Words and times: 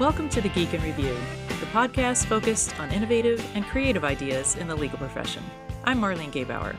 Welcome 0.00 0.30
to 0.30 0.40
The 0.40 0.48
Geek 0.48 0.72
in 0.72 0.82
Review, 0.82 1.14
the 1.46 1.66
podcast 1.66 2.24
focused 2.24 2.80
on 2.80 2.90
innovative 2.90 3.46
and 3.54 3.66
creative 3.66 4.02
ideas 4.02 4.56
in 4.56 4.66
the 4.66 4.74
legal 4.74 4.96
profession. 4.96 5.42
I'm 5.84 6.00
Marlene 6.00 6.32
Gebauer. 6.32 6.74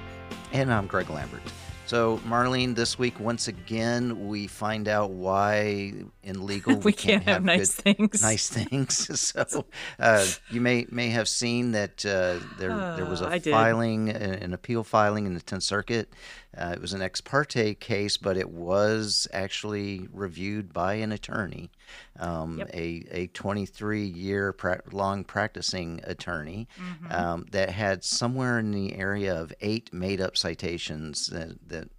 And 0.54 0.74
I'm 0.74 0.88
Greg 0.88 1.08
Lambert. 1.08 1.44
So, 1.86 2.18
Marlene, 2.28 2.74
this 2.74 2.98
week, 2.98 3.20
once 3.20 3.48
again, 3.48 4.28
we 4.28 4.48
find 4.48 4.88
out 4.88 5.12
why 5.12 5.94
in 6.24 6.46
legal 6.48 6.74
we, 6.78 6.80
we 6.80 6.94
can't, 6.94 7.24
can't, 7.24 7.24
have, 7.26 7.34
have 7.36 7.44
nice 7.44 7.76
good, 7.76 7.96
things. 7.96 8.24
Nice 8.24 8.50
things. 8.50 9.20
so, 9.22 9.66
uh, 10.00 10.26
you 10.50 10.60
may 10.60 10.88
may 10.90 11.10
have 11.10 11.28
seen 11.28 11.74
that 11.74 12.04
uh, 12.04 12.40
there 12.58 12.72
uh, 12.72 12.96
there 12.96 13.06
was 13.06 13.22
a 13.22 13.40
filing, 13.40 14.10
an 14.10 14.52
appeal 14.52 14.84
filing 14.84 15.28
in 15.28 15.36
the 15.36 15.42
Tenth 15.42 15.62
Circuit. 15.62 16.12
Uh, 16.58 16.72
it 16.74 16.82
was 16.82 16.94
an 16.94 17.02
ex 17.02 17.22
parte 17.22 17.76
case, 17.76 18.18
but 18.18 18.36
it 18.36 18.50
was 18.50 19.28
actually 19.32 20.08
reviewed 20.12 20.74
by 20.74 20.96
an 20.96 21.14
attorney, 21.14 21.72
um, 22.20 22.60
yep. 22.60 22.70
a 22.74 23.06
a 23.12 23.28
23 23.28 24.04
year 24.04 24.52
pra- 24.52 24.82
long 24.92 25.24
practicing 25.24 26.02
attorney 26.04 26.68
mm-hmm. 26.78 27.12
um, 27.12 27.46
that 27.52 27.70
had 27.70 28.04
somewhere 28.04 28.60
in 28.60 28.72
the 28.72 28.96
area 28.96 29.34
of 29.34 29.54
eight 29.62 29.94
made 29.94 30.20
up 30.20 30.36
citations 30.36 31.28
that, 31.28 31.58
that 31.70 31.90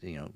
you 0.00 0.16
know, 0.16 0.32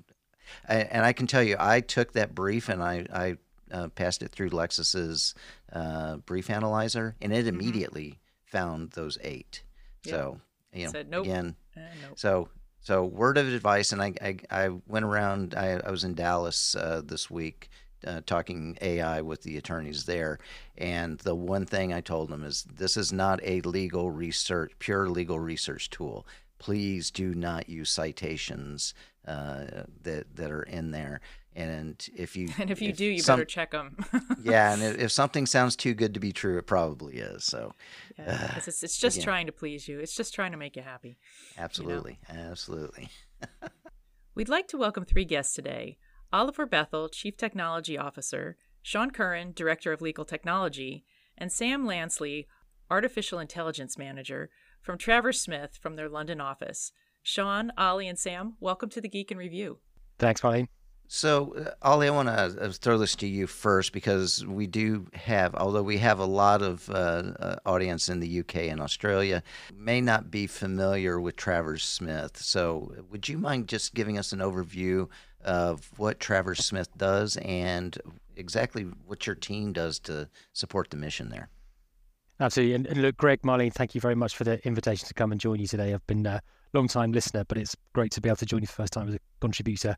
I, 0.69 0.75
and 0.75 1.05
I 1.05 1.11
can 1.11 1.27
tell 1.27 1.43
you, 1.43 1.57
I 1.59 1.81
took 1.81 2.13
that 2.13 2.33
brief 2.33 2.69
and 2.69 2.81
I, 2.81 3.05
I 3.11 3.37
uh, 3.71 3.89
passed 3.89 4.23
it 4.23 4.31
through 4.31 4.51
Lexis's 4.51 5.33
uh, 5.73 6.17
brief 6.17 6.49
analyzer, 6.49 7.15
and 7.21 7.33
it 7.33 7.45
mm-hmm. 7.45 7.59
immediately 7.59 8.07
mm-hmm. 8.07 8.57
found 8.57 8.91
those 8.91 9.17
eight. 9.21 9.63
Yeah. 10.03 10.11
So 10.11 10.41
you 10.73 10.85
know, 10.85 10.91
Said, 10.91 11.09
nope. 11.09 11.25
again, 11.25 11.55
uh, 11.75 11.81
nope. 12.07 12.19
so 12.19 12.49
so 12.85 13.03
word 13.03 13.39
of 13.39 13.47
advice, 13.47 13.91
and 13.91 13.99
I 13.99 14.13
I, 14.21 14.37
I 14.51 14.69
went 14.85 15.05
around. 15.05 15.55
I, 15.55 15.81
I 15.83 15.89
was 15.89 16.03
in 16.03 16.13
Dallas 16.13 16.75
uh, 16.75 17.01
this 17.03 17.31
week. 17.31 17.69
Uh, 18.05 18.21
talking 18.27 18.77
AI 18.81 19.19
with 19.21 19.41
the 19.41 19.57
attorneys 19.57 20.05
there, 20.05 20.37
and 20.77 21.17
the 21.19 21.33
one 21.33 21.65
thing 21.65 21.91
I 21.91 22.01
told 22.01 22.29
them 22.29 22.43
is 22.43 22.63
this 22.63 22.97
is 22.97 23.11
not 23.11 23.39
a 23.41 23.61
legal 23.61 24.11
research, 24.11 24.73
pure 24.77 25.09
legal 25.09 25.39
research 25.39 25.89
tool. 25.89 26.27
Please 26.59 27.09
do 27.09 27.33
not 27.33 27.67
use 27.67 27.89
citations 27.89 28.93
uh, 29.27 29.85
that 30.03 30.35
that 30.35 30.51
are 30.51 30.61
in 30.61 30.91
there. 30.91 31.21
And 31.55 32.05
if 32.15 32.35
you 32.35 32.49
and 32.59 32.69
if 32.69 32.81
you 32.81 32.89
if 32.89 32.97
do, 32.97 33.05
you 33.05 33.19
some, 33.19 33.37
better 33.37 33.45
check 33.45 33.71
them. 33.71 33.97
yeah, 34.43 34.73
and 34.73 34.83
if, 34.83 34.99
if, 34.99 35.11
something 35.11 35.45
sounds 35.45 35.75
too 35.75 35.93
good 35.93 36.13
to 36.13 36.19
be 36.19 36.33
true, 36.33 36.57
it 36.57 36.67
probably 36.67 37.15
is. 37.15 37.45
So, 37.45 37.73
yeah, 38.17 38.49
uh, 38.53 38.57
it's, 38.57 38.83
it's 38.83 38.97
just 38.97 39.17
again, 39.17 39.23
trying 39.23 39.45
to 39.45 39.51
please 39.53 39.87
you. 39.87 39.99
It's 39.99 40.15
just 40.15 40.33
trying 40.33 40.51
to 40.51 40.57
make 40.57 40.75
you 40.75 40.81
happy. 40.81 41.17
Absolutely, 41.57 42.19
you 42.29 42.35
know? 42.35 42.41
absolutely. 42.51 43.09
We'd 44.35 44.49
like 44.49 44.67
to 44.69 44.77
welcome 44.77 45.05
three 45.05 45.23
guests 45.23 45.53
today: 45.53 45.97
Oliver 46.33 46.65
Bethel, 46.65 47.07
Chief 47.07 47.37
Technology 47.37 47.97
Officer; 47.97 48.57
Sean 48.81 49.11
Curran, 49.11 49.53
Director 49.55 49.93
of 49.93 50.01
Legal 50.01 50.25
Technology; 50.25 51.05
and 51.37 51.53
Sam 51.53 51.85
Lansley, 51.85 52.47
Artificial 52.91 53.39
Intelligence 53.39 53.97
Manager 53.97 54.49
from 54.81 54.97
Travers 54.97 55.39
Smith 55.39 55.79
from 55.81 55.95
their 55.95 56.09
London 56.09 56.41
office. 56.41 56.91
Sean, 57.23 57.71
Ollie, 57.77 58.07
and 58.07 58.19
Sam, 58.19 58.55
welcome 58.59 58.89
to 58.89 59.01
the 59.01 59.09
Geek 59.09 59.31
in 59.31 59.37
Review. 59.37 59.79
Thanks, 60.19 60.41
Marlene. 60.41 60.67
So, 61.07 61.55
uh, 61.55 61.87
Ollie, 61.87 62.07
I 62.07 62.11
want 62.11 62.29
to 62.29 62.33
uh, 62.33 62.71
throw 62.71 62.97
this 62.97 63.15
to 63.17 63.27
you 63.27 63.45
first 63.47 63.93
because 63.93 64.45
we 64.45 64.65
do 64.65 65.07
have, 65.13 65.53
although 65.55 65.83
we 65.83 65.97
have 65.99 66.19
a 66.19 66.25
lot 66.25 66.61
of 66.61 66.89
uh, 66.89 66.93
uh, 67.39 67.55
audience 67.65 68.09
in 68.09 68.19
the 68.19 68.39
UK 68.39 68.55
and 68.55 68.81
Australia, 68.81 69.43
may 69.75 70.01
not 70.01 70.31
be 70.31 70.47
familiar 70.47 71.19
with 71.19 71.35
Travers 71.35 71.83
Smith. 71.83 72.37
So, 72.37 72.93
would 73.11 73.29
you 73.29 73.37
mind 73.37 73.67
just 73.67 73.93
giving 73.93 74.17
us 74.17 74.31
an 74.31 74.39
overview 74.39 75.07
of 75.43 75.91
what 75.97 76.19
Travers 76.19 76.65
Smith 76.65 76.89
does 76.97 77.37
and 77.37 77.97
exactly 78.35 78.83
what 79.05 79.27
your 79.27 79.35
team 79.35 79.73
does 79.73 79.99
to 79.99 80.27
support 80.53 80.89
the 80.89 80.97
mission 80.97 81.29
there? 81.29 81.49
Absolutely. 82.39 82.75
And, 82.75 82.87
and 82.87 83.01
look, 83.01 83.15
Greg, 83.17 83.43
Marlene, 83.43 83.73
thank 83.73 83.95
you 83.95 84.01
very 84.01 84.15
much 84.15 84.35
for 84.35 84.43
the 84.43 84.65
invitation 84.67 85.07
to 85.07 85.13
come 85.13 85.31
and 85.31 85.39
join 85.39 85.59
you 85.59 85.67
today. 85.67 85.93
I've 85.93 86.05
been 86.07 86.25
a 86.25 86.41
long 86.73 86.87
time 86.87 87.11
listener, 87.11 87.45
but 87.45 87.57
it's 87.57 87.75
great 87.93 88.11
to 88.11 88.21
be 88.21 88.27
able 88.27 88.37
to 88.37 88.45
join 88.45 88.61
you 88.61 88.67
for 88.67 88.73
the 88.73 88.83
first 88.83 88.93
time 88.93 89.07
as 89.07 89.15
a 89.15 89.19
contributor. 89.39 89.95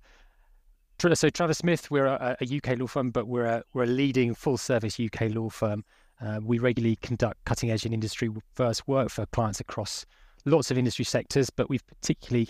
So 0.99 1.29
Travers 1.29 1.59
Smith, 1.59 1.91
we're 1.91 2.07
a, 2.07 2.35
a 2.41 2.57
UK 2.57 2.79
law 2.79 2.87
firm, 2.87 3.11
but 3.11 3.27
we're 3.27 3.45
a, 3.45 3.63
we're 3.71 3.83
a 3.83 3.85
leading 3.85 4.33
full 4.33 4.57
service 4.57 4.99
UK 4.99 5.29
law 5.29 5.47
firm. 5.47 5.85
Uh, 6.19 6.39
we 6.43 6.57
regularly 6.57 6.95
conduct 6.95 7.45
cutting 7.45 7.69
edge 7.69 7.85
and 7.85 7.93
industry 7.93 8.31
first 8.55 8.87
work 8.87 9.11
for 9.11 9.27
clients 9.27 9.59
across 9.59 10.07
lots 10.45 10.71
of 10.71 10.77
industry 10.77 11.05
sectors, 11.05 11.51
but 11.51 11.69
we've 11.69 11.85
particularly 11.85 12.49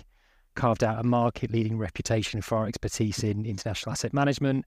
carved 0.56 0.82
out 0.82 0.98
a 0.98 1.04
market 1.04 1.52
leading 1.52 1.78
reputation 1.78 2.42
for 2.42 2.60
our 2.60 2.68
expertise 2.68 3.22
in 3.22 3.46
international 3.46 3.92
asset 3.92 4.14
management, 4.14 4.64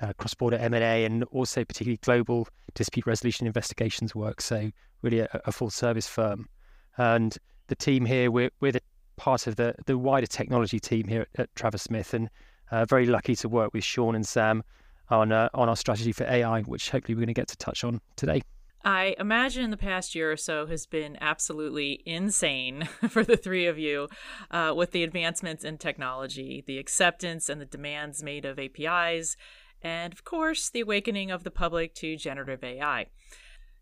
uh, 0.00 0.12
cross 0.16 0.34
border 0.34 0.56
M&A, 0.56 1.04
and 1.04 1.24
also 1.32 1.64
particularly 1.64 1.98
global 2.02 2.46
dispute 2.74 3.04
resolution 3.04 3.48
investigations 3.48 4.14
work. 4.14 4.40
So 4.40 4.70
really 5.02 5.18
a, 5.18 5.28
a 5.44 5.50
full 5.50 5.70
service 5.70 6.06
firm. 6.06 6.48
And 6.96 7.36
the 7.66 7.74
team 7.74 8.04
here, 8.04 8.30
we're, 8.30 8.50
we're 8.60 8.70
the 8.70 8.82
part 9.16 9.48
of 9.48 9.56
the, 9.56 9.74
the 9.86 9.98
wider 9.98 10.28
technology 10.28 10.78
team 10.78 11.08
here 11.08 11.22
at, 11.22 11.40
at 11.40 11.54
Travers 11.56 11.82
Smith, 11.82 12.14
and 12.14 12.30
uh, 12.70 12.84
very 12.84 13.06
lucky 13.06 13.34
to 13.36 13.48
work 13.48 13.72
with 13.72 13.84
Sean 13.84 14.14
and 14.14 14.26
Sam 14.26 14.62
on 15.10 15.32
uh, 15.32 15.48
on 15.54 15.68
our 15.68 15.76
strategy 15.76 16.12
for 16.12 16.24
AI, 16.24 16.62
which 16.62 16.90
hopefully 16.90 17.14
we're 17.14 17.20
going 17.20 17.28
to 17.28 17.34
get 17.34 17.48
to 17.48 17.56
touch 17.56 17.84
on 17.84 18.00
today. 18.16 18.42
I 18.84 19.16
imagine 19.18 19.70
the 19.70 19.76
past 19.76 20.14
year 20.14 20.30
or 20.30 20.36
so 20.36 20.66
has 20.66 20.86
been 20.86 21.18
absolutely 21.20 22.00
insane 22.06 22.84
for 23.08 23.24
the 23.24 23.36
three 23.36 23.66
of 23.66 23.78
you 23.78 24.08
uh, 24.50 24.72
with 24.76 24.92
the 24.92 25.02
advancements 25.02 25.64
in 25.64 25.78
technology, 25.78 26.62
the 26.66 26.78
acceptance 26.78 27.48
and 27.48 27.60
the 27.60 27.66
demands 27.66 28.22
made 28.22 28.44
of 28.44 28.58
APIs, 28.58 29.36
and 29.82 30.12
of 30.12 30.24
course, 30.24 30.70
the 30.70 30.80
awakening 30.80 31.30
of 31.30 31.44
the 31.44 31.50
public 31.50 31.94
to 31.96 32.16
generative 32.16 32.62
AI. 32.62 33.06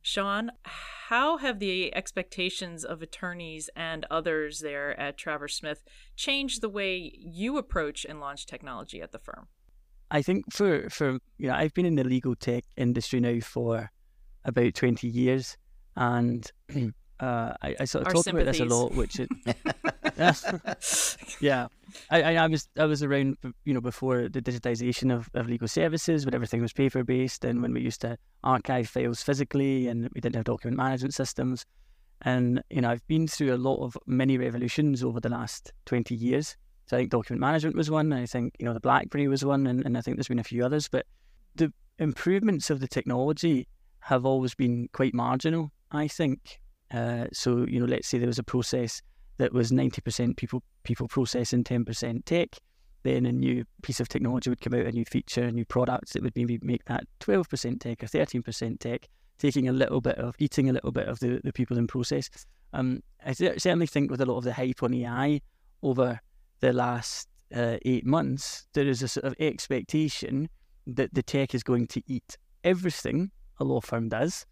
Sean, 0.06 0.52
how 0.62 1.36
have 1.38 1.58
the 1.58 1.92
expectations 1.92 2.84
of 2.84 3.02
attorneys 3.02 3.68
and 3.74 4.06
others 4.08 4.60
there 4.60 4.98
at 5.00 5.18
Travers 5.18 5.56
Smith 5.56 5.82
changed 6.14 6.60
the 6.60 6.68
way 6.68 7.12
you 7.18 7.58
approach 7.58 8.06
and 8.08 8.20
launch 8.20 8.46
technology 8.46 9.02
at 9.02 9.10
the 9.10 9.18
firm? 9.18 9.48
I 10.08 10.22
think 10.22 10.52
for 10.52 10.88
for 10.90 11.18
you 11.38 11.48
know 11.48 11.54
I've 11.54 11.74
been 11.74 11.86
in 11.86 11.96
the 11.96 12.04
legal 12.04 12.36
tech 12.36 12.62
industry 12.76 13.18
now 13.18 13.40
for 13.40 13.90
about 14.44 14.74
twenty 14.74 15.08
years, 15.08 15.56
and 15.96 16.48
uh, 17.20 17.52
I, 17.62 17.76
I, 17.80 17.84
sort 17.84 18.02
of 18.02 18.08
Our 18.08 18.14
talk 18.14 18.26
about 18.26 18.44
this 18.44 18.60
a 18.60 18.64
lot, 18.64 18.94
which 18.94 19.20
is 19.20 19.28
yeah, 21.40 21.68
I, 22.10 22.36
I, 22.36 22.46
was 22.46 22.68
I 22.78 22.84
was 22.84 23.02
around 23.02 23.36
you 23.64 23.74
know 23.74 23.80
before 23.80 24.28
the 24.28 24.42
digitization 24.42 25.14
of, 25.14 25.30
of 25.34 25.48
legal 25.48 25.68
services 25.68 26.24
when 26.24 26.34
everything 26.34 26.60
was 26.60 26.72
paper 26.72 27.04
based 27.04 27.44
and 27.44 27.62
when 27.62 27.72
we 27.72 27.80
used 27.80 28.00
to 28.02 28.18
archive 28.44 28.88
files 28.88 29.22
physically 29.22 29.88
and 29.88 30.08
we 30.14 30.20
didn't 30.20 30.36
have 30.36 30.44
document 30.44 30.76
management 30.76 31.14
systems. 31.14 31.64
And 32.22 32.62
you 32.70 32.80
know 32.80 32.90
I've 32.90 33.06
been 33.08 33.26
through 33.26 33.54
a 33.54 33.56
lot 33.56 33.82
of 33.82 33.96
many 34.06 34.36
revolutions 34.36 35.02
over 35.02 35.20
the 35.20 35.28
last 35.28 35.72
20 35.86 36.14
years. 36.14 36.56
So 36.86 36.96
I 36.96 37.00
think 37.00 37.10
document 37.10 37.40
management 37.40 37.76
was 37.76 37.90
one 37.90 38.12
and 38.12 38.22
I 38.22 38.26
think 38.26 38.54
you 38.58 38.66
know 38.66 38.74
the 38.74 38.80
BlackBerry 38.80 39.28
was 39.28 39.44
one 39.44 39.66
and, 39.66 39.84
and 39.84 39.96
I 39.96 40.00
think 40.02 40.16
there's 40.16 40.28
been 40.28 40.38
a 40.38 40.44
few 40.44 40.64
others 40.64 40.88
but 40.88 41.06
the 41.54 41.72
improvements 41.98 42.68
of 42.70 42.80
the 42.80 42.88
technology 42.88 43.68
have 44.00 44.24
always 44.24 44.54
been 44.54 44.88
quite 44.92 45.14
marginal 45.14 45.72
I 45.90 46.08
think 46.08 46.60
uh, 46.92 47.26
so 47.32 47.66
you 47.68 47.80
know 47.80 47.86
let's 47.86 48.08
say 48.08 48.18
there 48.18 48.26
was 48.26 48.38
a 48.38 48.44
process 48.44 49.02
that 49.38 49.52
was 49.52 49.70
90% 49.70 50.36
people 50.36 50.62
people 50.82 51.08
processing 51.08 51.64
10% 51.64 52.24
tech. 52.24 52.56
Then 53.02 53.26
a 53.26 53.32
new 53.32 53.64
piece 53.82 54.00
of 54.00 54.08
technology 54.08 54.50
would 54.50 54.60
come 54.60 54.74
out, 54.74 54.86
a 54.86 54.92
new 54.92 55.04
feature, 55.04 55.44
a 55.44 55.52
new 55.52 55.64
product 55.64 56.12
that 56.12 56.22
would 56.22 56.34
maybe 56.34 56.58
make 56.62 56.84
that 56.86 57.04
12% 57.20 57.80
tech 57.80 58.02
or 58.02 58.06
13% 58.06 58.80
tech, 58.80 59.08
taking 59.38 59.68
a 59.68 59.72
little 59.72 60.00
bit 60.00 60.18
of, 60.18 60.34
eating 60.40 60.68
a 60.68 60.72
little 60.72 60.90
bit 60.90 61.06
of 61.06 61.20
the, 61.20 61.40
the 61.44 61.52
people 61.52 61.78
in 61.78 61.86
process. 61.86 62.28
Um, 62.72 63.02
I 63.24 63.32
certainly 63.32 63.86
think 63.86 64.10
with 64.10 64.20
a 64.20 64.26
lot 64.26 64.38
of 64.38 64.44
the 64.44 64.52
hype 64.52 64.82
on 64.82 64.92
AI 64.92 65.40
over 65.82 66.18
the 66.58 66.72
last 66.72 67.28
uh, 67.54 67.76
eight 67.84 68.04
months, 68.04 68.66
there 68.72 68.88
is 68.88 69.02
a 69.02 69.08
sort 69.08 69.24
of 69.24 69.34
expectation 69.38 70.48
that 70.88 71.14
the 71.14 71.22
tech 71.22 71.54
is 71.54 71.62
going 71.62 71.86
to 71.88 72.02
eat 72.08 72.36
everything 72.64 73.30
a 73.60 73.64
law 73.64 73.80
firm 73.80 74.08
does 74.08 74.46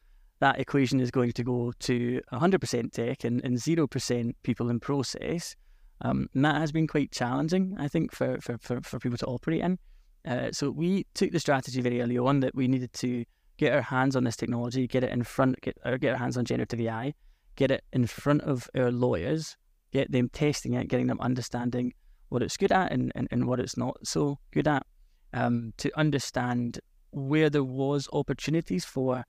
that 0.45 0.61
equation 0.61 1.01
is 1.01 1.11
going 1.11 1.33
to 1.33 1.43
go 1.43 1.73
to 1.81 2.21
100% 2.31 2.93
tech 2.93 3.25
and, 3.25 3.43
and 3.43 3.57
0% 3.57 4.35
people 4.43 4.69
in 4.69 4.79
process. 4.79 5.57
Um, 6.03 6.29
and 6.35 6.45
that 6.45 6.57
has 6.57 6.71
been 6.71 6.87
quite 6.87 7.11
challenging, 7.13 7.75
I 7.79 7.89
think, 7.89 8.13
for, 8.13 8.39
for, 8.43 8.59
for, 8.59 8.83
for 8.83 8.99
people 8.99 9.17
to 9.17 9.25
operate 9.25 9.63
in. 9.63 9.79
Uh, 10.27 10.53
so 10.53 10.71
we 10.71 11.07
took 11.15 11.31
the 11.31 11.41
strategy 11.41 11.81
very 11.81 12.03
early 12.03 12.19
on 12.19 12.41
that 12.41 12.55
we 12.55 12.69
needed 12.69 12.93
to 12.93 13.25
get 13.57 13.73
our 13.73 13.81
hands 13.81 14.17
on 14.17 14.25
this 14.25 14.37
technology, 14.37 14.87
get 14.87 15.03
it 15.03 15.13
in 15.13 15.23
front, 15.23 15.59
get, 15.63 15.79
get 15.99 16.13
our 16.13 16.19
hands 16.19 16.37
on 16.37 16.45
generative 16.45 16.79
AI, 16.79 17.15
get 17.57 17.71
it 17.71 17.83
in 17.95 18.07
front 18.07 18.43
of 18.43 18.69
our 18.77 18.93
lawyers, 18.93 19.57
get 19.93 20.13
them 20.13 20.29
testing 20.29 20.75
it, 20.75 20.89
getting 20.89 21.07
them 21.07 21.21
understanding 21.21 21.95
what 22.29 22.43
it's 22.43 22.59
good 22.59 22.73
at 22.73 22.93
and, 22.93 23.11
and, 23.15 23.29
and 23.31 23.47
what 23.47 23.61
it's 23.61 23.79
not 23.79 23.97
so 24.07 24.39
good 24.53 24.69
at, 24.69 24.85
um, 25.33 25.73
to 25.79 25.91
understand 25.99 26.81
where 27.13 27.49
there 27.49 27.65
was 27.65 28.11
opportunities 28.13 28.85
for 28.85 29.25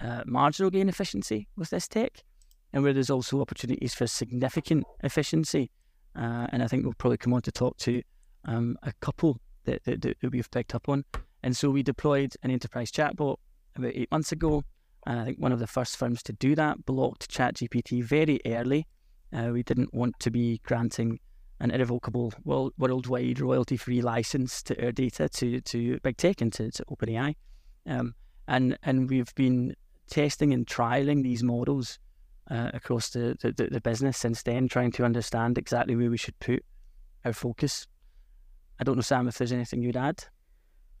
uh, 0.00 0.22
marginal 0.26 0.70
gain 0.70 0.88
efficiency 0.88 1.48
with 1.56 1.70
this 1.70 1.88
tech, 1.88 2.22
and 2.72 2.82
where 2.82 2.92
there's 2.92 3.10
also 3.10 3.40
opportunities 3.40 3.94
for 3.94 4.06
significant 4.06 4.84
efficiency. 5.02 5.70
Uh, 6.16 6.46
and 6.52 6.62
I 6.62 6.66
think 6.66 6.84
we'll 6.84 6.94
probably 6.94 7.18
come 7.18 7.32
on 7.32 7.42
to 7.42 7.52
talk 7.52 7.76
to 7.78 8.02
um, 8.44 8.76
a 8.82 8.92
couple 9.00 9.40
that, 9.64 9.84
that, 9.84 10.02
that, 10.02 10.32
we've 10.32 10.50
picked 10.50 10.74
up 10.74 10.88
on. 10.88 11.04
And 11.42 11.56
so 11.56 11.70
we 11.70 11.82
deployed 11.82 12.34
an 12.42 12.50
enterprise 12.50 12.90
chatbot 12.90 13.36
about 13.76 13.92
eight 13.94 14.10
months 14.10 14.32
ago. 14.32 14.64
And 15.06 15.20
I 15.20 15.24
think 15.24 15.38
one 15.38 15.52
of 15.52 15.58
the 15.58 15.66
first 15.66 15.96
firms 15.96 16.22
to 16.24 16.32
do 16.32 16.54
that 16.56 16.84
blocked 16.84 17.30
ChatGPT 17.30 18.02
very 18.02 18.40
early. 18.46 18.86
Uh, 19.32 19.50
we 19.52 19.62
didn't 19.62 19.94
want 19.94 20.18
to 20.20 20.30
be 20.30 20.60
granting 20.64 21.20
an 21.60 21.70
irrevocable 21.70 22.32
world, 22.44 22.72
worldwide 22.78 23.40
royalty-free 23.40 24.00
license 24.00 24.62
to 24.64 24.84
our 24.84 24.92
data 24.92 25.28
to, 25.28 25.60
to 25.60 25.98
big 26.00 26.16
tech 26.16 26.40
and 26.40 26.52
to, 26.54 26.70
to 26.70 26.84
OpenAI. 26.86 27.34
Um, 27.86 28.14
and, 28.46 28.78
and 28.82 29.08
we've 29.08 29.34
been 29.34 29.74
testing 30.08 30.52
and 30.52 30.66
trialing 30.66 31.22
these 31.22 31.42
models 31.42 31.98
uh, 32.50 32.70
across 32.74 33.10
the, 33.10 33.36
the, 33.40 33.68
the 33.70 33.80
business 33.80 34.16
since 34.16 34.42
then, 34.42 34.68
trying 34.68 34.92
to 34.92 35.04
understand 35.04 35.58
exactly 35.58 35.94
where 35.96 36.10
we 36.10 36.16
should 36.16 36.38
put 36.40 36.64
our 37.24 37.32
focus. 37.32 37.86
I 38.80 38.84
don't 38.84 38.96
know, 38.96 39.02
Sam, 39.02 39.28
if 39.28 39.38
there's 39.38 39.52
anything 39.52 39.82
you'd 39.82 39.96
add. 39.96 40.24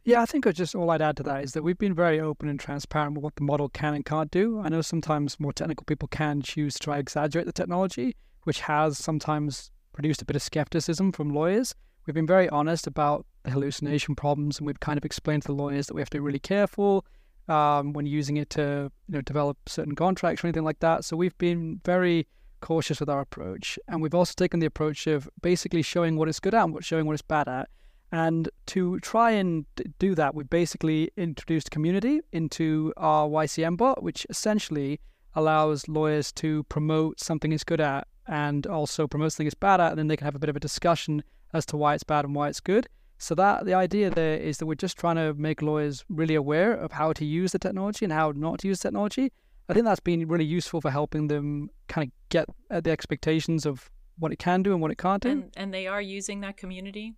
Yeah, 0.04 0.22
I 0.22 0.26
think 0.26 0.50
just 0.54 0.74
all 0.74 0.90
I'd 0.90 1.02
add 1.02 1.16
to 1.18 1.22
that 1.24 1.44
is 1.44 1.52
that 1.52 1.62
we've 1.62 1.78
been 1.78 1.94
very 1.94 2.18
open 2.18 2.48
and 2.48 2.58
transparent 2.58 3.14
with 3.14 3.24
what 3.24 3.36
the 3.36 3.42
model 3.42 3.68
can 3.68 3.94
and 3.94 4.04
can't 4.04 4.30
do. 4.30 4.60
I 4.60 4.68
know 4.68 4.80
sometimes 4.80 5.38
more 5.38 5.52
technical 5.52 5.84
people 5.84 6.08
can 6.08 6.40
choose 6.40 6.74
to 6.74 6.80
try 6.80 6.98
exaggerate 6.98 7.46
the 7.46 7.52
technology, 7.52 8.16
which 8.44 8.60
has 8.60 8.96
sometimes 8.96 9.70
produced 9.92 10.22
a 10.22 10.24
bit 10.24 10.36
of 10.36 10.42
skepticism 10.42 11.12
from 11.12 11.34
lawyers. 11.34 11.74
We've 12.06 12.14
been 12.14 12.26
very 12.26 12.48
honest 12.48 12.86
about 12.86 13.26
the 13.42 13.50
hallucination 13.50 14.14
problems, 14.14 14.58
and 14.58 14.66
we've 14.66 14.80
kind 14.80 14.96
of 14.96 15.04
explained 15.04 15.42
to 15.42 15.48
the 15.48 15.54
lawyers 15.54 15.88
that 15.88 15.94
we 15.94 16.00
have 16.00 16.10
to 16.10 16.16
be 16.16 16.20
really 16.20 16.38
careful 16.38 17.04
um, 17.48 17.92
when 17.92 18.06
using 18.06 18.36
it 18.36 18.50
to 18.50 18.90
you 19.08 19.14
know 19.14 19.20
develop 19.20 19.56
certain 19.68 19.94
contracts 19.94 20.42
or 20.42 20.46
anything 20.46 20.64
like 20.64 20.80
that. 20.80 21.04
So 21.04 21.16
we've 21.16 21.36
been 21.38 21.80
very 21.84 22.26
cautious 22.60 23.00
with 23.00 23.08
our 23.08 23.20
approach, 23.20 23.78
and 23.88 24.02
we've 24.02 24.14
also 24.14 24.34
taken 24.36 24.60
the 24.60 24.66
approach 24.66 25.06
of 25.06 25.28
basically 25.40 25.82
showing 25.82 26.16
what 26.16 26.28
it's 26.28 26.40
good 26.40 26.54
at 26.54 26.64
and 26.64 26.84
showing 26.84 27.06
what 27.06 27.14
it's 27.14 27.22
bad 27.22 27.48
at. 27.48 27.68
And 28.10 28.48
to 28.66 28.98
try 29.00 29.32
and 29.32 29.66
do 29.98 30.14
that, 30.14 30.34
we 30.34 30.44
basically 30.44 31.10
introduced 31.16 31.70
community 31.70 32.20
into 32.32 32.92
our 32.96 33.28
YCN 33.28 33.76
bot, 33.76 34.02
which 34.02 34.26
essentially 34.30 35.00
allows 35.34 35.88
lawyers 35.88 36.32
to 36.32 36.64
promote 36.64 37.20
something 37.20 37.52
it's 37.52 37.64
good 37.64 37.80
at 37.80 38.08
and 38.26 38.66
also 38.66 39.06
promote 39.06 39.32
something 39.32 39.46
it's 39.46 39.54
bad 39.54 39.80
at, 39.80 39.90
and 39.90 39.98
then 39.98 40.08
they 40.08 40.16
can 40.16 40.24
have 40.24 40.34
a 40.34 40.38
bit 40.38 40.50
of 40.50 40.56
a 40.56 40.60
discussion 40.60 41.22
as 41.52 41.64
to 41.66 41.76
why 41.76 41.94
it's 41.94 42.04
bad 42.04 42.24
and 42.24 42.34
why 42.34 42.48
it's 42.48 42.60
good. 42.60 42.88
So 43.18 43.34
that 43.34 43.64
the 43.64 43.74
idea 43.74 44.10
there 44.10 44.36
is 44.36 44.58
that 44.58 44.66
we're 44.66 44.74
just 44.74 44.96
trying 44.96 45.16
to 45.16 45.34
make 45.34 45.60
lawyers 45.60 46.04
really 46.08 46.36
aware 46.36 46.72
of 46.72 46.92
how 46.92 47.12
to 47.12 47.24
use 47.24 47.52
the 47.52 47.58
technology 47.58 48.04
and 48.04 48.12
how 48.12 48.32
not 48.34 48.60
to 48.60 48.68
use 48.68 48.78
technology. 48.78 49.32
I 49.68 49.74
think 49.74 49.84
that's 49.84 50.00
been 50.00 50.26
really 50.28 50.44
useful 50.44 50.80
for 50.80 50.90
helping 50.90 51.28
them 51.28 51.68
kind 51.88 52.08
of 52.08 52.12
get 52.30 52.46
at 52.70 52.84
the 52.84 52.90
expectations 52.90 53.66
of 53.66 53.90
what 54.18 54.32
it 54.32 54.38
can 54.38 54.62
do 54.62 54.72
and 54.72 54.80
what 54.80 54.90
it 54.90 54.98
can't 54.98 55.22
do. 55.22 55.30
And, 55.30 55.50
and 55.56 55.74
they 55.74 55.86
are 55.86 56.00
using 56.00 56.40
that 56.40 56.56
community. 56.56 57.14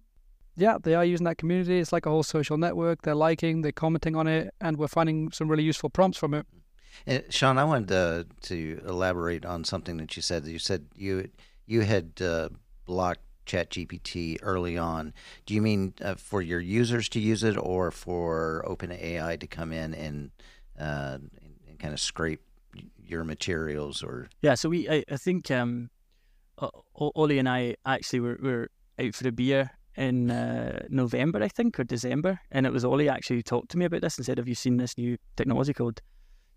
Yeah, 0.57 0.79
they 0.83 0.95
are 0.95 1.05
using 1.05 1.25
that 1.25 1.39
community. 1.39 1.79
It's 1.79 1.93
like 1.93 2.07
a 2.07 2.11
whole 2.11 2.23
social 2.23 2.57
network. 2.57 3.03
They're 3.03 3.15
liking, 3.15 3.63
they're 3.63 3.73
commenting 3.73 4.17
on 4.17 4.27
it, 4.27 4.53
and 4.61 4.77
we're 4.79 4.89
finding 4.89 5.31
some 5.31 5.49
really 5.49 5.63
useful 5.63 5.91
prompts 5.91 6.19
from 6.19 6.35
it. 6.35 6.47
And 7.07 7.25
Sean, 7.31 7.57
I 7.57 7.65
wanted 7.65 7.89
to, 7.89 8.27
to 8.49 8.83
elaborate 8.87 9.45
on 9.45 9.65
something 9.65 9.97
that 9.99 10.17
you 10.17 10.23
said. 10.23 10.47
You 10.47 10.59
said 10.59 10.87
you 10.97 11.31
you 11.67 11.83
had 11.83 12.21
uh, 12.21 12.49
blocked 12.85 13.23
ChatGPT 13.47 14.39
early 14.43 14.79
on. 14.79 15.13
Do 15.47 15.55
you 15.55 15.63
mean 15.63 15.95
uh, 16.03 16.15
for 16.15 16.43
your 16.43 16.61
users 16.61 17.09
to 17.11 17.21
use 17.21 17.43
it, 17.43 17.57
or 17.57 17.91
for 17.91 18.65
OpenAI 18.69 19.39
to 19.41 19.47
come 19.47 19.73
in 19.73 19.95
and, 19.95 20.31
uh, 20.79 21.19
and 21.69 21.79
kind 21.79 21.93
of 21.93 22.01
scrape 22.01 22.43
your 23.05 23.25
materials? 23.25 24.03
Or 24.03 24.29
yeah, 24.43 24.55
so 24.55 24.69
we 24.69 24.89
I, 24.89 25.05
I 25.11 25.17
think 25.17 25.51
um, 25.51 25.91
Ollie 26.95 27.39
and 27.39 27.49
I 27.49 27.77
actually 27.85 28.21
were, 28.21 28.39
were 28.43 28.71
out 28.99 29.15
for 29.15 29.29
a 29.29 29.33
beer 29.33 29.71
in 29.97 30.31
uh, 30.31 30.87
November, 30.89 31.43
I 31.43 31.49
think, 31.49 31.79
or 31.81 31.85
December, 31.85 32.41
and 32.51 32.67
it 32.67 32.73
was 32.73 32.85
Ollie 32.85 33.09
actually 33.09 33.37
who 33.37 33.43
talked 33.43 33.71
to 33.73 33.79
me 33.79 33.85
about 33.85 34.03
this 34.03 34.17
and 34.17 34.25
said, 34.25 34.39
"Have 34.39 34.49
you 34.49 34.55
seen 34.55 34.77
this 34.77 34.97
new 34.97 35.17
technology 35.37 35.73
called 35.73 36.01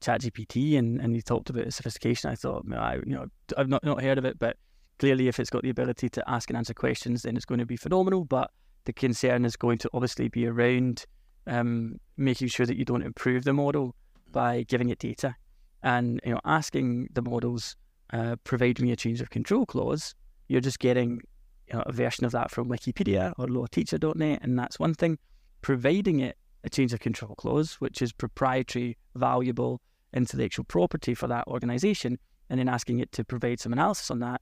ChatGPT?" 0.02 0.78
And 0.78 1.02
and 1.02 1.16
he 1.16 1.22
talked 1.22 1.50
about 1.50 1.66
the 1.66 1.72
sophistication. 1.72 2.30
I 2.30 2.36
thought, 2.36 2.66
I 2.72 2.96
you 2.96 3.16
know, 3.16 3.28
I've 3.58 3.70
not 3.70 3.84
not 3.84 4.02
heard 4.02 4.18
of 4.18 4.26
it, 4.26 4.38
but 4.38 4.58
clearly, 5.00 5.28
if 5.28 5.40
it's 5.40 5.50
got 5.50 5.64
the 5.64 5.70
ability 5.70 6.10
to 6.10 6.30
ask 6.30 6.50
and 6.50 6.58
answer 6.58 6.74
questions, 6.74 7.24
then 7.24 7.36
it's 7.36 7.46
going 7.46 7.60
to 7.60 7.66
be 7.66 7.78
phenomenal. 7.78 8.26
But 8.26 8.52
the 8.86 8.94
concern 8.94 9.46
is 9.46 9.56
going 9.56 9.78
to 9.80 9.90
obviously 9.94 10.28
be 10.28 10.48
around 10.48 11.06
um, 11.48 12.00
making 12.18 12.48
sure 12.50 12.66
that 12.66 12.78
you 12.78 12.86
don't 12.86 13.04
improve 13.04 13.44
the 13.44 13.54
model 13.54 13.96
by 14.32 14.64
giving 14.64 14.90
it 14.90 15.00
data 15.00 15.36
and 15.84 16.20
you 16.26 16.34
know 16.34 16.40
asking 16.46 17.10
the 17.14 17.22
models 17.22 17.76
uh, 18.14 18.36
provide 18.44 18.80
me 18.80 18.92
a 18.92 18.96
change 18.96 19.22
of 19.22 19.30
control 19.30 19.66
clause. 19.66 20.16
You're 20.48 20.62
just 20.62 20.80
getting 20.80 21.22
you 21.68 21.78
know, 21.78 21.84
a 21.86 21.92
version 21.92 22.26
of 22.26 22.32
that 22.32 22.52
from 22.52 22.70
Wikipedia 22.70 23.34
or 23.38 23.48
lawteacher.net, 23.48 24.40
and 24.42 24.58
that's 24.58 24.80
one 24.80 24.94
thing. 24.94 25.18
Providing 25.62 26.20
it 26.20 26.38
a 26.64 26.70
change 26.70 26.94
of 26.94 27.00
control 27.00 27.36
clause, 27.36 27.76
which 27.76 28.02
is 28.02 28.14
proprietary, 28.14 28.98
valuable 29.16 29.82
intellectual 30.14 30.66
property 30.66 31.16
for 31.16 31.28
that 31.28 31.48
organization, 31.48 32.20
and 32.50 32.60
then 32.60 32.70
asking 32.70 33.00
it 33.00 33.12
to 33.14 33.24
provide 33.24 33.60
some 33.60 33.74
analysis 33.74 34.12
on 34.12 34.20
that 34.20 34.42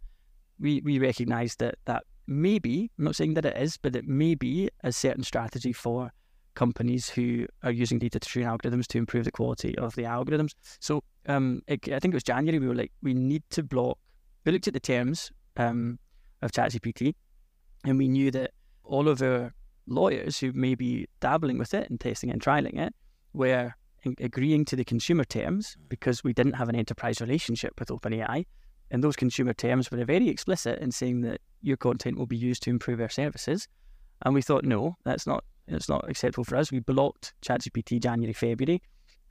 we, 0.62 0.82
we 0.82 1.00
recognize 1.00 1.56
that 1.58 1.76
that 1.86 2.04
maybe, 2.28 2.92
I'm 2.98 3.06
not 3.06 3.16
saying 3.16 3.34
that 3.34 3.46
it 3.46 3.58
is, 3.58 3.78
but 3.78 3.96
it 3.96 4.08
may 4.08 4.36
be 4.36 4.70
a 4.84 4.92
certain 4.92 5.24
strategy 5.24 5.74
for 5.74 6.12
companies 6.54 7.10
who 7.10 7.48
are 7.64 7.72
using 7.72 8.00
data 8.00 8.20
to 8.20 8.30
train 8.30 8.46
algorithms 8.46 8.88
to 8.88 8.98
improve 8.98 9.26
the 9.26 9.32
quality 9.32 9.78
of 9.78 9.96
the 9.96 10.04
algorithms. 10.04 10.52
So 10.80 11.04
um, 11.28 11.62
it, 11.68 11.88
I 11.90 12.00
think 12.00 12.14
it 12.14 12.16
was 12.16 12.24
January, 12.24 12.60
we 12.60 12.68
were 12.68 12.76
like, 12.76 12.92
we 13.02 13.14
need 13.14 13.44
to 13.52 13.64
block, 13.64 13.98
we 14.46 14.52
looked 14.52 14.68
at 14.68 14.74
the 14.74 14.80
terms 14.80 15.32
um, 15.58 15.98
of 16.42 16.52
ChatGPT 16.52 17.14
and 17.86 17.98
we 17.98 18.08
knew 18.08 18.32
that 18.32 18.52
all 18.84 19.08
of 19.08 19.22
our 19.22 19.54
lawyers 19.88 20.40
who 20.40 20.52
may 20.54 20.76
be 20.76 21.08
dabbling 21.20 21.58
with 21.58 21.74
it 21.74 21.90
and 21.90 22.00
testing 22.00 22.30
it 22.30 22.34
and 22.34 22.42
trialing 22.42 22.80
it 22.80 22.94
were 23.34 23.74
agreeing 24.20 24.66
to 24.66 24.76
the 24.76 24.84
consumer 24.84 25.24
terms 25.24 25.78
because 25.88 26.24
we 26.24 26.34
didn't 26.34 26.54
have 26.54 26.70
an 26.70 26.76
enterprise 26.76 27.22
relationship 27.22 27.74
with 27.80 27.90
OpenAI. 27.90 28.46
And 28.92 29.04
those 29.04 29.16
consumer 29.16 29.54
terms 29.54 29.90
were 29.90 30.04
very 30.04 30.30
explicit 30.30 30.80
in 30.80 30.92
saying 30.92 31.22
that 31.22 31.40
your 31.62 31.78
content 31.78 32.18
will 32.18 32.26
be 32.28 32.38
used 32.38 32.62
to 32.64 32.70
improve 32.70 33.00
our 33.00 33.10
services. 33.10 33.68
And 34.24 34.34
we 34.34 34.42
thought, 34.42 34.66
no, 34.66 34.98
that's 35.04 35.26
not 35.26 35.44
it's 35.68 35.88
not 35.88 36.10
acceptable 36.10 36.44
for 36.44 36.58
us. 36.58 36.72
We 36.72 36.80
blocked 36.80 37.34
ChatGPT 37.42 38.02
January, 38.02 38.34
February, 38.34 38.82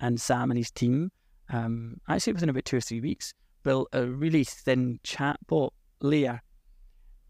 and 0.01 0.19
Sam 0.21 0.51
and 0.51 0.57
his 0.57 0.71
team, 0.71 1.11
um, 1.51 2.01
actually 2.09 2.33
within 2.33 2.49
about 2.49 2.65
two 2.65 2.79
or 2.79 2.81
three 2.81 3.01
weeks, 3.01 3.35
built 3.63 3.89
a 3.93 4.07
really 4.07 4.45
thin 4.45 4.99
chatbot 5.05 5.71
layer 6.01 6.41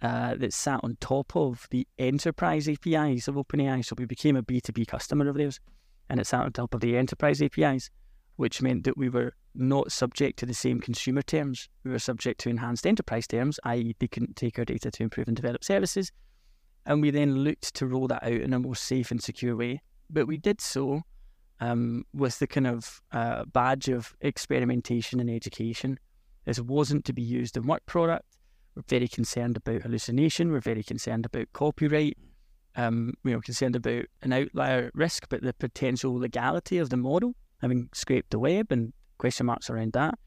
uh, 0.03 0.37
that 0.37 0.53
sat 0.53 0.81
on 0.85 0.97
top 1.01 1.35
of 1.35 1.67
the 1.71 1.87
enterprise 1.99 2.69
APIs 2.69 3.27
of 3.27 3.35
OpenAI. 3.35 3.85
So 3.85 3.95
we 3.99 4.07
became 4.07 4.37
a 4.37 4.43
B2B 4.43 4.87
customer 4.87 5.29
of 5.29 5.37
theirs, 5.37 5.59
and 6.09 6.21
it 6.21 6.27
sat 6.27 6.43
on 6.43 6.53
top 6.53 6.75
of 6.75 6.81
the 6.81 6.97
enterprise 6.97 7.43
APIs, 7.43 7.91
which 8.37 8.63
meant 8.63 8.85
that 8.85 8.97
we 8.97 9.09
were 9.09 9.35
not 9.55 9.93
subject 9.93 10.39
to 10.39 10.47
the 10.47 10.55
same 10.55 10.81
consumer 10.81 11.23
terms. 11.23 11.69
We 11.85 11.91
were 11.91 11.99
subject 11.99 12.41
to 12.41 12.51
enhanced 12.51 12.87
enterprise 12.87 13.27
terms, 13.27 13.59
i.e., 13.65 13.97
they 13.99 14.09
couldn't 14.09 14.37
take 14.37 14.59
our 14.59 14.65
data 14.65 14.91
to 14.91 15.03
improve 15.03 15.29
and 15.29 15.37
develop 15.37 15.65
services. 15.65 16.13
And 16.87 17.03
we 17.03 17.11
then 17.11 17.39
looked 17.39 17.75
to 17.75 17.87
roll 17.87 18.09
that 18.09 18.25
out 18.25 18.33
in 18.33 18.53
a 18.53 18.59
more 18.59 18.77
safe 18.77 19.11
and 19.11 19.23
secure 19.23 19.57
way. 19.57 19.83
But 20.09 20.27
we 20.27 20.39
did 20.39 20.61
so 20.61 21.03
um, 21.61 22.05
with 22.15 22.39
the 22.39 22.47
kind 22.47 22.67
of 22.67 23.01
uh, 23.13 23.45
badge 23.45 23.89
of 23.89 24.15
experimentation 24.21 25.21
and 25.21 25.31
education. 25.31 25.99
This 26.45 26.61
wasn't 26.61 27.05
to 27.05 27.13
be 27.13 27.23
used 27.23 27.57
in 27.57 27.67
work 27.67 27.85
product. 27.87 28.25
We're 28.75 28.83
very 28.89 29.09
concerned 29.09 29.57
about 29.57 29.83
hallucination. 29.83 30.51
We're 30.51 30.61
very 30.61 30.83
concerned 30.83 31.27
about 31.27 31.53
copyright. 31.53 32.17
Um, 32.77 33.15
we 33.25 33.35
are 33.35 33.41
concerned 33.41 33.77
about 33.77 34.05
an 34.23 34.33
outlier 34.33 34.91
risk, 34.95 35.27
but 35.29 35.43
the 35.43 35.53
potential 35.53 36.15
legality 36.15 36.79
of 36.79 36.89
the 36.89 36.97
model, 36.97 37.35
having 37.61 37.89
scraped 37.93 38.31
the 38.31 38.39
web 38.39 38.71
and 38.71 38.93
question 39.21 39.47
marks 39.47 39.71
around 39.71 39.93
that. 39.93 40.19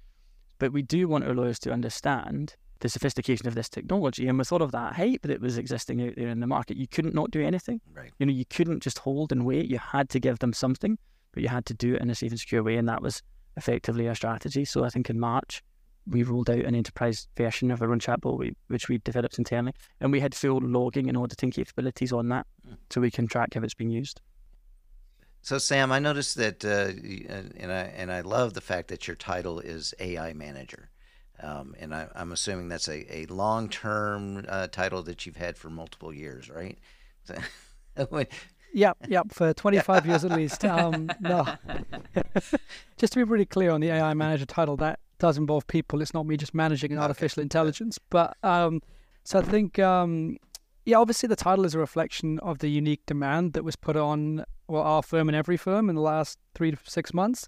But 0.59 0.71
we 0.71 0.81
do 0.81 1.07
want 1.07 1.25
our 1.25 1.33
lawyers 1.33 1.59
to 1.59 1.73
understand 1.73 2.55
the 2.79 2.89
sophistication 2.89 3.47
of 3.47 3.55
this 3.55 3.69
technology. 3.69 4.27
And 4.27 4.37
with 4.37 4.51
all 4.51 4.61
of 4.61 4.71
that 4.71 4.93
hype 4.93 5.23
that 5.23 5.41
was 5.41 5.57
existing 5.57 6.01
out 6.05 6.15
there 6.15 6.27
in 6.27 6.39
the 6.39 6.47
market, 6.47 6.77
you 6.77 6.87
couldn't 6.87 7.15
not 7.15 7.31
do 7.31 7.41
anything. 7.41 7.81
Right. 7.93 8.11
You 8.19 8.25
know, 8.25 8.33
you 8.33 8.45
couldn't 8.45 8.83
just 8.83 8.99
hold 8.99 9.31
and 9.31 9.45
wait. 9.45 9.69
You 9.69 9.79
had 9.79 10.09
to 10.09 10.19
give 10.19 10.39
them 10.39 10.53
something, 10.53 10.97
but 11.33 11.43
you 11.43 11.49
had 11.49 11.65
to 11.67 11.73
do 11.73 11.95
it 11.95 12.01
in 12.01 12.09
a 12.09 12.15
safe 12.15 12.31
and 12.31 12.39
secure 12.39 12.61
way. 12.61 12.75
And 12.75 12.87
that 12.87 13.01
was 13.01 13.21
effectively 13.57 14.07
our 14.07 14.15
strategy. 14.15 14.65
So 14.65 14.83
I 14.83 14.89
think 14.89 15.09
in 15.09 15.19
March, 15.19 15.63
we 16.05 16.23
rolled 16.23 16.49
out 16.49 16.59
an 16.59 16.75
enterprise 16.75 17.27
version 17.37 17.71
of 17.71 17.81
our 17.81 17.91
own 17.91 17.99
chatbot, 17.99 18.53
which 18.67 18.89
we 18.89 18.97
developed 18.99 19.37
internally. 19.37 19.73
And 20.01 20.11
we 20.11 20.19
had 20.19 20.35
full 20.35 20.59
logging 20.61 21.07
and 21.07 21.17
auditing 21.17 21.51
capabilities 21.51 22.11
on 22.11 22.29
that 22.29 22.45
mm. 22.67 22.77
so 22.89 23.01
we 23.01 23.11
can 23.11 23.27
track 23.27 23.53
how 23.53 23.61
it's 23.61 23.73
being 23.73 23.89
used. 23.89 24.21
So 25.43 25.57
Sam, 25.57 25.91
I 25.91 25.99
noticed 25.99 26.37
that, 26.37 26.63
uh, 26.63 26.93
and 27.59 27.69
I 27.69 27.81
and 27.97 28.09
I 28.09 28.21
love 28.21 28.53
the 28.53 28.61
fact 28.61 28.87
that 28.87 29.07
your 29.09 29.15
title 29.17 29.59
is 29.59 29.93
AI 29.99 30.31
manager, 30.31 30.89
um, 31.41 31.75
and 31.77 31.93
I, 31.93 32.07
am 32.15 32.31
assuming 32.31 32.69
that's 32.69 32.87
a, 32.87 33.13
a 33.13 33.25
long 33.25 33.67
term 33.67 34.45
uh, 34.47 34.67
title 34.67 35.03
that 35.03 35.25
you've 35.25 35.35
had 35.35 35.57
for 35.57 35.69
multiple 35.69 36.13
years, 36.13 36.49
right? 36.49 36.79
yep, 38.73 38.97
yep, 39.09 39.33
for 39.33 39.53
25 39.55 40.05
years 40.05 40.23
at 40.23 40.31
least. 40.31 40.63
Um, 40.63 41.11
no, 41.19 41.45
just 42.97 43.11
to 43.11 43.19
be 43.19 43.23
really 43.23 43.45
clear 43.45 43.71
on 43.71 43.81
the 43.81 43.89
AI 43.89 44.13
manager 44.13 44.45
title, 44.45 44.77
that 44.77 44.99
does 45.19 45.37
involve 45.37 45.67
people. 45.67 46.01
It's 46.01 46.13
not 46.13 46.25
me 46.25 46.37
just 46.37 46.53
managing 46.53 46.93
an 46.93 46.99
okay. 46.99 47.03
artificial 47.03 47.43
intelligence, 47.43 47.99
but 48.09 48.37
um, 48.43 48.81
so 49.25 49.39
I 49.39 49.41
think. 49.41 49.77
Um, 49.77 50.37
yeah, 50.85 50.97
obviously 50.97 51.27
the 51.27 51.35
title 51.35 51.65
is 51.65 51.75
a 51.75 51.79
reflection 51.79 52.39
of 52.39 52.59
the 52.59 52.69
unique 52.69 53.05
demand 53.05 53.53
that 53.53 53.63
was 53.63 53.75
put 53.75 53.95
on 53.95 54.45
well, 54.67 54.83
our 54.83 55.03
firm 55.03 55.29
and 55.29 55.35
every 55.35 55.57
firm 55.57 55.89
in 55.89 55.95
the 55.95 56.01
last 56.01 56.39
three 56.55 56.71
to 56.71 56.77
six 56.83 57.13
months. 57.13 57.47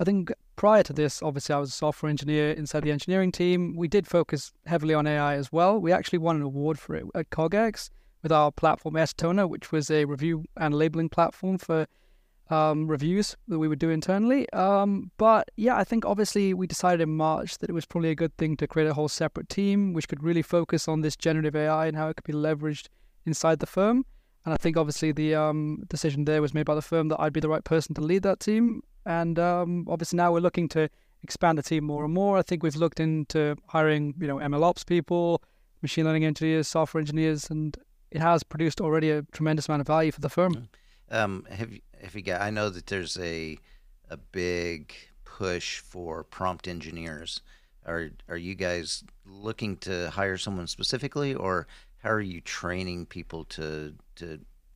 I 0.00 0.04
think 0.04 0.32
prior 0.56 0.82
to 0.82 0.92
this, 0.92 1.22
obviously, 1.22 1.54
I 1.54 1.58
was 1.58 1.70
a 1.70 1.72
software 1.72 2.10
engineer 2.10 2.50
inside 2.50 2.82
the 2.82 2.90
engineering 2.90 3.32
team. 3.32 3.76
We 3.76 3.88
did 3.88 4.06
focus 4.06 4.52
heavily 4.66 4.92
on 4.92 5.06
AI 5.06 5.34
as 5.34 5.52
well. 5.52 5.80
We 5.80 5.92
actually 5.92 6.18
won 6.18 6.36
an 6.36 6.42
award 6.42 6.78
for 6.78 6.94
it 6.96 7.04
at 7.14 7.30
CogX 7.30 7.90
with 8.22 8.32
our 8.32 8.50
platform 8.50 8.96
Toner, 9.16 9.46
which 9.46 9.70
was 9.70 9.90
a 9.90 10.04
review 10.04 10.44
and 10.56 10.74
labeling 10.74 11.08
platform 11.08 11.58
for 11.58 11.86
um, 12.50 12.86
reviews 12.86 13.36
that 13.48 13.58
we 13.58 13.68
would 13.68 13.78
do 13.78 13.90
internally. 13.90 14.50
Um, 14.52 15.10
but 15.16 15.50
yeah, 15.56 15.76
I 15.76 15.84
think 15.84 16.04
obviously 16.04 16.54
we 16.54 16.66
decided 16.66 17.00
in 17.00 17.16
March 17.16 17.58
that 17.58 17.70
it 17.70 17.72
was 17.72 17.86
probably 17.86 18.10
a 18.10 18.14
good 18.14 18.36
thing 18.36 18.56
to 18.58 18.66
create 18.66 18.88
a 18.88 18.94
whole 18.94 19.08
separate 19.08 19.48
team 19.48 19.92
which 19.92 20.08
could 20.08 20.22
really 20.22 20.42
focus 20.42 20.88
on 20.88 21.00
this 21.00 21.16
generative 21.16 21.56
AI 21.56 21.86
and 21.86 21.96
how 21.96 22.08
it 22.08 22.16
could 22.16 22.24
be 22.24 22.32
leveraged 22.32 22.88
inside 23.24 23.60
the 23.60 23.66
firm. 23.66 24.04
And 24.44 24.52
I 24.52 24.56
think 24.58 24.76
obviously 24.76 25.12
the 25.12 25.34
um, 25.34 25.84
decision 25.88 26.26
there 26.26 26.42
was 26.42 26.52
made 26.52 26.66
by 26.66 26.74
the 26.74 26.82
firm 26.82 27.08
that 27.08 27.20
I'd 27.20 27.32
be 27.32 27.40
the 27.40 27.48
right 27.48 27.64
person 27.64 27.94
to 27.94 28.02
lead 28.02 28.22
that 28.24 28.40
team. 28.40 28.82
And 29.06 29.38
um, 29.38 29.86
obviously 29.88 30.18
now 30.18 30.32
we're 30.32 30.40
looking 30.40 30.68
to 30.70 30.90
expand 31.22 31.56
the 31.56 31.62
team 31.62 31.84
more 31.84 32.04
and 32.04 32.12
more. 32.12 32.36
I 32.36 32.42
think 32.42 32.62
we've 32.62 32.76
looked 32.76 33.00
into 33.00 33.56
hiring, 33.68 34.14
you 34.20 34.26
know, 34.26 34.36
MLOps 34.36 34.84
people, 34.84 35.42
machine 35.80 36.04
learning 36.04 36.26
engineers, 36.26 36.68
software 36.68 37.00
engineers, 37.00 37.48
and 37.48 37.76
it 38.10 38.20
has 38.20 38.42
produced 38.42 38.80
already 38.80 39.10
a 39.10 39.22
tremendous 39.32 39.68
amount 39.68 39.80
of 39.80 39.86
value 39.86 40.12
for 40.12 40.20
the 40.20 40.28
firm. 40.28 40.68
Um, 41.10 41.46
have 41.50 41.72
you, 41.72 41.80
have 42.04 42.14
you 42.14 42.22
got? 42.22 42.40
I 42.40 42.50
know 42.50 42.68
that 42.70 42.86
there's 42.86 43.18
a 43.18 43.58
a 44.10 44.16
big 44.16 44.94
push 45.24 45.80
for 45.80 46.22
prompt 46.22 46.68
engineers. 46.68 47.40
Are 47.86 48.10
are 48.28 48.36
you 48.36 48.54
guys 48.54 49.04
looking 49.26 49.76
to 49.78 50.10
hire 50.10 50.38
someone 50.38 50.66
specifically, 50.66 51.34
or 51.34 51.66
how 52.02 52.10
are 52.10 52.20
you 52.20 52.40
training 52.40 53.06
people 53.06 53.44
to 53.46 53.94
to 54.16 54.26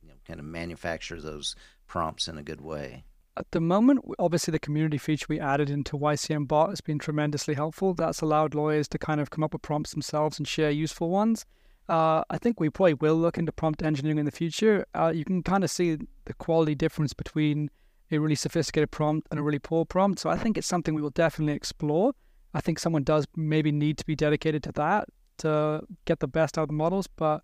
you 0.01 0.09
know, 0.09 0.15
kind 0.27 0.39
of 0.39 0.45
manufacture 0.45 1.21
those 1.21 1.55
prompts 1.87 2.27
in 2.27 2.37
a 2.37 2.43
good 2.43 2.61
way? 2.61 3.03
At 3.37 3.51
the 3.51 3.61
moment, 3.61 4.03
obviously, 4.19 4.51
the 4.51 4.59
community 4.59 4.97
feature 4.97 5.27
we 5.29 5.39
added 5.39 5.69
into 5.69 5.97
YCN 5.97 6.47
Bot 6.47 6.71
has 6.71 6.81
been 6.81 6.99
tremendously 6.99 7.53
helpful. 7.53 7.93
That's 7.93 8.19
allowed 8.19 8.53
lawyers 8.53 8.89
to 8.89 8.97
kind 8.97 9.21
of 9.21 9.29
come 9.29 9.45
up 9.45 9.53
with 9.53 9.61
prompts 9.61 9.91
themselves 9.91 10.39
and 10.39 10.47
share 10.47 10.71
useful 10.71 11.09
ones. 11.09 11.45
Uh, 11.89 12.23
I 12.29 12.37
think 12.37 12.59
we 12.59 12.69
probably 12.69 12.93
will 12.93 13.15
look 13.15 13.39
into 13.39 13.51
prompt 13.51 13.81
engineering 13.81 14.19
in 14.19 14.25
the 14.25 14.31
future. 14.31 14.85
Uh, 14.93 15.11
you 15.13 15.25
can 15.25 15.41
kind 15.41 15.63
of 15.63 15.71
see 15.71 15.97
the 16.25 16.33
quality 16.35 16.75
difference 16.75 17.13
between 17.13 17.71
a 18.11 18.19
really 18.19 18.35
sophisticated 18.35 18.91
prompt 18.91 19.27
and 19.31 19.39
a 19.39 19.43
really 19.43 19.57
poor 19.57 19.85
prompt. 19.85 20.19
So 20.19 20.29
I 20.29 20.37
think 20.37 20.55
it's 20.55 20.67
something 20.67 20.93
we 20.93 21.01
will 21.01 21.09
definitely 21.09 21.53
explore. 21.53 22.13
I 22.53 22.61
think 22.61 22.77
someone 22.77 23.03
does 23.03 23.25
maybe 23.35 23.71
need 23.71 23.97
to 23.97 24.05
be 24.05 24.15
dedicated 24.15 24.61
to 24.63 24.71
that 24.73 25.07
to 25.39 25.81
get 26.05 26.19
the 26.19 26.27
best 26.27 26.59
out 26.59 26.63
of 26.63 26.67
the 26.67 26.73
models, 26.75 27.07
but 27.07 27.41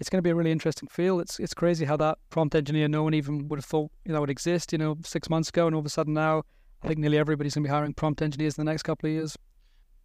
it's 0.00 0.10
going 0.10 0.18
to 0.18 0.22
be 0.22 0.30
a 0.30 0.34
really 0.34 0.52
interesting 0.52 0.88
field. 0.88 1.20
It's 1.20 1.38
it's 1.38 1.54
crazy 1.54 1.84
how 1.84 1.96
that 1.98 2.18
prompt 2.30 2.54
engineer 2.54 2.88
no 2.88 3.04
one 3.04 3.14
even 3.14 3.48
would 3.48 3.58
have 3.58 3.64
thought 3.64 3.92
you 4.04 4.12
know 4.12 4.20
would 4.20 4.30
exist. 4.30 4.72
You 4.72 4.78
know, 4.78 4.96
six 5.04 5.30
months 5.30 5.50
ago, 5.50 5.66
and 5.66 5.74
all 5.74 5.80
of 5.80 5.86
a 5.86 5.90
sudden 5.90 6.14
now, 6.14 6.42
I 6.82 6.88
think 6.88 6.98
nearly 6.98 7.18
everybody's 7.18 7.54
going 7.54 7.64
to 7.64 7.68
be 7.68 7.72
hiring 7.72 7.94
prompt 7.94 8.22
engineers 8.22 8.58
in 8.58 8.64
the 8.64 8.70
next 8.70 8.82
couple 8.82 9.08
of 9.08 9.14
years. 9.14 9.36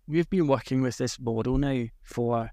We've 0.08 0.30
been 0.30 0.48
working 0.48 0.82
with 0.82 0.98
this 0.98 1.20
model 1.20 1.58
now 1.58 1.86
for 2.04 2.52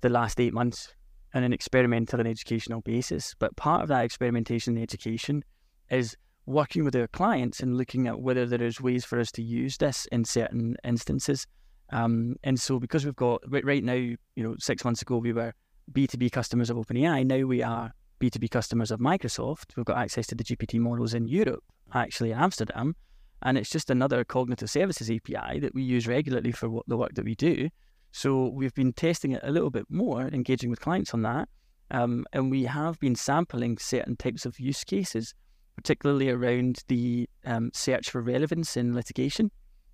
the 0.00 0.08
last 0.08 0.40
eight 0.40 0.52
months 0.52 0.94
on 1.34 1.42
an 1.42 1.52
experimental 1.52 2.20
and 2.20 2.28
educational 2.28 2.80
basis. 2.80 3.34
But 3.38 3.56
part 3.56 3.82
of 3.82 3.88
that 3.88 4.04
experimentation 4.04 4.74
and 4.74 4.82
education 4.82 5.44
is 5.90 6.16
working 6.46 6.84
with 6.84 6.94
our 6.96 7.08
clients 7.08 7.60
and 7.60 7.76
looking 7.76 8.06
at 8.06 8.20
whether 8.20 8.46
there 8.46 8.62
is 8.62 8.80
ways 8.80 9.04
for 9.04 9.18
us 9.18 9.30
to 9.32 9.42
use 9.42 9.76
this 9.76 10.06
in 10.12 10.24
certain 10.24 10.76
instances. 10.84 11.46
Um, 11.90 12.36
and 12.42 12.58
so, 12.58 12.78
because 12.78 13.04
we've 13.04 13.16
got 13.16 13.42
right 13.48 13.84
now, 13.84 13.94
you 13.94 14.18
know, 14.36 14.56
six 14.58 14.84
months 14.84 15.02
ago 15.02 15.18
we 15.18 15.32
were 15.32 15.52
B2B 15.92 16.32
customers 16.32 16.70
of 16.70 16.76
OpenAI. 16.76 17.24
Now 17.24 17.46
we 17.46 17.62
are 17.62 17.92
B2B 18.20 18.50
customers 18.50 18.90
of 18.90 19.00
Microsoft. 19.00 19.76
We've 19.76 19.86
got 19.86 19.98
access 19.98 20.26
to 20.28 20.34
the 20.34 20.44
GPT 20.44 20.80
models 20.80 21.14
in 21.14 21.28
Europe, 21.28 21.62
actually 21.92 22.32
in 22.32 22.38
Amsterdam. 22.38 22.96
And 23.42 23.58
it's 23.58 23.70
just 23.70 23.90
another 23.90 24.24
cognitive 24.24 24.70
services 24.70 25.10
API 25.10 25.60
that 25.60 25.74
we 25.74 25.82
use 25.82 26.06
regularly 26.06 26.52
for 26.52 26.70
what, 26.70 26.86
the 26.88 26.96
work 26.96 27.14
that 27.14 27.24
we 27.24 27.34
do. 27.34 27.68
So 28.16 28.48
we've 28.48 28.72
been 28.72 28.94
testing 28.94 29.32
it 29.32 29.42
a 29.42 29.50
little 29.50 29.68
bit 29.68 29.84
more, 29.90 30.22
engaging 30.28 30.70
with 30.70 30.80
clients 30.80 31.12
on 31.12 31.20
that. 31.20 31.50
Um, 31.90 32.24
and 32.32 32.50
we 32.50 32.64
have 32.64 32.98
been 32.98 33.14
sampling 33.14 33.76
certain 33.76 34.16
types 34.16 34.46
of 34.46 34.58
use 34.58 34.84
cases, 34.84 35.34
particularly 35.76 36.30
around 36.30 36.82
the 36.88 37.28
um, 37.44 37.70
search 37.74 38.08
for 38.08 38.22
relevance 38.22 38.74
in 38.74 38.94
litigation 38.94 39.50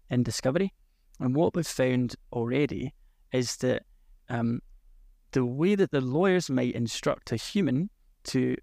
and 0.09 0.25
discovery. 0.25 0.73
And 1.19 1.35
what 1.35 1.57
we've 1.57 1.67
found 1.67 2.15
already 2.33 2.95
is 3.33 3.57
that 3.57 3.83
um, 4.29 4.61
the 5.33 5.45
way 5.45 5.75
that 5.75 5.91
the 5.91 6.01
lawyers 6.01 6.49
might 6.49 6.77
instruct 6.77 7.33
a 7.33 7.37
human 7.37 7.91
to 8.27 8.55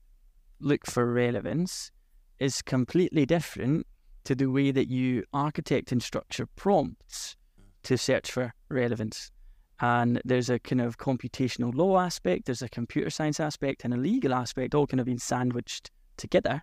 look 0.62 0.86
for 0.86 1.12
relevance 1.12 1.92
is 2.40 2.62
completely 2.62 3.26
different 3.26 3.86
to 4.24 4.36
the 4.36 4.50
way 4.50 4.72
that 4.72 4.88
you 4.88 5.26
architect 5.34 5.92
and 5.92 6.02
structure 6.02 6.46
prompts 6.56 7.36
to 7.84 7.98
search 7.98 8.32
for 8.32 8.54
relevance. 8.70 9.32
And 9.82 10.22
there's 10.26 10.50
a 10.50 10.60
kind 10.60 10.82
of 10.82 10.98
computational 10.98 11.74
law 11.74 12.00
aspect, 12.00 12.46
there's 12.46 12.62
a 12.62 12.70
computer 12.70 13.10
science 13.10 13.40
aspect, 13.40 13.86
and 13.86 13.94
a 13.94 13.98
legal 13.98 14.34
aspect, 14.34 14.76
all 14.76 14.86
kind 14.86 15.00
of 15.00 15.06
being 15.06 15.20
sandwiched 15.20 15.90
together. 16.18 16.62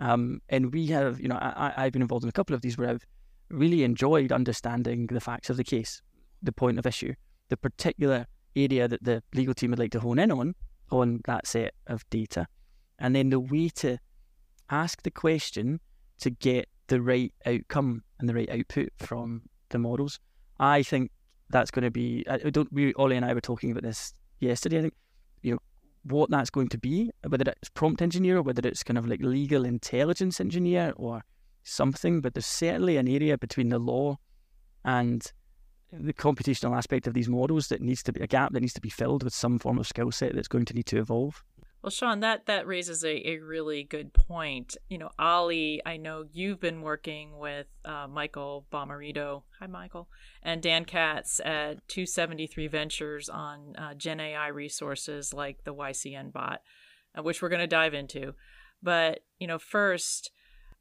Um, 0.00 0.40
and 0.48 0.72
we 0.72 0.86
have, 0.86 1.20
you 1.20 1.28
know, 1.28 1.36
I, 1.36 1.74
I've 1.76 1.92
been 1.92 2.02
involved 2.02 2.24
in 2.24 2.28
a 2.28 2.32
couple 2.32 2.54
of 2.54 2.62
these 2.62 2.78
where 2.78 2.88
I've 2.88 3.04
really 3.50 3.84
enjoyed 3.84 4.32
understanding 4.32 5.06
the 5.08 5.20
facts 5.20 5.50
of 5.50 5.56
the 5.56 5.64
case, 5.64 6.00
the 6.42 6.52
point 6.52 6.78
of 6.78 6.86
issue, 6.86 7.14
the 7.48 7.56
particular 7.56 8.26
area 8.56 8.88
that 8.88 9.02
the 9.04 9.22
legal 9.34 9.54
team 9.54 9.70
would 9.70 9.78
like 9.78 9.92
to 9.92 10.00
hone 10.00 10.18
in 10.18 10.30
on, 10.30 10.54
on 10.90 11.20
that 11.26 11.46
set 11.46 11.74
of 11.86 12.08
data. 12.10 12.46
And 12.98 13.14
then 13.14 13.30
the 13.30 13.40
way 13.40 13.68
to 13.76 13.98
ask 14.70 15.02
the 15.02 15.10
question 15.10 15.80
to 16.20 16.30
get 16.30 16.68
the 16.88 17.00
right 17.00 17.32
outcome 17.46 18.02
and 18.18 18.28
the 18.28 18.34
right 18.34 18.50
output 18.50 18.90
from 18.98 19.42
the 19.68 19.78
models. 19.78 20.18
I 20.58 20.82
think 20.82 21.10
that's 21.50 21.70
going 21.70 21.84
to 21.84 21.90
be. 21.90 22.24
I 22.28 22.50
don't. 22.50 22.72
We 22.72 22.94
Ollie 22.94 23.16
and 23.16 23.24
I 23.24 23.34
were 23.34 23.40
talking 23.40 23.70
about 23.70 23.82
this 23.82 24.12
yesterday. 24.40 24.78
I 24.78 24.82
think 24.82 24.94
you 25.42 25.52
know 25.52 25.58
what 26.04 26.30
that's 26.30 26.50
going 26.50 26.68
to 26.68 26.78
be, 26.78 27.10
whether 27.26 27.50
it's 27.50 27.68
prompt 27.70 28.02
engineer 28.02 28.38
or 28.38 28.42
whether 28.42 28.66
it's 28.66 28.82
kind 28.82 28.98
of 28.98 29.06
like 29.06 29.20
legal 29.20 29.64
intelligence 29.64 30.40
engineer 30.40 30.92
or 30.96 31.22
something. 31.64 32.20
But 32.20 32.34
there's 32.34 32.46
certainly 32.46 32.96
an 32.96 33.08
area 33.08 33.38
between 33.38 33.68
the 33.68 33.78
law 33.78 34.18
and 34.84 35.30
the 35.92 36.12
computational 36.12 36.76
aspect 36.76 37.06
of 37.06 37.14
these 37.14 37.28
models 37.28 37.68
that 37.68 37.80
needs 37.80 38.02
to 38.02 38.12
be 38.12 38.20
a 38.20 38.26
gap 38.26 38.52
that 38.52 38.60
needs 38.60 38.74
to 38.74 38.80
be 38.80 38.90
filled 38.90 39.22
with 39.22 39.32
some 39.32 39.58
form 39.58 39.78
of 39.78 39.86
skill 39.86 40.12
set 40.12 40.34
that's 40.34 40.48
going 40.48 40.66
to 40.66 40.74
need 40.74 40.86
to 40.86 40.98
evolve. 40.98 41.42
Well, 41.88 41.92
Sean, 41.94 42.20
that 42.20 42.44
that 42.44 42.66
raises 42.66 43.02
a, 43.02 43.30
a 43.30 43.38
really 43.38 43.82
good 43.82 44.12
point. 44.12 44.76
You 44.90 44.98
know, 44.98 45.08
Ollie, 45.18 45.80
I 45.86 45.96
know 45.96 46.26
you've 46.30 46.60
been 46.60 46.82
working 46.82 47.38
with 47.38 47.66
uh, 47.82 48.06
Michael 48.06 48.66
Bommarito, 48.70 49.44
hi 49.58 49.66
Michael, 49.68 50.10
and 50.42 50.60
Dan 50.60 50.84
Katz 50.84 51.40
at 51.40 51.88
273 51.88 52.66
Ventures 52.66 53.30
on 53.30 53.74
uh, 53.78 53.94
Gen 53.94 54.20
AI 54.20 54.48
resources 54.48 55.32
like 55.32 55.64
the 55.64 55.74
YCN 55.74 56.30
bot, 56.30 56.60
uh, 57.18 57.22
which 57.22 57.40
we're 57.40 57.48
going 57.48 57.60
to 57.60 57.66
dive 57.66 57.94
into. 57.94 58.34
But 58.82 59.20
you 59.38 59.46
know, 59.46 59.58
first, 59.58 60.30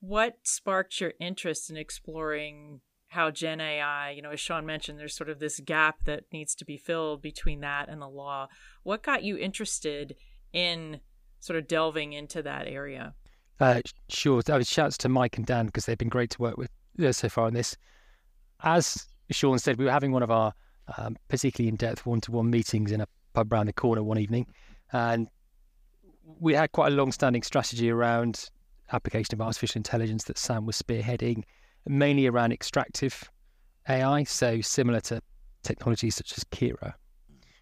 what 0.01 0.39
sparked 0.43 0.99
your 0.99 1.13
interest 1.21 1.69
in 1.69 1.77
exploring 1.77 2.81
how 3.07 3.31
Gen 3.31 3.61
AI, 3.61 4.11
you 4.11 4.21
know, 4.21 4.31
as 4.31 4.41
Sean 4.41 4.65
mentioned, 4.65 4.99
there's 4.99 5.15
sort 5.15 5.29
of 5.29 5.39
this 5.39 5.61
gap 5.61 6.03
that 6.03 6.25
needs 6.33 6.53
to 6.55 6.65
be 6.65 6.75
filled 6.75 7.21
between 7.21 7.61
that 7.61 7.87
and 7.87 8.01
the 8.01 8.09
law. 8.09 8.49
What 8.83 9.03
got 9.03 9.23
you 9.23 9.37
interested? 9.37 10.17
In 10.57 10.99
sort 11.39 11.57
of 11.57 11.67
delving 11.67 12.13
into 12.13 12.41
that 12.41 12.67
area? 12.67 13.13
Uh, 13.59 13.81
sure. 14.09 14.41
I 14.49 14.53
mean, 14.53 14.63
shouts 14.63 14.97
to 14.99 15.09
Mike 15.09 15.37
and 15.37 15.45
Dan 15.45 15.67
because 15.67 15.85
they've 15.85 15.97
been 15.97 16.09
great 16.09 16.31
to 16.31 16.41
work 16.41 16.57
with 16.57 16.71
uh, 17.03 17.11
so 17.11 17.29
far 17.29 17.45
on 17.45 17.53
this. 17.53 17.77
As 18.63 19.07
Sean 19.31 19.59
said, 19.59 19.77
we 19.77 19.85
were 19.85 19.91
having 19.91 20.11
one 20.11 20.23
of 20.23 20.31
our 20.31 20.53
um, 20.97 21.17
particularly 21.27 21.69
in-depth 21.69 22.05
one-to-one 22.05 22.49
meetings 22.49 22.91
in 22.91 23.01
a 23.01 23.07
pub 23.33 23.51
around 23.51 23.67
the 23.67 23.73
corner 23.73 24.01
one 24.01 24.17
evening, 24.17 24.47
and 24.93 25.27
we 26.39 26.53
had 26.53 26.71
quite 26.71 26.91
a 26.91 26.95
long-standing 26.95 27.43
strategy 27.43 27.89
around 27.89 28.49
application 28.91 29.33
of 29.33 29.41
artificial 29.41 29.79
intelligence 29.79 30.23
that 30.25 30.37
Sam 30.37 30.65
was 30.65 30.81
spearheading, 30.81 31.43
mainly 31.85 32.25
around 32.25 32.53
extractive 32.53 33.29
AI, 33.89 34.23
so 34.23 34.61
similar 34.61 35.01
to 35.01 35.21
technologies 35.61 36.15
such 36.15 36.37
as 36.37 36.45
Kira 36.45 36.93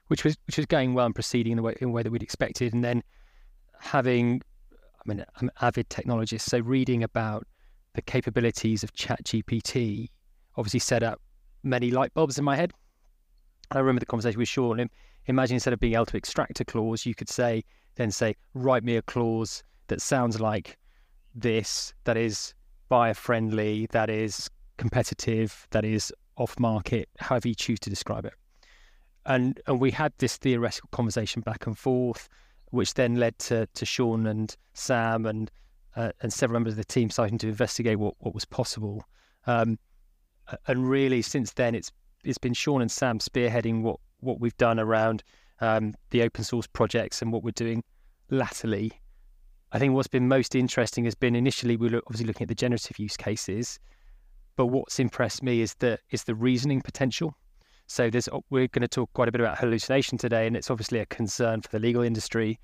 which 0.07 0.23
was 0.23 0.37
which 0.45 0.57
was 0.57 0.65
going 0.65 0.93
well 0.93 1.05
and 1.05 1.15
proceeding 1.15 1.53
in 1.53 1.57
the 1.57 1.63
way 1.63 1.75
in 1.79 1.89
the 1.89 1.93
way 1.93 2.03
that 2.03 2.11
we'd 2.11 2.23
expected. 2.23 2.73
And 2.73 2.83
then 2.83 3.03
having, 3.79 4.41
I 4.73 5.01
mean, 5.05 5.25
I'm 5.35 5.47
an 5.47 5.51
avid 5.61 5.89
technologist, 5.89 6.41
so 6.41 6.59
reading 6.59 7.03
about 7.03 7.45
the 7.93 8.01
capabilities 8.01 8.83
of 8.83 8.93
ChatGPT 8.93 10.09
obviously 10.57 10.79
set 10.79 11.03
up 11.03 11.21
many 11.63 11.91
light 11.91 12.13
bulbs 12.13 12.37
in 12.37 12.43
my 12.43 12.55
head. 12.55 12.73
I 13.71 13.79
remember 13.79 13.99
the 13.99 14.05
conversation 14.05 14.39
with 14.39 14.47
Sean. 14.47 14.89
Imagine 15.27 15.55
instead 15.55 15.73
of 15.73 15.79
being 15.79 15.95
able 15.95 16.05
to 16.05 16.17
extract 16.17 16.59
a 16.59 16.65
clause, 16.65 17.05
you 17.05 17.15
could 17.15 17.29
say 17.29 17.63
then 17.95 18.11
say 18.11 18.35
write 18.53 18.83
me 18.83 18.97
a 18.97 19.01
clause 19.01 19.63
that 19.87 20.01
sounds 20.01 20.39
like 20.39 20.77
this, 21.33 21.93
that 22.03 22.17
is 22.17 22.53
buyer 22.89 23.13
friendly, 23.13 23.87
that 23.91 24.09
is 24.09 24.49
competitive, 24.77 25.67
that 25.71 25.83
is 25.83 26.13
off 26.37 26.59
market, 26.59 27.09
however 27.17 27.47
you 27.47 27.55
choose 27.55 27.79
to 27.79 27.89
describe 27.89 28.25
it 28.25 28.33
and 29.25 29.59
and 29.67 29.79
we 29.79 29.91
had 29.91 30.13
this 30.17 30.37
theoretical 30.37 30.89
conversation 30.91 31.41
back 31.41 31.65
and 31.65 31.77
forth, 31.77 32.29
which 32.71 32.93
then 32.93 33.15
led 33.15 33.37
to 33.39 33.67
to 33.73 33.85
Sean 33.85 34.27
and 34.27 34.55
Sam 34.73 35.25
and 35.25 35.51
uh, 35.95 36.11
and 36.21 36.31
several 36.31 36.55
members 36.59 36.73
of 36.73 36.77
the 36.77 36.85
team 36.85 37.09
starting 37.09 37.37
to 37.39 37.47
investigate 37.47 37.99
what 37.99 38.15
what 38.19 38.33
was 38.33 38.45
possible. 38.45 39.03
Um, 39.47 39.79
and 40.67 40.89
really, 40.89 41.21
since 41.21 41.53
then, 41.53 41.75
it's 41.75 41.91
it's 42.23 42.37
been 42.37 42.53
Sean 42.53 42.81
and 42.81 42.91
Sam 42.91 43.19
spearheading 43.19 43.81
what 43.81 43.99
what 44.19 44.39
we've 44.39 44.57
done 44.57 44.79
around 44.79 45.23
um, 45.61 45.93
the 46.09 46.21
open 46.21 46.43
source 46.43 46.67
projects 46.67 47.21
and 47.21 47.31
what 47.31 47.43
we're 47.43 47.51
doing 47.51 47.83
latterly. 48.29 48.91
I 49.71 49.79
think 49.79 49.93
what's 49.93 50.07
been 50.07 50.27
most 50.27 50.55
interesting 50.55 51.05
has 51.05 51.15
been 51.15 51.35
initially 51.35 51.75
we 51.75 51.89
were 51.89 52.01
obviously 52.05 52.27
looking 52.27 52.45
at 52.45 52.49
the 52.49 52.55
generative 52.55 52.99
use 52.99 53.17
cases, 53.17 53.79
but 54.55 54.67
what's 54.67 54.99
impressed 54.99 55.43
me 55.43 55.61
is 55.61 55.75
the 55.75 55.99
is 56.11 56.23
the 56.23 56.35
reasoning 56.35 56.81
potential. 56.81 57.35
So 57.87 58.09
there's 58.09 58.27
we're 58.49 58.67
going 58.67 58.81
to 58.81 58.87
talk 58.87 59.11
quite 59.13 59.27
a 59.27 59.31
bit 59.31 59.41
about 59.41 59.59
hallucination 59.59 60.17
today, 60.17 60.47
and 60.47 60.55
it's 60.55 60.71
obviously 60.71 60.99
a 60.99 61.05
concern 61.05 61.61
for 61.61 61.69
the 61.69 61.79
legal 61.79 62.01
industry 62.01 62.59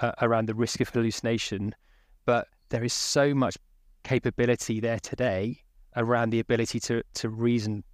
uh, 0.00 0.12
around 0.22 0.46
the 0.46 0.54
risk 0.54 0.80
of 0.80 0.88
hallucination. 0.88 1.74
But 2.24 2.48
there 2.70 2.82
is 2.82 2.92
so 2.92 3.34
much 3.34 3.56
capability 4.02 4.80
there 4.80 4.98
today 4.98 5.62
around 5.96 6.30
the 6.30 6.40
ability 6.40 6.80
to 6.80 7.02
to 7.14 7.28
reason, 7.28 7.84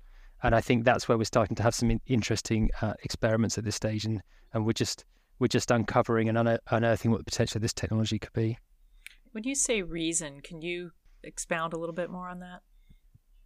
and 0.42 0.54
I 0.54 0.60
think 0.60 0.84
that's 0.84 1.08
where 1.08 1.18
we're 1.18 1.24
starting 1.24 1.56
to 1.56 1.62
have 1.62 1.74
some 1.74 2.00
interesting 2.06 2.70
uh, 2.80 2.94
experiments 3.02 3.58
at 3.58 3.64
this 3.64 3.76
stage, 3.76 4.04
and 4.06 4.22
and 4.54 4.64
we're 4.64 4.72
just 4.72 5.04
we're 5.38 5.48
just 5.48 5.70
uncovering 5.70 6.28
and 6.28 6.58
unearthing 6.70 7.10
what 7.10 7.18
the 7.18 7.24
potential 7.24 7.58
of 7.58 7.62
this 7.62 7.72
technology 7.72 8.18
could 8.18 8.32
be. 8.32 8.56
When 9.32 9.44
you 9.44 9.54
say 9.54 9.82
reason, 9.82 10.40
can 10.40 10.62
you 10.62 10.92
expound 11.24 11.72
a 11.72 11.78
little 11.78 11.94
bit 11.94 12.10
more 12.10 12.28
on 12.28 12.40
that? 12.40 12.60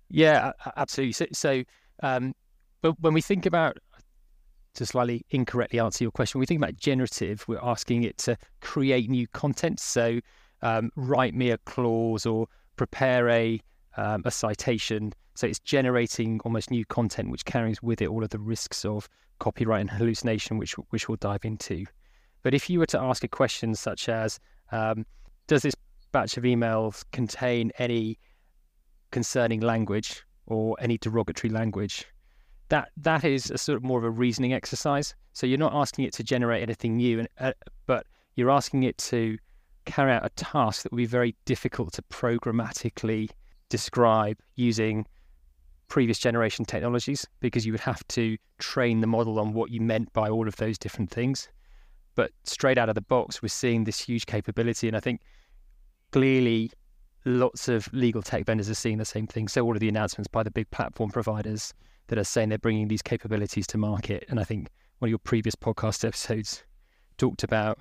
Yeah, 0.08 0.52
absolutely. 0.76 1.12
So, 1.12 1.26
so 1.32 1.62
um, 2.02 2.34
but 2.92 3.00
when 3.02 3.14
we 3.14 3.20
think 3.20 3.46
about 3.46 3.78
to 4.74 4.86
slightly 4.86 5.24
incorrectly 5.30 5.80
answer 5.80 6.04
your 6.04 6.10
question, 6.10 6.38
when 6.38 6.42
we 6.42 6.46
think 6.46 6.60
about 6.60 6.76
generative, 6.76 7.46
we're 7.48 7.60
asking 7.62 8.04
it 8.04 8.18
to 8.18 8.36
create 8.60 9.08
new 9.08 9.26
content. 9.28 9.80
So, 9.80 10.20
um, 10.62 10.90
write 10.96 11.34
me 11.34 11.50
a 11.50 11.58
clause 11.58 12.26
or 12.26 12.46
prepare 12.76 13.28
a 13.28 13.60
um, 13.96 14.22
a 14.24 14.30
citation. 14.30 15.12
So 15.34 15.46
it's 15.46 15.58
generating 15.58 16.40
almost 16.44 16.70
new 16.70 16.84
content, 16.86 17.30
which 17.30 17.44
carries 17.44 17.82
with 17.82 18.00
it 18.00 18.08
all 18.08 18.22
of 18.22 18.30
the 18.30 18.38
risks 18.38 18.84
of 18.84 19.08
copyright 19.38 19.80
and 19.82 19.90
hallucination, 19.90 20.58
which 20.58 20.72
which 20.90 21.08
we'll 21.08 21.16
dive 21.16 21.44
into. 21.44 21.84
But 22.42 22.54
if 22.54 22.70
you 22.70 22.78
were 22.78 22.86
to 22.86 23.00
ask 23.00 23.24
a 23.24 23.28
question 23.28 23.74
such 23.74 24.08
as, 24.08 24.38
um, 24.70 25.04
does 25.46 25.62
this 25.62 25.74
batch 26.12 26.36
of 26.36 26.44
emails 26.44 27.04
contain 27.12 27.72
any 27.78 28.18
concerning 29.10 29.60
language 29.60 30.24
or 30.46 30.76
any 30.80 30.98
derogatory 30.98 31.50
language? 31.50 32.06
That 32.68 32.90
that 32.96 33.24
is 33.24 33.50
a 33.50 33.58
sort 33.58 33.76
of 33.76 33.84
more 33.84 33.98
of 33.98 34.04
a 34.04 34.10
reasoning 34.10 34.52
exercise. 34.52 35.14
So 35.32 35.46
you're 35.46 35.58
not 35.58 35.74
asking 35.74 36.06
it 36.06 36.12
to 36.14 36.24
generate 36.24 36.62
anything 36.62 36.96
new, 36.96 37.20
and, 37.20 37.28
uh, 37.38 37.52
but 37.86 38.06
you're 38.34 38.50
asking 38.50 38.82
it 38.84 38.98
to 38.98 39.38
carry 39.84 40.12
out 40.12 40.26
a 40.26 40.30
task 40.30 40.82
that 40.82 40.92
would 40.92 40.96
be 40.96 41.06
very 41.06 41.34
difficult 41.44 41.92
to 41.92 42.02
programmatically 42.02 43.30
describe 43.68 44.38
using 44.56 45.06
previous 45.88 46.18
generation 46.18 46.64
technologies 46.64 47.26
because 47.40 47.64
you 47.64 47.72
would 47.72 47.80
have 47.80 48.06
to 48.08 48.36
train 48.58 49.00
the 49.00 49.06
model 49.06 49.38
on 49.38 49.52
what 49.52 49.70
you 49.70 49.80
meant 49.80 50.12
by 50.12 50.28
all 50.28 50.48
of 50.48 50.56
those 50.56 50.78
different 50.78 51.10
things. 51.10 51.48
But 52.14 52.32
straight 52.44 52.78
out 52.78 52.88
of 52.88 52.94
the 52.94 53.02
box, 53.02 53.42
we're 53.42 53.48
seeing 53.48 53.84
this 53.84 54.00
huge 54.00 54.26
capability. 54.26 54.88
And 54.88 54.96
I 54.96 55.00
think 55.00 55.20
clearly 56.12 56.72
lots 57.24 57.68
of 57.68 57.92
legal 57.92 58.22
tech 58.22 58.46
vendors 58.46 58.70
are 58.70 58.74
seeing 58.74 58.98
the 58.98 59.04
same 59.04 59.26
thing. 59.26 59.48
So 59.48 59.64
all 59.64 59.74
of 59.74 59.80
the 59.80 59.88
announcements 59.88 60.28
by 60.28 60.42
the 60.42 60.50
big 60.50 60.70
platform 60.70 61.10
providers 61.10 61.74
that 62.08 62.18
are 62.18 62.24
saying 62.24 62.48
they're 62.50 62.58
bringing 62.58 62.88
these 62.88 63.02
capabilities 63.02 63.66
to 63.68 63.78
market. 63.78 64.24
And 64.28 64.38
I 64.38 64.44
think 64.44 64.68
one 64.98 65.08
of 65.08 65.10
your 65.10 65.18
previous 65.18 65.54
podcast 65.54 66.04
episodes 66.06 66.64
talked 67.18 67.42
about 67.42 67.78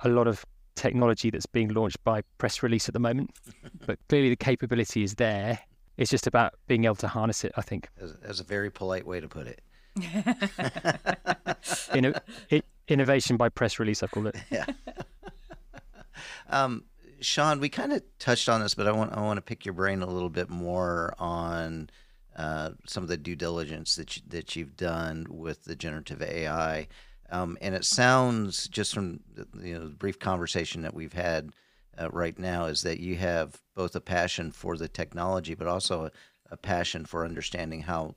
a 0.00 0.08
lot 0.08 0.26
of 0.26 0.44
technology 0.74 1.30
that's 1.30 1.46
being 1.46 1.68
launched 1.68 2.02
by 2.04 2.22
press 2.38 2.62
release 2.62 2.88
at 2.88 2.94
the 2.94 3.00
moment. 3.00 3.30
but 3.86 3.98
clearly 4.08 4.30
the 4.30 4.36
capability 4.36 5.02
is 5.02 5.14
there. 5.14 5.58
It's 5.96 6.10
just 6.10 6.26
about 6.26 6.54
being 6.68 6.84
able 6.84 6.94
to 6.96 7.08
harness 7.08 7.44
it, 7.44 7.52
I 7.56 7.62
think. 7.62 7.88
As, 8.00 8.14
as 8.22 8.40
a 8.40 8.44
very 8.44 8.70
polite 8.70 9.06
way 9.06 9.20
to 9.20 9.28
put 9.28 9.48
it. 9.48 9.60
Inno- 11.90 12.20
innovation 12.86 13.36
by 13.36 13.48
press 13.48 13.78
release, 13.78 14.02
I 14.02 14.06
call 14.06 14.28
it. 14.28 14.36
Yeah. 14.50 14.64
um, 16.48 16.84
Sean, 17.20 17.58
we 17.58 17.68
kind 17.68 17.92
of 17.92 18.02
touched 18.20 18.48
on 18.48 18.60
this, 18.60 18.74
but 18.74 18.86
I 18.86 18.92
want 18.92 19.12
I 19.12 19.20
want 19.20 19.38
to 19.38 19.42
pick 19.42 19.64
your 19.64 19.72
brain 19.72 20.02
a 20.02 20.06
little 20.06 20.30
bit 20.30 20.48
more 20.48 21.14
on 21.18 21.90
uh, 22.38 22.70
some 22.86 23.02
of 23.02 23.08
the 23.08 23.16
due 23.16 23.34
diligence 23.34 23.96
that 23.96 24.16
you, 24.16 24.22
that 24.28 24.54
you've 24.54 24.76
done 24.76 25.26
with 25.28 25.64
the 25.64 25.74
generative 25.74 26.22
AI. 26.22 26.86
Um, 27.30 27.58
and 27.60 27.74
it 27.74 27.84
sounds 27.84 28.68
just 28.68 28.94
from 28.94 29.20
the, 29.34 29.46
you 29.60 29.74
know 29.74 29.88
the 29.88 29.94
brief 29.94 30.20
conversation 30.20 30.82
that 30.82 30.94
we've 30.94 31.12
had 31.12 31.50
uh, 32.00 32.08
right 32.10 32.38
now 32.38 32.66
is 32.66 32.82
that 32.82 33.00
you 33.00 33.16
have 33.16 33.60
both 33.74 33.96
a 33.96 34.00
passion 34.00 34.52
for 34.52 34.76
the 34.76 34.86
technology, 34.88 35.54
but 35.54 35.66
also 35.66 36.04
a, 36.04 36.10
a 36.52 36.56
passion 36.56 37.04
for 37.04 37.24
understanding 37.24 37.82
how 37.82 38.14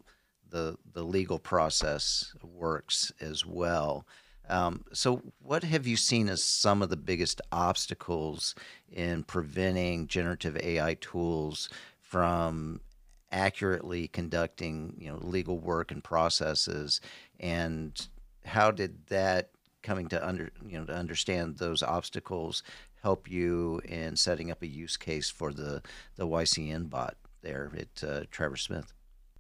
the 0.52 0.78
the 0.94 1.04
legal 1.04 1.40
process 1.40 2.34
works 2.44 3.12
as 3.20 3.44
well. 3.44 4.06
Um, 4.50 4.84
so, 4.94 5.24
what 5.42 5.64
have 5.64 5.88
you 5.88 5.98
seen 5.98 6.30
as 6.30 6.44
some 6.44 6.84
of 6.84 6.90
the 6.90 6.98
biggest 6.98 7.42
obstacles 7.52 8.54
in 8.92 9.24
preventing 9.24 10.06
generative 10.06 10.58
AI 10.58 10.96
tools 10.96 11.70
from 12.00 12.82
accurately 13.32 14.08
conducting, 14.08 14.96
you 14.98 15.12
know, 15.12 15.20
legal 15.22 15.58
work 15.58 15.92
and 15.92 16.04
processes, 16.04 17.02
and 17.40 18.08
how 18.46 18.72
did 18.72 19.08
that 19.08 19.52
coming 19.84 20.08
to 20.08 20.28
under 20.28 20.52
you 20.66 20.78
know 20.78 20.86
to 20.86 20.94
understand 20.94 21.58
those 21.58 21.82
obstacles 21.82 22.64
help 23.02 23.30
you 23.30 23.82
in 23.86 24.16
setting 24.16 24.52
up 24.52 24.62
a 24.62 24.68
use 24.68 24.98
case 24.98 25.30
for 25.30 25.52
the 25.52 25.82
the 26.16 26.28
YCN 26.28 26.90
bot 26.90 27.16
there 27.42 27.72
at 27.78 28.04
uh, 28.04 28.22
Travers 28.30 28.62
Smith? 28.62 28.94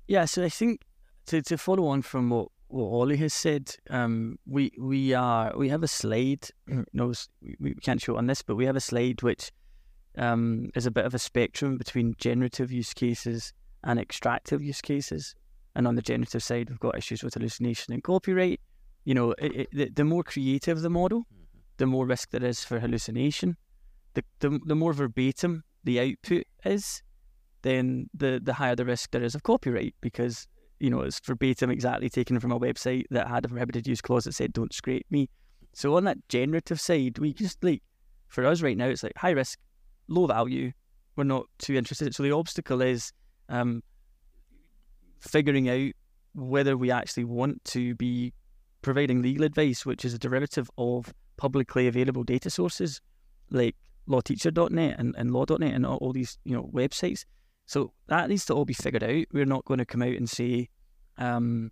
Yeah, 0.07 0.25
so 0.25 0.43
I 0.43 0.49
think 0.49 0.81
to, 1.27 1.41
to 1.43 1.57
follow 1.57 1.87
on 1.87 2.01
from 2.01 2.29
what, 2.29 2.49
what 2.67 2.85
Ollie 2.85 3.17
has 3.17 3.33
said, 3.33 3.75
um, 3.89 4.39
we 4.47 4.71
we 4.79 5.13
are 5.13 5.55
we 5.55 5.69
have 5.69 5.83
a 5.83 5.87
slide. 5.87 6.47
no, 6.93 7.13
we, 7.41 7.55
we 7.59 7.73
can't 7.75 8.01
show 8.01 8.15
it 8.15 8.17
on 8.17 8.27
this, 8.27 8.41
but 8.41 8.55
we 8.55 8.65
have 8.65 8.75
a 8.75 8.81
slide 8.81 9.21
which 9.21 9.51
um, 10.17 10.69
is 10.75 10.85
a 10.85 10.91
bit 10.91 11.05
of 11.05 11.13
a 11.13 11.19
spectrum 11.19 11.77
between 11.77 12.15
generative 12.17 12.71
use 12.71 12.93
cases 12.93 13.53
and 13.83 13.99
extractive 13.99 14.61
use 14.61 14.81
cases. 14.81 15.35
And 15.75 15.87
on 15.87 15.95
the 15.95 16.01
generative 16.01 16.43
side, 16.43 16.69
we've 16.69 16.79
got 16.79 16.97
issues 16.97 17.23
with 17.23 17.33
hallucination 17.33 17.93
and 17.93 18.03
copyright 18.03 18.59
you 19.03 19.13
know, 19.13 19.31
it, 19.31 19.55
it, 19.55 19.69
the, 19.71 19.89
the 19.89 20.03
more 20.03 20.23
creative 20.23 20.81
the 20.81 20.89
model, 20.89 21.21
mm-hmm. 21.21 21.45
the 21.77 21.85
more 21.85 22.05
risk 22.05 22.31
there 22.31 22.43
is 22.43 22.63
for 22.63 22.79
hallucination. 22.79 23.57
The, 24.13 24.23
the 24.39 24.59
the 24.65 24.75
more 24.75 24.93
verbatim 24.93 25.63
the 25.83 25.99
output 25.99 26.43
is, 26.65 27.01
then 27.61 28.09
the 28.13 28.41
the 28.43 28.53
higher 28.53 28.75
the 28.75 28.85
risk 28.85 29.11
there 29.11 29.23
is 29.23 29.35
of 29.35 29.43
copyright 29.43 29.95
because 30.01 30.47
you 30.79 30.89
know 30.89 31.01
it's 31.01 31.19
verbatim 31.19 31.71
exactly 31.71 32.09
taken 32.09 32.39
from 32.39 32.51
a 32.51 32.59
website 32.59 33.05
that 33.09 33.27
had 33.27 33.45
a 33.45 33.47
prohibited 33.47 33.87
use 33.87 34.01
clause 34.01 34.25
that 34.25 34.33
said 34.33 34.53
"Don't 34.53 34.73
scrape 34.73 35.05
me." 35.09 35.29
So 35.73 35.95
on 35.95 36.03
that 36.03 36.17
generative 36.27 36.81
side, 36.81 37.19
we 37.19 37.33
just 37.33 37.63
like 37.63 37.81
for 38.27 38.45
us 38.45 38.61
right 38.61 38.77
now, 38.77 38.87
it's 38.87 39.03
like 39.03 39.17
high 39.17 39.31
risk, 39.31 39.57
low 40.09 40.27
value. 40.27 40.73
We're 41.15 41.23
not 41.23 41.45
too 41.57 41.75
interested. 41.75 42.13
So 42.13 42.23
the 42.23 42.31
obstacle 42.31 42.81
is 42.81 43.11
um, 43.51 43.83
figuring 45.19 45.69
out 45.69 45.91
whether 46.33 46.77
we 46.77 46.89
actually 46.89 47.25
want 47.25 47.63
to 47.65 47.93
be 47.95 48.33
providing 48.81 49.21
legal 49.21 49.43
advice, 49.43 49.85
which 49.85 50.03
is 50.05 50.13
a 50.13 50.19
derivative 50.19 50.71
of 50.77 51.13
publicly 51.37 51.87
available 51.87 52.23
data 52.23 52.49
sources 52.49 53.01
like 53.49 53.75
lawteacher.net 54.07 54.95
and, 54.97 55.13
and 55.17 55.31
law.net 55.31 55.73
and 55.73 55.85
all, 55.85 55.97
all, 55.97 56.13
these 56.13 56.37
you 56.45 56.55
know 56.55 56.69
websites. 56.73 57.25
So 57.65 57.91
that 58.07 58.29
needs 58.29 58.45
to 58.45 58.53
all 58.53 58.65
be 58.65 58.73
figured 58.73 59.03
out. 59.03 59.25
We're 59.31 59.45
not 59.45 59.65
going 59.65 59.77
to 59.77 59.85
come 59.85 60.01
out 60.01 60.15
and 60.15 60.29
say 60.29 60.69
um, 61.17 61.71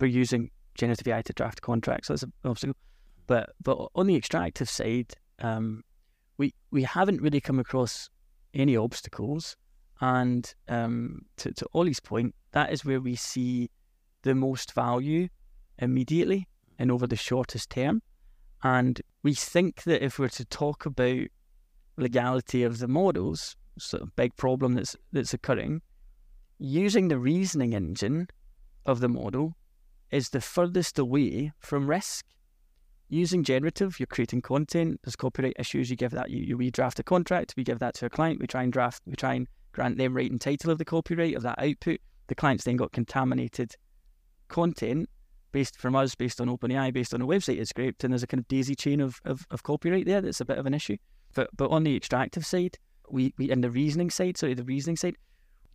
we're 0.00 0.06
using 0.06 0.50
generative 0.74 1.08
AI 1.08 1.22
to 1.22 1.32
draft 1.32 1.60
contracts. 1.60 2.08
That's 2.08 2.22
an 2.22 2.32
obstacle. 2.44 2.76
But 3.26 3.50
but 3.62 3.88
on 3.94 4.06
the 4.06 4.16
extractive 4.16 4.70
side, 4.70 5.12
um, 5.40 5.82
we 6.38 6.54
we 6.70 6.84
haven't 6.84 7.20
really 7.20 7.40
come 7.40 7.58
across 7.58 8.08
any 8.54 8.76
obstacles. 8.76 9.56
And 10.00 10.52
um, 10.68 11.22
to, 11.38 11.52
to 11.52 11.66
Ollie's 11.74 12.00
point, 12.00 12.34
that 12.52 12.72
is 12.72 12.84
where 12.84 13.00
we 13.00 13.16
see 13.16 13.70
the 14.22 14.34
most 14.34 14.72
value 14.72 15.28
immediately 15.78 16.48
and 16.78 16.90
over 16.90 17.06
the 17.06 17.16
shortest 17.16 17.70
term. 17.70 18.02
And 18.62 19.00
we 19.22 19.34
think 19.34 19.84
that 19.84 20.04
if 20.04 20.18
we're 20.18 20.28
to 20.30 20.44
talk 20.44 20.86
about 20.86 21.26
legality 21.96 22.62
of 22.62 22.78
the 22.78 22.88
models, 22.88 23.56
sort 23.78 24.02
of 24.02 24.16
big 24.16 24.36
problem 24.36 24.74
that's 24.74 24.96
that's 25.12 25.34
occurring, 25.34 25.82
using 26.58 27.08
the 27.08 27.18
reasoning 27.18 27.74
engine 27.74 28.28
of 28.84 29.00
the 29.00 29.08
model 29.08 29.56
is 30.10 30.30
the 30.30 30.40
furthest 30.40 30.98
away 30.98 31.52
from 31.58 31.88
risk. 31.88 32.24
Using 33.08 33.44
generative, 33.44 34.00
you're 34.00 34.06
creating 34.06 34.42
content. 34.42 35.00
There's 35.04 35.14
copyright 35.14 35.54
issues. 35.58 35.90
You 35.90 35.96
give 35.96 36.10
that. 36.12 36.30
You, 36.30 36.42
you 36.42 36.56
we 36.56 36.70
draft 36.70 36.98
a 36.98 37.04
contract. 37.04 37.54
We 37.56 37.62
give 37.62 37.78
that 37.78 37.94
to 37.96 38.06
a 38.06 38.10
client. 38.10 38.40
We 38.40 38.48
try 38.48 38.64
and 38.64 38.72
draft. 38.72 39.02
We 39.06 39.14
try 39.14 39.34
and 39.34 39.46
grant 39.76 39.98
them 39.98 40.14
right 40.14 40.30
and 40.30 40.40
title 40.40 40.70
of 40.70 40.78
the 40.78 40.84
copyright 40.84 41.36
of 41.36 41.42
that 41.42 41.58
output. 41.58 42.00
The 42.26 42.34
client's 42.34 42.64
then 42.64 42.76
got 42.76 42.92
contaminated 42.92 43.76
content 44.48 45.08
based 45.52 45.78
from 45.78 45.94
us, 45.94 46.14
based 46.14 46.40
on 46.40 46.48
OpenAI, 46.48 46.92
based 46.92 47.14
on 47.14 47.22
a 47.22 47.26
website 47.26 47.60
it's 47.60 47.70
scraped, 47.70 48.02
and 48.02 48.12
there's 48.12 48.22
a 48.22 48.26
kind 48.26 48.40
of 48.40 48.48
daisy 48.48 48.74
chain 48.74 49.00
of, 49.00 49.20
of, 49.24 49.46
of 49.50 49.62
copyright 49.62 50.06
there 50.06 50.20
that's 50.20 50.40
a 50.40 50.44
bit 50.44 50.58
of 50.58 50.66
an 50.66 50.74
issue. 50.74 50.96
But 51.34 51.50
but 51.56 51.70
on 51.70 51.84
the 51.84 51.94
extractive 51.94 52.44
side, 52.44 52.78
we, 53.10 53.34
we 53.36 53.50
in 53.50 53.60
the 53.60 53.70
reasoning 53.70 54.10
side, 54.10 54.38
sorry, 54.38 54.54
the 54.54 54.64
reasoning 54.64 54.96
side, 54.96 55.16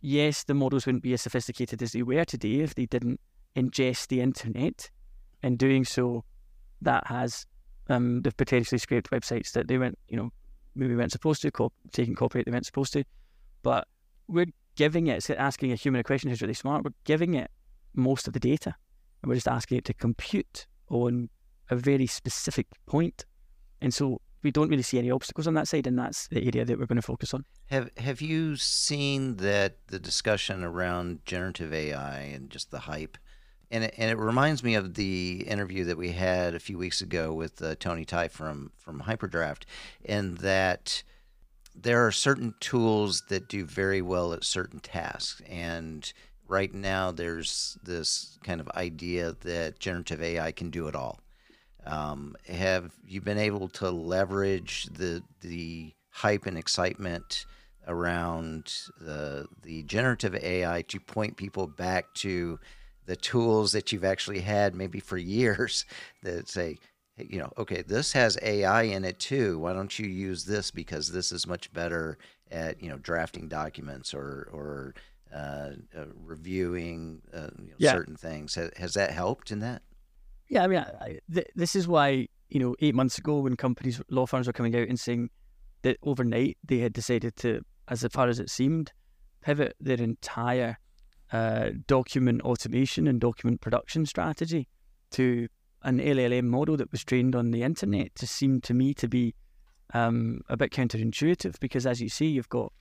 yes, 0.00 0.44
the 0.44 0.54
models 0.54 0.84
wouldn't 0.84 1.04
be 1.04 1.14
as 1.14 1.22
sophisticated 1.22 1.80
as 1.82 1.92
they 1.92 2.02
were 2.02 2.24
today 2.24 2.60
if 2.60 2.74
they 2.74 2.86
didn't 2.86 3.20
ingest 3.56 4.08
the 4.08 4.20
internet. 4.20 4.90
In 5.44 5.56
doing 5.56 5.84
so, 5.84 6.24
that 6.82 7.06
has 7.06 7.46
um, 7.88 8.22
they've 8.22 8.36
potentially 8.36 8.78
scraped 8.78 9.10
websites 9.10 9.52
that 9.52 9.68
they 9.68 9.78
weren't, 9.78 9.98
you 10.08 10.16
know, 10.16 10.30
maybe 10.74 10.94
weren't 10.94 11.12
supposed 11.12 11.42
to, 11.42 11.50
co- 11.50 11.72
taking 11.92 12.14
copyright 12.14 12.46
they 12.46 12.52
weren't 12.52 12.66
supposed 12.66 12.92
to. 12.92 13.04
But 13.62 13.88
we're 14.28 14.52
giving 14.76 15.06
it, 15.06 15.28
asking 15.30 15.72
a 15.72 15.76
human 15.76 16.00
a 16.00 16.04
question 16.04 16.30
who's 16.30 16.42
really 16.42 16.54
smart, 16.54 16.84
we're 16.84 16.92
giving 17.04 17.34
it 17.34 17.50
most 17.94 18.26
of 18.26 18.32
the 18.32 18.40
data. 18.40 18.74
And 19.22 19.28
we're 19.28 19.36
just 19.36 19.48
asking 19.48 19.78
it 19.78 19.84
to 19.86 19.94
compute 19.94 20.66
on 20.88 21.28
a 21.70 21.76
very 21.76 22.06
specific 22.06 22.66
point. 22.86 23.24
And 23.80 23.92
so 23.92 24.20
we 24.42 24.50
don't 24.50 24.68
really 24.68 24.82
see 24.82 24.98
any 24.98 25.10
obstacles 25.10 25.46
on 25.46 25.54
that 25.54 25.68
side, 25.68 25.86
and 25.86 25.98
that's 25.98 26.26
the 26.28 26.38
area 26.44 26.64
that 26.64 26.78
we're 26.78 26.86
going 26.86 26.96
to 26.96 27.02
focus 27.02 27.32
on. 27.32 27.44
Have 27.66 27.90
Have 27.98 28.20
you 28.20 28.56
seen 28.56 29.36
that 29.36 29.86
the 29.86 29.98
discussion 29.98 30.64
around 30.64 31.24
generative 31.24 31.72
AI 31.72 32.18
and 32.18 32.50
just 32.50 32.70
the 32.70 32.80
hype, 32.80 33.16
and 33.70 33.84
it, 33.84 33.94
and 33.96 34.10
it 34.10 34.18
reminds 34.18 34.62
me 34.62 34.74
of 34.74 34.94
the 34.94 35.44
interview 35.46 35.84
that 35.84 35.96
we 35.96 36.12
had 36.12 36.54
a 36.54 36.60
few 36.60 36.76
weeks 36.76 37.00
ago 37.00 37.32
with 37.32 37.62
uh, 37.62 37.76
Tony 37.76 38.04
Thai 38.04 38.28
from 38.28 38.72
from 38.76 39.02
Hyperdraft, 39.02 39.64
and 40.04 40.38
that 40.38 41.02
there 41.74 42.06
are 42.06 42.12
certain 42.12 42.54
tools 42.60 43.22
that 43.28 43.48
do 43.48 43.64
very 43.64 44.02
well 44.02 44.32
at 44.32 44.44
certain 44.44 44.80
tasks, 44.80 45.40
and 45.48 46.12
right 46.48 46.72
now 46.72 47.10
there's 47.10 47.78
this 47.82 48.38
kind 48.44 48.60
of 48.60 48.68
idea 48.70 49.34
that 49.40 49.78
generative 49.78 50.22
AI 50.22 50.52
can 50.52 50.70
do 50.70 50.88
it 50.88 50.94
all. 50.94 51.20
Um, 51.84 52.36
have 52.48 52.92
you 53.06 53.20
been 53.20 53.38
able 53.38 53.68
to 53.68 53.90
leverage 53.90 54.84
the 54.92 55.22
the 55.40 55.92
hype 56.10 56.46
and 56.46 56.58
excitement 56.58 57.46
around 57.88 58.72
the 59.00 59.46
the 59.62 59.82
generative 59.84 60.34
AI 60.36 60.82
to 60.82 61.00
point 61.00 61.36
people 61.36 61.66
back 61.66 62.12
to 62.14 62.58
the 63.06 63.16
tools 63.16 63.72
that 63.72 63.90
you've 63.90 64.04
actually 64.04 64.40
had 64.40 64.74
maybe 64.74 65.00
for 65.00 65.16
years 65.38 65.84
that 66.22 66.48
say, 66.48 66.78
you 67.18 67.38
know, 67.38 67.52
okay, 67.58 67.82
this 67.82 68.12
has 68.12 68.38
AI 68.42 68.82
in 68.82 69.04
it 69.04 69.18
too. 69.18 69.58
Why 69.58 69.72
don't 69.72 69.98
you 69.98 70.06
use 70.06 70.44
this 70.44 70.70
because 70.70 71.12
this 71.12 71.32
is 71.32 71.46
much 71.46 71.72
better 71.72 72.18
at 72.50 72.82
you 72.82 72.88
know 72.88 72.98
drafting 72.98 73.48
documents 73.48 74.14
or 74.14 74.48
or 74.52 74.94
uh, 75.34 75.70
uh, 75.96 76.04
reviewing 76.24 77.22
uh, 77.34 77.48
you 77.58 77.70
know, 77.70 77.76
yeah. 77.78 77.92
certain 77.92 78.16
things. 78.16 78.54
Has, 78.54 78.70
has 78.76 78.94
that 78.94 79.10
helped 79.10 79.50
in 79.50 79.60
that? 79.60 79.82
Yeah, 80.48 80.64
I 80.64 80.66
mean, 80.66 80.78
I, 80.78 81.18
th- 81.32 81.48
this 81.54 81.76
is 81.76 81.86
why 81.86 82.28
you 82.48 82.60
know 82.60 82.74
eight 82.80 82.94
months 82.94 83.18
ago 83.18 83.40
when 83.40 83.56
companies, 83.56 84.00
law 84.10 84.26
firms 84.26 84.46
were 84.46 84.52
coming 84.52 84.74
out 84.76 84.88
and 84.88 84.98
saying 84.98 85.30
that 85.82 85.98
overnight 86.02 86.56
they 86.64 86.78
had 86.78 86.92
decided 86.92 87.36
to, 87.36 87.62
as 87.88 88.06
far 88.10 88.28
as 88.28 88.38
it 88.38 88.48
seemed, 88.48 88.92
pivot 89.42 89.74
their 89.80 90.00
entire 90.00 90.78
uh, 91.32 91.70
document 91.86 92.40
automation 92.42 93.06
and 93.06 93.20
document 93.20 93.60
production 93.60 94.06
strategy 94.06 94.68
to 95.10 95.48
an 95.84 95.98
LLM 95.98 96.44
model 96.44 96.76
that 96.76 96.90
was 96.92 97.04
trained 97.04 97.34
on 97.34 97.50
the 97.50 97.62
internet. 97.62 98.14
Just 98.14 98.34
seemed 98.34 98.62
to 98.64 98.74
me 98.74 98.94
to 98.94 99.08
be 99.08 99.34
um, 99.94 100.40
a 100.48 100.56
bit 100.56 100.70
counterintuitive 100.70 101.58
because, 101.60 101.86
as 101.86 102.00
you 102.00 102.08
see, 102.08 102.26
you've 102.26 102.48
got 102.48 102.72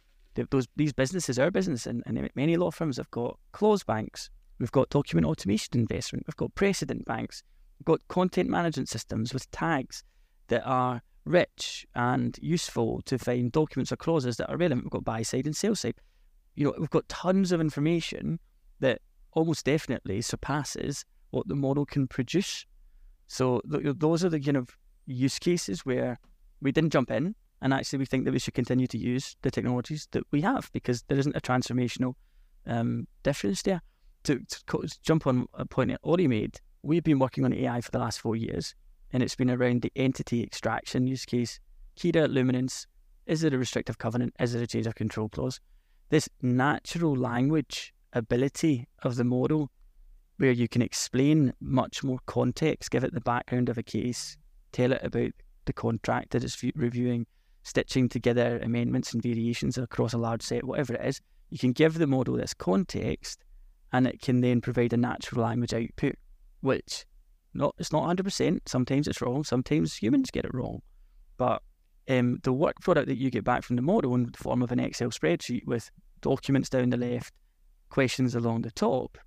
those 0.49 0.67
these 0.75 0.93
businesses, 0.93 1.37
our 1.37 1.51
business, 1.51 1.85
and, 1.85 2.03
and 2.05 2.29
many 2.35 2.55
law 2.57 2.71
firms 2.71 2.97
have 2.97 3.11
got 3.11 3.37
clause 3.51 3.83
banks. 3.83 4.29
We've 4.59 4.71
got 4.71 4.89
document 4.89 5.25
automation 5.25 5.79
investment. 5.79 6.25
We've 6.27 6.35
got 6.35 6.53
precedent 6.55 7.05
banks 7.05 7.43
We've 7.81 7.97
got 7.97 8.07
content 8.09 8.47
management 8.47 8.89
systems 8.89 9.33
with 9.33 9.49
tags 9.49 10.03
that 10.49 10.61
are 10.67 11.01
rich 11.25 11.83
and 11.95 12.37
useful 12.39 13.01
to 13.05 13.17
find 13.17 13.51
documents 13.51 13.91
or 13.91 13.95
clauses 13.95 14.37
that 14.37 14.51
are 14.51 14.57
relevant. 14.57 14.83
We've 14.83 14.91
got 14.91 15.03
buy 15.03 15.23
side 15.23 15.47
and 15.47 15.55
sell 15.55 15.73
side. 15.73 15.95
You 16.53 16.65
know, 16.65 16.75
we've 16.77 16.91
got 16.91 17.09
tons 17.09 17.51
of 17.51 17.59
information 17.59 18.39
that 18.81 19.01
almost 19.31 19.65
definitely 19.65 20.21
surpasses 20.21 21.03
what 21.31 21.47
the 21.47 21.55
model 21.55 21.87
can 21.87 22.07
produce. 22.07 22.67
So 23.31 23.61
th- 23.71 23.95
those 23.97 24.25
are 24.25 24.29
the 24.29 24.41
kind 24.41 24.57
of 24.57 24.77
use 25.05 25.39
cases 25.39 25.85
where 25.85 26.19
we 26.61 26.73
didn't 26.73 26.91
jump 26.91 27.09
in, 27.09 27.33
and 27.61 27.73
actually 27.73 27.99
we 27.99 28.05
think 28.05 28.25
that 28.25 28.33
we 28.33 28.39
should 28.39 28.53
continue 28.53 28.87
to 28.87 28.97
use 28.97 29.37
the 29.41 29.49
technologies 29.49 30.09
that 30.11 30.23
we 30.31 30.41
have 30.41 30.69
because 30.73 31.03
there 31.03 31.17
isn't 31.17 31.37
a 31.37 31.39
transformational 31.39 32.15
um, 32.67 33.07
difference 33.23 33.61
there. 33.61 33.81
To, 34.25 34.41
to, 34.67 34.87
jump 35.01 35.27
on 35.27 35.47
a 35.53 35.65
point 35.65 35.91
that 35.91 36.01
Ollie 36.03 36.27
made, 36.27 36.59
we've 36.83 37.05
been 37.05 37.19
working 37.19 37.45
on 37.45 37.53
AI 37.53 37.79
for 37.79 37.91
the 37.91 37.99
last 37.99 38.19
four 38.19 38.35
years, 38.35 38.75
and 39.13 39.23
it's 39.23 39.35
been 39.35 39.49
around 39.49 39.83
the 39.83 39.93
entity 39.95 40.43
extraction 40.43 41.07
use 41.07 41.23
case. 41.23 41.61
Kira 41.95 42.27
Luminance, 42.27 42.85
is 43.27 43.45
it 43.45 43.53
a 43.53 43.57
restrictive 43.57 43.97
covenant? 43.97 44.33
Is 44.41 44.55
it 44.55 44.61
a 44.61 44.67
change 44.67 44.87
of 44.87 44.95
control 44.95 45.29
clause? 45.29 45.61
This 46.09 46.27
natural 46.41 47.15
language 47.15 47.93
ability 48.11 48.89
of 49.03 49.15
the 49.15 49.23
model, 49.23 49.71
where 50.41 50.51
you 50.51 50.67
can 50.67 50.81
explain 50.81 51.53
much 51.61 52.03
more 52.03 52.17
context, 52.25 52.89
give 52.89 53.03
it 53.03 53.13
the 53.13 53.21
background 53.21 53.69
of 53.69 53.77
a 53.77 53.83
case, 53.83 54.35
tell 54.71 54.91
it 54.91 55.01
about 55.03 55.29
the 55.65 55.73
contract 55.73 56.31
that 56.31 56.43
it's 56.43 56.63
reviewing, 56.75 57.27
stitching 57.61 58.09
together 58.09 58.59
amendments 58.63 59.13
and 59.13 59.21
variations 59.21 59.77
across 59.77 60.13
a 60.13 60.17
large 60.17 60.41
set, 60.41 60.63
whatever 60.63 60.95
it 60.95 61.05
is. 61.05 61.21
You 61.51 61.59
can 61.59 61.73
give 61.73 61.93
the 61.93 62.07
model 62.07 62.37
this 62.37 62.55
context, 62.55 63.43
and 63.93 64.07
it 64.07 64.19
can 64.19 64.41
then 64.41 64.61
provide 64.61 64.93
a 64.93 64.97
natural 64.97 65.43
language 65.43 65.75
output 65.75 66.15
which 66.61 67.05
not 67.53 67.75
it's 67.77 67.91
not 67.91 68.05
hundred 68.05 68.23
percent. 68.23 68.67
Sometimes 68.67 69.07
it's 69.07 69.21
wrong. 69.21 69.43
Sometimes 69.43 69.95
humans 69.95 70.31
get 70.31 70.45
it 70.45 70.53
wrong. 70.55 70.81
But 71.37 71.61
um, 72.09 72.39
the 72.41 72.53
work 72.53 72.77
product 72.81 73.07
that 73.09 73.17
you 73.19 73.29
get 73.29 73.43
back 73.43 73.63
from 73.63 73.75
the 73.75 73.83
model 73.83 74.15
in 74.15 74.31
the 74.31 74.37
form 74.39 74.63
of 74.63 74.71
an 74.71 74.79
Excel 74.79 75.09
spreadsheet 75.09 75.67
with 75.67 75.91
documents 76.21 76.69
down 76.69 76.89
the 76.89 76.97
left, 76.97 77.31
questions 77.89 78.33
along 78.33 78.63
the 78.63 78.71
top, 78.71 79.19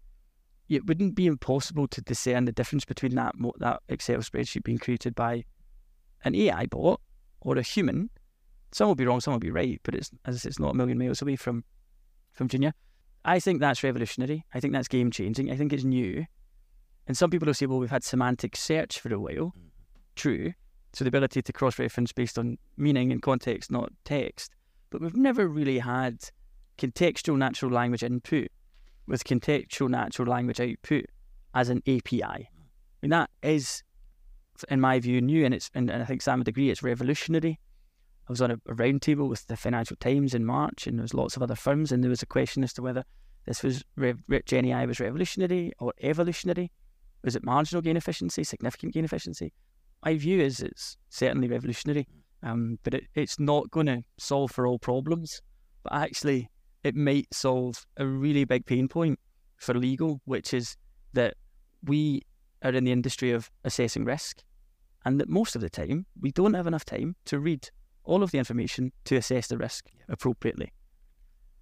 it 0.69 0.87
wouldn't 0.87 1.15
be 1.15 1.27
impossible 1.27 1.87
to 1.89 2.01
discern 2.01 2.45
the 2.45 2.53
difference 2.53 2.85
between 2.85 3.15
that 3.15 3.35
that 3.59 3.83
Excel 3.89 4.19
spreadsheet 4.19 4.65
being 4.65 4.79
created 4.79 5.15
by 5.15 5.45
an 6.25 6.35
AI 6.35 6.67
bot 6.67 7.01
or 7.41 7.57
a 7.57 7.63
human. 7.63 8.11
Some 8.73 8.89
will 8.89 8.95
be 8.95 9.07
wrong, 9.07 9.21
some 9.21 9.33
will 9.33 9.41
be 9.41 9.51
right, 9.51 9.81
but 9.85 9.95
it's 9.95 10.11
as 10.25 10.45
it's 10.45 10.59
not 10.59 10.73
a 10.73 10.75
million 10.75 10.99
miles 10.99 11.23
away 11.23 11.37
from 11.37 11.65
from 12.33 12.49
Junior. 12.49 12.73
I 13.25 13.41
think 13.41 13.61
that's 13.61 13.83
revolutionary. 13.83 14.45
I 14.53 14.61
think 14.61 14.73
that's 14.73 14.89
game 14.89 15.11
changing. 15.11 15.51
I 15.51 15.57
think 15.57 15.73
it's 15.73 15.85
new. 15.85 16.27
And 17.07 17.17
some 17.17 17.31
people 17.31 17.47
will 17.47 17.55
say, 17.55 17.67
well, 17.67 17.79
we've 17.79 17.91
had 17.91 18.05
semantic 18.05 18.57
search 18.57 18.99
for 18.99 19.13
a 19.13 19.19
while. 19.19 19.53
Mm-hmm. 19.53 19.69
True. 20.17 20.53
So 20.93 21.05
the 21.05 21.09
ability 21.09 21.43
to 21.43 21.53
cross 21.53 21.79
reference 21.79 22.13
based 22.13 22.39
on 22.39 22.57
meaning 22.77 23.13
and 23.13 23.21
context, 23.21 23.71
not 23.71 23.93
text. 24.05 24.53
But 24.91 25.01
we've 25.01 25.17
never 25.17 25.49
really 25.49 25.79
had 25.79 26.19
contextual 26.79 27.37
natural 27.37 27.71
language 27.71 28.03
input 28.03 28.49
with 29.07 29.25
contextual 29.25 29.89
natural 29.89 30.29
language 30.29 30.61
output 30.61 31.07
as 31.55 31.69
an 31.69 31.83
API. 31.87 32.23
I 32.23 32.49
mean, 33.03 33.11
that 33.11 33.31
is, 33.43 33.83
in 34.69 34.81
my 34.81 34.99
view, 34.99 35.21
new, 35.21 35.45
and 35.45 35.55
it's 35.55 35.71
and, 35.75 35.91
and 35.91 36.03
I 36.03 36.07
think 36.07 36.23
Sam 36.23 36.39
would 36.39 36.49
agree, 36.49 36.71
it's 36.71 36.83
revolutionary. 36.83 37.59
I 38.29 38.33
was 38.33 38.41
on 38.41 38.51
a, 38.51 38.55
a 38.55 38.75
roundtable 38.75 39.29
with 39.29 39.47
the 39.47 39.57
Financial 39.57 39.97
Times 39.97 40.35
in 40.35 40.45
March, 40.45 40.87
and 40.87 40.99
there 40.99 41.03
was 41.03 41.15
lots 41.15 41.37
of 41.37 41.43
other 41.43 41.55
firms, 41.55 41.93
and 41.93 42.03
there 42.03 42.11
was 42.11 42.23
a 42.23 42.27
question 42.27 42.65
as 42.65 42.73
to 42.75 42.83
whether 42.83 43.05
this 43.47 43.63
was 43.63 43.85
Gen 44.47 44.65
AI 44.67 44.87
was 44.87 45.01
revolutionary 45.01 45.73
or 45.79 45.93
evolutionary. 46.01 46.71
Was 47.23 47.37
it 47.37 47.45
marginal 47.45 47.83
gain 47.83 47.97
efficiency, 47.97 48.45
significant 48.45 48.95
gain 48.95 49.05
efficiency? 49.05 49.53
My 50.05 50.17
view 50.17 50.41
is 50.41 50.61
it's 50.61 50.97
certainly 51.09 51.49
revolutionary, 51.49 52.07
um, 52.43 52.79
but 52.83 52.95
it, 52.95 53.05
it's 53.15 53.39
not 53.39 53.71
going 53.71 53.87
to 53.87 54.03
solve 54.19 54.51
for 54.51 54.67
all 54.67 54.79
problems. 54.79 55.41
But 55.83 55.95
actually, 55.95 56.51
it 56.85 56.95
might 56.95 57.27
solve 57.33 57.87
a 57.97 58.07
really 58.07 58.45
big 58.45 58.67
pain 58.67 58.87
point 58.89 59.19
for 59.57 59.75
legal, 59.75 60.21
which 60.27 60.53
is 60.53 60.77
that 61.15 61.35
we 61.83 62.23
are 62.63 62.73
in 62.73 62.85
the 62.85 62.93
industry 62.93 63.33
of 63.33 63.51
assessing 63.65 64.05
risk, 64.05 64.43
and 65.05 65.19
that 65.21 65.29
most 65.29 65.57
of 65.57 65.63
the 65.63 65.71
time 65.71 66.07
we 66.21 66.31
don't 66.31 66.55
have 66.55 66.67
enough 66.67 66.85
time 66.85 67.17
to 67.25 67.39
read 67.39 67.69
all 68.05 68.23
of 68.23 68.31
the 68.31 68.39
information 68.39 68.93
to 69.05 69.17
assess 69.17 69.49
the 69.49 69.57
risk 69.59 69.87
appropriately. 70.09 70.73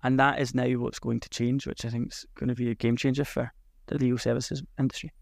And 0.03 0.19
that 0.19 0.41
is 0.41 0.55
now 0.55 0.69
what's 0.73 0.99
going 0.99 1.21
to 1.21 1.29
change, 1.29 1.67
which 1.67 1.85
I 1.85 1.89
think 1.89 2.13
is 2.13 2.27
going 2.35 2.49
to 2.49 2.55
be 2.55 2.71
a 2.71 2.75
game 2.75 2.97
changer 2.97 3.25
for 3.25 3.53
the 3.87 3.99
legal 3.99 4.19
services 4.19 4.63
industry. 4.79 5.13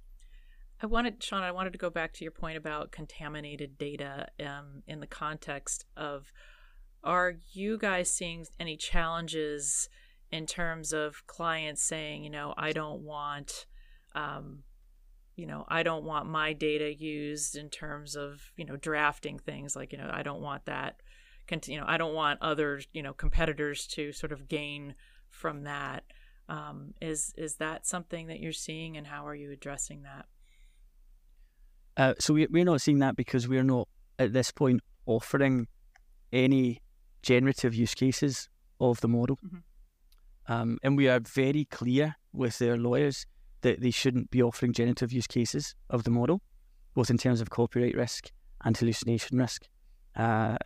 I 0.83 0.87
wanted, 0.87 1.23
Sean, 1.23 1.43
I 1.43 1.53
wanted 1.53 1.75
to 1.75 1.79
go 1.79 1.91
back 1.91 2.15
to 2.15 2.25
your 2.25 2.31
point 2.31 2.57
about 2.57 2.91
contaminated 2.91 3.77
data 3.77 4.29
um, 4.41 4.83
in 4.87 5.01
the 5.01 5.07
context 5.07 5.85
of 5.95 6.33
are 7.03 7.35
you 7.53 7.79
guys 7.79 8.11
seeing 8.11 8.47
any 8.59 8.77
challenges 8.77 9.89
in 10.31 10.47
terms 10.47 10.93
of 10.93 11.27
clients 11.27 11.83
saying, 11.83 12.25
you 12.25 12.31
know, 12.31 12.55
I 12.57 12.73
don't 12.73 13.03
want, 13.03 13.67
um, 14.15 14.63
you 15.37 15.47
know, 15.47 15.65
I 15.69 15.83
don't 15.83 16.05
want 16.05 16.27
my 16.27 16.53
data 16.53 16.95
used 16.95 17.57
in 17.57 17.71
terms 17.71 18.17
of, 18.17 18.53
you 18.57 18.65
know, 18.65 18.77
drafting 18.77 19.39
things 19.39 19.75
like, 19.75 19.93
you 19.93 19.99
know, 19.99 20.11
I 20.13 20.23
don't 20.23 20.43
want 20.43 20.67
that, 20.67 21.01
you 21.67 21.79
know, 21.79 21.85
I 21.87 21.97
don't 21.97 22.15
want 22.15 22.41
other, 22.43 22.81
you 22.93 23.03
know, 23.03 23.13
competitors 23.13 23.87
to 23.89 24.13
sort 24.13 24.33
of 24.33 24.49
gain 24.49 24.95
from 25.29 25.65
that. 25.65 26.05
Um, 26.49 26.95
is 27.01 27.33
is 27.37 27.57
that 27.57 27.87
something 27.87 28.27
that 28.27 28.41
you're 28.41 28.53
seeing, 28.53 28.97
and 28.97 29.07
how 29.07 29.27
are 29.27 29.37
you 29.37 29.53
addressing 29.53 30.03
that? 30.03 30.27
Uh, 31.97 32.15
so 32.19 32.35
we, 32.35 32.47
we're 32.51 32.65
not 32.65 32.81
seeing 32.81 32.99
that 32.99 33.15
because 33.15 33.47
we're 33.47 33.63
not 33.63 33.89
at 34.19 34.33
this 34.33 34.51
point 34.51 34.81
offering 35.07 35.69
any 36.33 36.81
generative 37.23 37.75
use 37.75 37.95
cases 37.95 38.49
of 38.81 39.01
the 39.01 39.09
model. 39.09 39.39
Mm-hmm. 39.45 40.53
Um, 40.53 40.79
and 40.83 40.97
we 40.97 41.09
are 41.09 41.21
very 41.21 41.65
clear 41.67 42.17
with 42.33 42.59
their 42.59 42.77
lawyers 42.77 43.27
that 43.61 43.81
they 43.81 43.91
shouldn't 43.91 44.31
be 44.31 44.43
offering 44.43 44.73
generative 44.73 45.13
use 45.13 45.27
cases 45.27 45.75
of 45.91 46.05
the 46.05 46.11
model, 46.11 46.41
both 46.95 47.11
in 47.11 47.19
terms 47.19 47.41
of 47.41 47.51
copyright 47.51 47.95
risk 47.95 48.31
and 48.65 48.77
hallucination 48.77 49.39
risk. 49.39 49.69
Uh, 50.17 50.57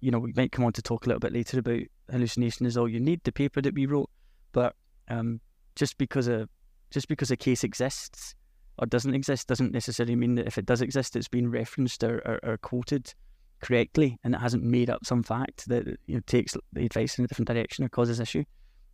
you 0.00 0.10
know, 0.10 0.18
we 0.18 0.32
might 0.34 0.52
come 0.52 0.64
on 0.64 0.72
to 0.72 0.82
talk 0.82 1.04
a 1.04 1.08
little 1.08 1.20
bit 1.20 1.32
later 1.32 1.58
about 1.58 1.80
hallucination 2.10 2.66
is 2.66 2.76
all 2.76 2.88
you 2.88 3.00
need, 3.00 3.22
the 3.24 3.32
paper 3.32 3.60
that 3.60 3.74
we 3.74 3.86
wrote, 3.86 4.10
but 4.52 4.74
um, 5.08 5.40
just 5.76 5.98
because 5.98 6.28
a 6.28 6.48
just 6.90 7.08
because 7.08 7.30
a 7.30 7.36
case 7.36 7.64
exists 7.64 8.34
or 8.78 8.86
doesn't 8.86 9.14
exist 9.14 9.48
doesn't 9.48 9.72
necessarily 9.72 10.14
mean 10.14 10.34
that 10.34 10.46
if 10.46 10.58
it 10.58 10.66
does 10.66 10.82
exist, 10.82 11.16
it's 11.16 11.28
been 11.28 11.50
referenced 11.50 12.04
or, 12.04 12.18
or, 12.26 12.40
or 12.42 12.56
quoted 12.58 13.14
correctly 13.62 14.18
and 14.22 14.34
it 14.34 14.40
hasn't 14.40 14.62
made 14.62 14.90
up 14.90 15.06
some 15.06 15.22
fact 15.22 15.68
that 15.68 15.86
you 16.06 16.16
know 16.16 16.20
takes 16.26 16.56
the 16.72 16.84
advice 16.84 17.18
in 17.18 17.24
a 17.24 17.28
different 17.28 17.48
direction 17.48 17.84
or 17.84 17.88
causes 17.88 18.20
issue. 18.20 18.44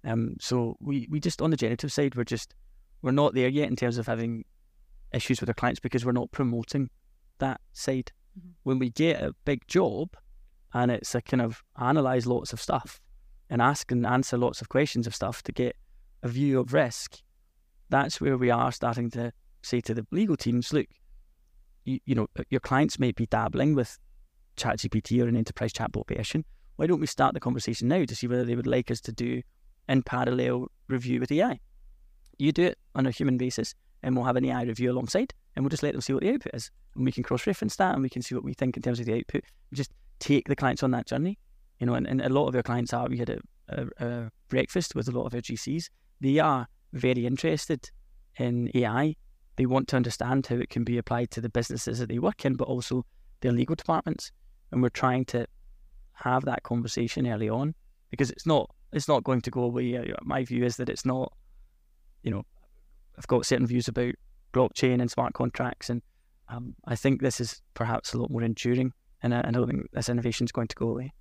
Um, 0.04 0.36
so 0.38 0.76
we, 0.80 1.08
we 1.10 1.18
just 1.18 1.42
on 1.42 1.50
the 1.50 1.56
generative 1.56 1.92
side, 1.92 2.14
we're 2.14 2.24
just 2.24 2.54
we're 3.02 3.10
not 3.10 3.34
there 3.34 3.48
yet 3.48 3.68
in 3.68 3.76
terms 3.76 3.98
of 3.98 4.06
having 4.06 4.44
issues 5.12 5.40
with 5.40 5.48
our 5.48 5.54
clients 5.54 5.80
because 5.80 6.04
we're 6.04 6.12
not 6.12 6.30
promoting 6.30 6.90
that 7.38 7.60
side. 7.72 8.12
Mm-hmm. 8.38 8.50
When 8.62 8.78
we 8.78 8.90
get 8.90 9.22
a 9.22 9.34
big 9.44 9.66
job 9.66 10.10
and 10.74 10.90
it's 10.90 11.14
a 11.14 11.22
kind 11.22 11.40
of 11.40 11.62
analyze 11.80 12.26
lots 12.26 12.52
of 12.52 12.60
stuff 12.60 13.00
and 13.50 13.62
ask 13.62 13.90
and 13.90 14.06
answer 14.06 14.36
lots 14.36 14.60
of 14.60 14.68
questions 14.68 15.06
of 15.06 15.14
stuff 15.14 15.42
to 15.44 15.52
get 15.52 15.74
a 16.22 16.28
view 16.28 16.60
of 16.60 16.72
risk, 16.72 17.18
that's 17.88 18.20
where 18.20 18.36
we 18.36 18.50
are 18.50 18.70
starting 18.70 19.10
to 19.10 19.32
say 19.62 19.80
to 19.80 19.94
the 19.94 20.06
legal 20.10 20.36
teams, 20.36 20.72
look, 20.72 20.86
you, 21.84 22.00
you 22.04 22.14
know, 22.14 22.28
your 22.50 22.60
clients 22.60 22.98
may 22.98 23.12
be 23.12 23.26
dabbling 23.26 23.74
with 23.74 23.98
ChatGPT 24.58 25.22
or 25.22 25.28
an 25.28 25.36
enterprise 25.36 25.72
chatbot 25.72 26.08
version. 26.08 26.44
Why 26.76 26.86
don't 26.86 27.00
we 27.00 27.06
start 27.06 27.34
the 27.34 27.40
conversation 27.40 27.88
now 27.88 28.04
to 28.04 28.14
see 28.14 28.26
whether 28.26 28.44
they 28.44 28.54
would 28.54 28.66
like 28.66 28.90
us 28.90 29.00
to 29.02 29.12
do 29.12 29.42
in 29.88 30.02
parallel 30.02 30.68
review 30.88 31.20
with 31.20 31.32
AI? 31.32 31.58
You 32.38 32.52
do 32.52 32.64
it 32.64 32.78
on 32.94 33.06
a 33.06 33.10
human 33.10 33.36
basis, 33.36 33.74
and 34.02 34.14
we'll 34.14 34.26
have 34.26 34.36
an 34.36 34.44
AI 34.44 34.62
review 34.62 34.92
alongside, 34.92 35.34
and 35.56 35.64
we'll 35.64 35.70
just 35.70 35.82
let 35.82 35.92
them 35.92 36.00
see 36.00 36.12
what 36.12 36.22
the 36.22 36.32
output 36.32 36.54
is, 36.54 36.70
and 36.94 37.04
we 37.04 37.12
can 37.12 37.24
cross-reference 37.24 37.76
that, 37.76 37.94
and 37.94 38.02
we 38.02 38.08
can 38.08 38.22
see 38.22 38.34
what 38.34 38.44
we 38.44 38.54
think 38.54 38.76
in 38.76 38.82
terms 38.82 39.00
of 39.00 39.06
the 39.06 39.14
output. 39.14 39.42
We 39.70 39.76
just 39.76 39.90
take 40.20 40.48
the 40.48 40.56
clients 40.56 40.82
on 40.82 40.90
that 40.92 41.06
journey, 41.06 41.38
you 41.78 41.86
know. 41.86 41.94
And, 41.94 42.06
and 42.06 42.20
a 42.20 42.28
lot 42.28 42.46
of 42.48 42.54
our 42.54 42.62
clients 42.62 42.92
are. 42.92 43.08
We 43.08 43.18
had 43.18 43.30
a, 43.30 43.38
a, 43.68 44.06
a 44.06 44.30
breakfast 44.48 44.94
with 44.94 45.08
a 45.08 45.12
lot 45.12 45.26
of 45.26 45.34
our 45.34 45.40
GCs. 45.40 45.88
They 46.20 46.38
are 46.38 46.66
very 46.92 47.26
interested 47.26 47.90
in 48.36 48.70
AI. 48.74 49.14
They 49.56 49.66
want 49.66 49.88
to 49.88 49.96
understand 49.96 50.46
how 50.46 50.56
it 50.56 50.70
can 50.70 50.84
be 50.84 50.98
applied 50.98 51.30
to 51.32 51.40
the 51.40 51.48
businesses 51.48 51.98
that 51.98 52.08
they 52.08 52.18
work 52.18 52.44
in, 52.44 52.54
but 52.54 52.68
also 52.68 53.04
their 53.40 53.52
legal 53.52 53.74
departments. 53.74 54.30
And 54.70 54.82
we're 54.82 54.88
trying 54.88 55.24
to 55.26 55.46
have 56.12 56.44
that 56.44 56.62
conversation 56.62 57.26
early 57.26 57.48
on 57.48 57.74
because 58.10 58.30
it's 58.30 58.46
not 58.46 58.70
it's 58.92 59.08
not 59.08 59.24
going 59.24 59.40
to 59.42 59.50
go 59.50 59.62
away. 59.62 60.02
My 60.22 60.44
view 60.44 60.64
is 60.64 60.76
that 60.76 60.88
it's 60.88 61.04
not, 61.04 61.32
you 62.22 62.30
know, 62.30 62.44
I've 63.16 63.26
got 63.26 63.44
certain 63.44 63.66
views 63.66 63.88
about 63.88 64.14
blockchain 64.52 65.00
and 65.00 65.10
smart 65.10 65.34
contracts, 65.34 65.90
and 65.90 66.00
um, 66.48 66.74
I 66.86 66.96
think 66.96 67.20
this 67.20 67.40
is 67.40 67.60
perhaps 67.74 68.14
a 68.14 68.18
lot 68.18 68.30
more 68.30 68.42
enduring, 68.42 68.92
and 69.22 69.34
I, 69.34 69.40
I 69.46 69.50
don't 69.50 69.66
think 69.66 69.90
this 69.92 70.08
innovation 70.08 70.46
is 70.46 70.52
going 70.52 70.68
to 70.68 70.76
go 70.76 70.88
away. 70.88 71.12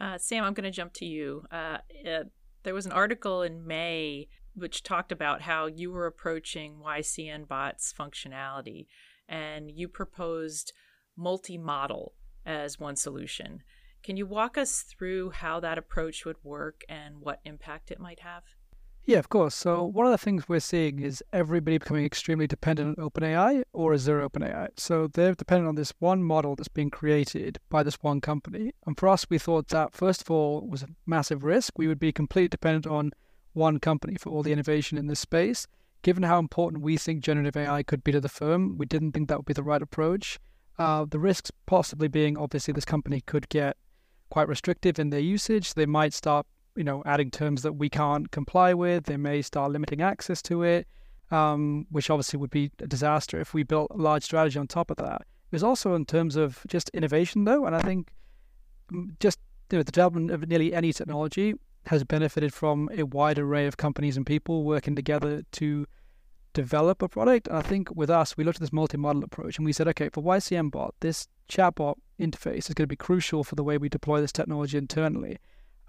Uh, 0.00 0.16
Sam, 0.16 0.44
I'm 0.44 0.54
going 0.54 0.64
to 0.64 0.70
jump 0.70 0.92
to 0.94 1.04
you. 1.04 1.44
Uh, 1.50 1.78
uh, 2.08 2.24
there 2.62 2.74
was 2.74 2.86
an 2.86 2.92
article 2.92 3.42
in 3.42 3.66
May 3.66 4.28
which 4.54 4.82
talked 4.82 5.12
about 5.12 5.42
how 5.42 5.66
you 5.66 5.90
were 5.90 6.06
approaching 6.06 6.76
YCN 6.84 7.46
bots 7.46 7.94
functionality, 7.96 8.86
and 9.28 9.70
you 9.70 9.88
proposed 9.88 10.72
multi-model 11.18 12.14
as 12.46 12.78
one 12.78 12.96
solution. 12.96 13.62
Can 14.02 14.16
you 14.16 14.26
walk 14.26 14.56
us 14.56 14.82
through 14.82 15.30
how 15.30 15.60
that 15.60 15.76
approach 15.76 16.24
would 16.24 16.42
work 16.42 16.84
and 16.88 17.20
what 17.20 17.40
impact 17.44 17.90
it 17.90 18.00
might 18.00 18.20
have? 18.20 18.44
Yeah, 19.04 19.18
of 19.18 19.30
course. 19.30 19.54
So 19.54 19.84
one 19.84 20.04
of 20.04 20.12
the 20.12 20.18
things 20.18 20.48
we're 20.48 20.60
seeing 20.60 21.00
is 21.00 21.24
everybody 21.32 21.78
becoming 21.78 22.04
extremely 22.04 22.46
dependent 22.46 22.98
on 22.98 23.10
OpenAI 23.10 23.62
or 23.72 23.94
Azure 23.94 24.28
OpenAI. 24.28 24.68
So 24.76 25.08
they're 25.08 25.34
dependent 25.34 25.66
on 25.66 25.76
this 25.76 25.94
one 25.98 26.22
model 26.22 26.54
that's 26.54 26.68
being 26.68 26.90
created 26.90 27.58
by 27.70 27.82
this 27.82 28.02
one 28.02 28.20
company. 28.20 28.72
And 28.86 28.98
for 28.98 29.08
us, 29.08 29.26
we 29.30 29.38
thought 29.38 29.68
that 29.68 29.94
first 29.94 30.20
of 30.20 30.30
all 30.30 30.60
was 30.60 30.82
a 30.82 30.88
massive 31.06 31.42
risk. 31.42 31.78
We 31.78 31.88
would 31.88 31.98
be 31.98 32.12
completely 32.12 32.48
dependent 32.48 32.86
on 32.86 33.12
one 33.54 33.80
company 33.80 34.16
for 34.16 34.28
all 34.28 34.42
the 34.42 34.52
innovation 34.52 34.98
in 34.98 35.06
this 35.06 35.20
space. 35.20 35.66
Given 36.02 36.22
how 36.22 36.38
important 36.38 36.82
we 36.82 36.98
think 36.98 37.24
generative 37.24 37.56
AI 37.56 37.82
could 37.82 38.04
be 38.04 38.12
to 38.12 38.20
the 38.20 38.28
firm, 38.28 38.76
we 38.76 38.84
didn't 38.84 39.12
think 39.12 39.28
that 39.28 39.38
would 39.38 39.46
be 39.46 39.54
the 39.54 39.62
right 39.62 39.80
approach. 39.80 40.38
Uh, 40.78 41.04
the 41.08 41.18
risks 41.18 41.50
possibly 41.66 42.08
being 42.08 42.36
obviously 42.36 42.72
this 42.72 42.84
company 42.84 43.20
could 43.20 43.48
get 43.48 43.76
quite 44.30 44.48
restrictive 44.48 44.98
in 44.98 45.10
their 45.10 45.20
usage. 45.20 45.74
They 45.74 45.86
might 45.86 46.12
start, 46.12 46.46
you 46.76 46.84
know, 46.84 47.02
adding 47.04 47.30
terms 47.30 47.62
that 47.62 47.72
we 47.74 47.88
can't 47.88 48.30
comply 48.30 48.74
with. 48.74 49.04
They 49.04 49.16
may 49.16 49.42
start 49.42 49.72
limiting 49.72 50.00
access 50.02 50.40
to 50.42 50.62
it, 50.62 50.86
um, 51.30 51.86
which 51.90 52.10
obviously 52.10 52.38
would 52.38 52.50
be 52.50 52.70
a 52.80 52.86
disaster 52.86 53.40
if 53.40 53.54
we 53.54 53.62
built 53.62 53.90
a 53.90 53.96
large 53.96 54.22
strategy 54.22 54.58
on 54.58 54.66
top 54.66 54.90
of 54.90 54.96
that. 54.98 55.22
There's 55.50 55.62
also 55.62 55.94
in 55.94 56.04
terms 56.04 56.36
of 56.36 56.60
just 56.68 56.90
innovation, 56.90 57.44
though, 57.44 57.64
and 57.64 57.74
I 57.74 57.80
think 57.80 58.10
mm, 58.92 59.18
just 59.18 59.38
you 59.70 59.78
know, 59.78 59.82
the 59.82 59.92
development 59.92 60.30
of 60.30 60.46
nearly 60.48 60.74
any 60.74 60.92
technology 60.92 61.54
has 61.86 62.04
benefited 62.04 62.52
from 62.52 62.88
a 62.96 63.04
wide 63.04 63.38
array 63.38 63.66
of 63.66 63.76
companies 63.76 64.16
and 64.16 64.26
people 64.26 64.62
working 64.64 64.94
together 64.94 65.42
to 65.52 65.86
develop 66.52 67.02
a 67.02 67.08
product. 67.08 67.48
And 67.48 67.56
I 67.56 67.62
think 67.62 67.94
with 67.94 68.10
us, 68.10 68.36
we 68.36 68.44
looked 68.44 68.56
at 68.56 68.60
this 68.60 68.72
multi-model 68.72 69.24
approach 69.24 69.58
and 69.58 69.64
we 69.64 69.72
said, 69.72 69.88
okay, 69.88 70.08
for 70.08 70.22
YCN 70.22 70.70
bot, 70.70 70.94
this 71.00 71.28
chatbot 71.48 71.96
interface 72.20 72.68
is 72.68 72.74
going 72.74 72.84
to 72.84 72.86
be 72.86 72.96
crucial 72.96 73.44
for 73.44 73.54
the 73.54 73.64
way 73.64 73.78
we 73.78 73.88
deploy 73.88 74.20
this 74.20 74.32
technology 74.32 74.76
internally. 74.76 75.38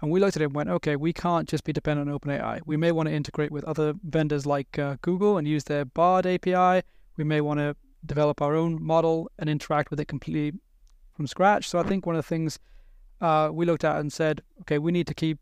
And 0.00 0.10
we 0.10 0.20
looked 0.20 0.36
at 0.36 0.42
it 0.42 0.46
and 0.46 0.54
went, 0.54 0.70
okay, 0.70 0.96
we 0.96 1.12
can't 1.12 1.48
just 1.48 1.64
be 1.64 1.72
dependent 1.72 2.08
on 2.08 2.18
OpenAI. 2.18 2.60
We 2.64 2.76
may 2.76 2.90
want 2.90 3.08
to 3.08 3.14
integrate 3.14 3.52
with 3.52 3.64
other 3.64 3.94
vendors 4.02 4.46
like 4.46 4.78
uh, 4.78 4.96
Google 5.02 5.36
and 5.36 5.46
use 5.46 5.64
their 5.64 5.84
Bard 5.84 6.26
API. 6.26 6.82
We 7.16 7.24
may 7.24 7.42
want 7.42 7.60
to 7.60 7.76
develop 8.06 8.40
our 8.40 8.54
own 8.54 8.82
model 8.82 9.30
and 9.38 9.50
interact 9.50 9.90
with 9.90 10.00
it 10.00 10.08
completely 10.08 10.58
from 11.14 11.26
scratch. 11.26 11.68
So 11.68 11.78
I 11.78 11.82
think 11.82 12.06
one 12.06 12.16
of 12.16 12.24
the 12.24 12.28
things 12.28 12.58
uh, 13.20 13.50
we 13.52 13.66
looked 13.66 13.84
at 13.84 13.98
and 13.98 14.10
said, 14.10 14.40
okay, 14.62 14.78
we 14.78 14.90
need 14.90 15.06
to 15.06 15.14
keep 15.14 15.38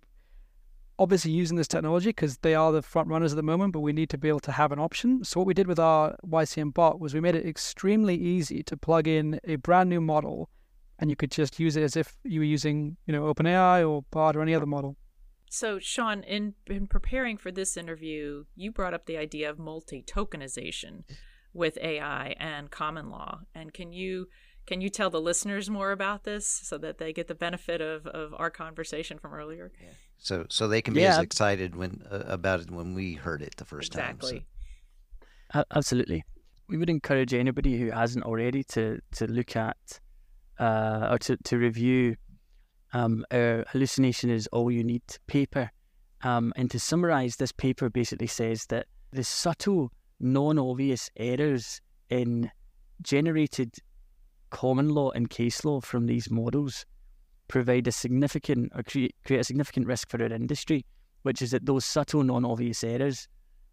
obviously 0.99 1.31
using 1.31 1.57
this 1.57 1.69
technology 1.69 2.11
because 2.11 2.39
they 2.39 2.55
are 2.55 2.73
the 2.73 2.83
front 2.83 3.09
runners 3.09 3.33
at 3.33 3.37
the 3.37 3.43
moment, 3.43 3.73
but 3.73 3.81
we 3.81 3.93
need 3.93 4.11
to 4.11 4.19
be 4.19 4.29
able 4.29 4.41
to 4.41 4.53
have 4.53 4.73
an 4.73 4.79
option. 4.79 5.25
So 5.25 5.41
what 5.41 5.47
we 5.47 5.55
did 5.55 5.67
with 5.67 5.79
our 5.79 6.17
YCN 6.27 6.75
bot 6.75 7.01
was 7.01 7.15
we 7.15 7.21
made 7.21 7.35
it 7.35 7.47
extremely 7.47 8.17
easy 8.17 8.63
to 8.65 8.77
plug 8.77 9.07
in 9.07 9.41
a 9.45 9.57
brand 9.57 9.89
new 9.89 10.01
model 10.01 10.51
and 10.99 11.11
you 11.11 11.17
could 11.17 11.31
just 11.31 11.61
use 11.61 11.77
it 11.77 11.83
as 11.83 11.97
if 11.97 12.17
you 12.25 12.41
were 12.41 12.45
using, 12.45 12.97
you 13.07 13.13
know, 13.13 13.33
OpenAI 13.33 13.89
or 13.89 14.03
Bard 14.11 14.37
or 14.37 14.43
any 14.43 14.55
other 14.55 14.67
model. 14.67 14.97
So, 15.51 15.79
Sean, 15.79 16.23
in, 16.25 16.55
in 16.67 16.87
preparing 16.87 17.39
for 17.39 17.51
this 17.51 17.77
interview, 17.77 18.45
you 18.55 18.73
brought 18.73 18.95
up 18.95 19.07
the 19.07 19.17
idea 19.17 19.49
of 19.49 19.59
multi 19.59 20.03
tokenization 20.03 21.05
with 21.55 21.79
AI 21.81 22.35
and 22.39 22.71
common 22.71 23.11
law. 23.11 23.41
And 23.55 23.73
can 23.73 23.93
you 23.93 24.29
can 24.69 24.83
you 24.83 24.91
tell 24.91 25.09
the 25.09 25.21
listeners 25.21 25.71
more 25.71 25.93
about 25.93 26.25
this 26.25 26.47
so 26.47 26.77
that 26.77 26.99
they 26.99 27.11
get 27.11 27.27
the 27.27 27.35
benefit 27.35 27.81
of, 27.81 28.07
of 28.07 28.35
our 28.37 28.51
conversation 28.51 29.19
from 29.19 29.33
earlier? 29.33 29.73
Yeah. 29.83 29.89
So 30.19 30.45
so 30.51 30.69
they 30.69 30.83
can 30.83 30.93
be 30.93 31.01
yeah. 31.01 31.17
as 31.17 31.19
excited 31.19 31.75
when 31.75 32.05
uh, 32.11 32.25
about 32.27 32.61
it 32.61 32.71
when 32.71 32.93
we 32.93 33.15
heard 33.15 33.41
it 33.41 33.57
the 33.57 33.65
first 33.65 33.95
exactly. 33.95 34.31
time. 34.31 34.45
So. 35.55 35.65
absolutely. 35.75 36.23
We 36.69 36.77
would 36.77 36.91
encourage 36.91 37.33
anybody 37.33 37.79
who 37.79 37.91
hasn't 37.91 38.27
already 38.27 38.63
to 38.75 39.01
to 39.13 39.27
look 39.27 39.57
at 39.57 40.01
uh, 40.61 41.09
or 41.13 41.19
to, 41.19 41.39
to 41.39 41.57
review 41.57 42.17
um, 42.93 43.25
our 43.31 43.65
hallucination 43.69 44.29
is 44.29 44.49
all 44.49 44.71
you 44.71 44.85
need 44.85 45.03
paper. 45.27 45.71
Um, 46.23 46.53
and 46.57 46.71
to 46.73 46.79
summarize, 46.79 47.37
this 47.37 47.53
paper 47.53 47.89
basically 47.89 48.27
says 48.27 48.67
that 48.67 48.87
the 49.13 49.25
subtle, 49.25 49.93
non 50.21 50.59
obvious 50.59 51.11
errors 51.17 51.81
in 52.11 52.51
generated 53.01 53.73
common 54.51 54.91
law 54.91 55.11
and 55.11 55.31
case 55.31 55.65
law 55.65 55.81
from 55.81 56.07
these 56.07 56.31
models 56.31 56.85
provide 57.49 57.87
a 57.87 57.93
significant 57.93 58.73
or 58.75 58.83
create, 58.83 59.15
create 59.25 59.41
a 59.41 59.45
significant 59.45 59.87
risk 59.87 60.11
for 60.11 60.23
our 60.23 60.33
industry, 60.33 60.85
which 61.23 61.43
is 61.43 61.51
that 61.51 61.67
those 61.67 61.85
subtle, 61.85 62.23
non-obvious 62.23 62.85
errors 62.85 63.27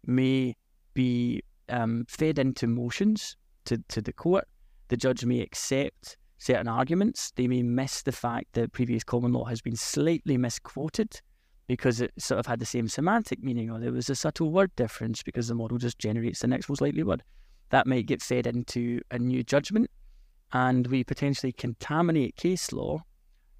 may 0.06 0.54
be 0.94 1.42
um, 1.68 2.04
fed 2.08 2.38
into 2.38 2.66
motions 2.66 3.36
to, 3.66 3.82
to 3.88 4.00
the 4.00 4.12
court. 4.12 4.46
The 4.88 4.96
judge 4.96 5.24
may 5.24 5.40
accept 5.40 6.16
certain 6.38 6.68
arguments. 6.68 7.32
They 7.36 7.48
may 7.48 7.62
miss 7.62 8.02
the 8.02 8.12
fact 8.12 8.52
that 8.52 8.72
previous 8.72 9.04
common 9.04 9.32
law 9.32 9.44
has 9.44 9.60
been 9.60 9.76
slightly 9.76 10.36
misquoted 10.36 11.20
because 11.66 12.00
it 12.00 12.12
sort 12.18 12.38
of 12.38 12.46
had 12.46 12.60
the 12.60 12.66
same 12.66 12.88
semantic 12.88 13.42
meaning, 13.42 13.70
or 13.70 13.80
there 13.80 13.92
was 13.92 14.08
a 14.08 14.14
subtle 14.14 14.52
word 14.52 14.70
difference 14.76 15.22
because 15.22 15.48
the 15.48 15.54
model 15.54 15.78
just 15.78 15.98
generates 15.98 16.40
the 16.40 16.46
next 16.46 16.68
most 16.68 16.80
likely 16.80 17.02
word. 17.02 17.22
That 17.70 17.86
might 17.86 18.06
get 18.06 18.22
fed 18.22 18.46
into 18.46 19.00
a 19.10 19.18
new 19.18 19.42
judgment 19.42 19.90
and 20.52 20.86
we 20.86 21.04
potentially 21.04 21.52
contaminate 21.52 22.36
case 22.36 22.72
law 22.72 23.02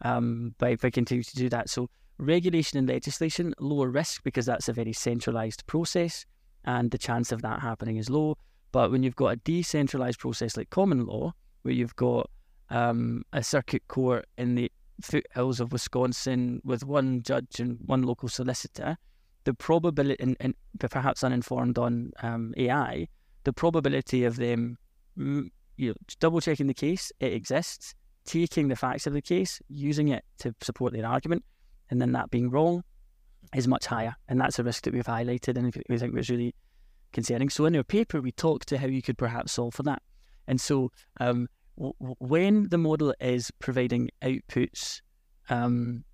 um, 0.03 0.55
by, 0.59 0.77
by 0.77 0.91
continuing 0.91 1.25
to 1.25 1.37
do 1.37 1.49
that. 1.49 1.69
So 1.69 1.89
regulation 2.19 2.79
and 2.79 2.89
legislation, 2.89 3.55
lower 3.59 3.89
risk 3.89 4.23
because 4.23 4.47
that's 4.47 4.69
a 4.69 4.73
very 4.73 4.93
centralized 4.93 5.67
process 5.67 6.25
and 6.65 6.91
the 6.91 6.99
chance 6.99 7.33
of 7.33 7.43
that 7.43 7.61
happening 7.61 7.97
is 7.97 8.11
low. 8.11 8.37
But 8.73 8.91
when 8.91 9.03
you've 9.03 9.17
got 9.17 9.29
a 9.29 9.37
decentralized 9.37 10.19
process 10.19 10.57
like 10.57 10.71
common 10.71 11.07
law, 11.07 11.33
where 11.63 11.75
you've 11.75 11.97
got 11.97 12.29
um, 12.71 13.23
a 13.33 13.43
circuit 13.43 13.87
court 13.89 14.27
in 14.37 14.55
the 14.55 14.71
foothills 15.01 15.61
of 15.61 15.73
Wisconsin 15.73 16.61
with 16.65 16.85
one 16.85 17.23
judge 17.23 17.61
and 17.61 17.79
one 17.87 18.03
local 18.03 18.29
solicitor, 18.29 18.97
the 19.45 19.55
probability, 19.55 20.23
and, 20.23 20.37
and 20.41 20.55
perhaps 20.79 21.23
uninformed 21.23 21.79
on 21.79 22.13
um, 22.23 22.53
AI, 22.57 23.09
the 23.45 23.53
probability 23.53 24.25
of 24.25 24.37
them, 24.37 24.77
you 25.77 25.89
know, 25.89 25.95
double 26.21 26.41
checking 26.41 26.67
the 26.67 26.75
case, 26.75 27.13
it 27.21 27.33
exists, 27.33 27.95
taking 28.25 28.69
the 28.69 28.77
facts 28.77 29.07
of 29.07 29.13
the 29.13 29.23
case, 29.23 29.61
using 29.69 30.09
it 30.09 30.25
to 30.39 30.55
support 30.61 30.93
their 30.93 31.07
argument, 31.07 31.45
and 31.91 32.01
then 32.01 32.13
that 32.13 32.31
being 32.31 32.51
wrong 32.51 32.83
is 33.55 33.69
much 33.69 33.87
higher. 33.87 34.15
And 34.29 34.41
that's 34.41 34.59
a 34.59 34.65
risk 34.65 34.85
that 34.85 34.95
we've 34.95 35.05
highlighted 35.05 35.57
and 35.57 35.75
we 35.89 35.99
think 35.99 36.15
was 36.15 36.31
really 36.31 36.55
concerning. 37.13 37.49
So 37.49 37.65
in 37.67 37.77
our 37.77 37.85
paper, 37.85 38.21
we 38.21 38.33
talked 38.33 38.69
to 38.69 38.79
how 38.79 38.87
you 38.87 39.03
could 39.03 39.19
perhaps 39.19 39.53
solve 39.53 39.75
for 39.75 39.83
that. 39.85 40.03
And 40.49 40.61
so 40.61 40.91
um, 41.21 41.49
w- 41.77 41.95
when 42.19 42.69
the 42.69 42.79
model 42.79 43.15
is 43.21 43.51
providing 43.59 44.11
outputs 44.23 45.01
um, 45.49 46.05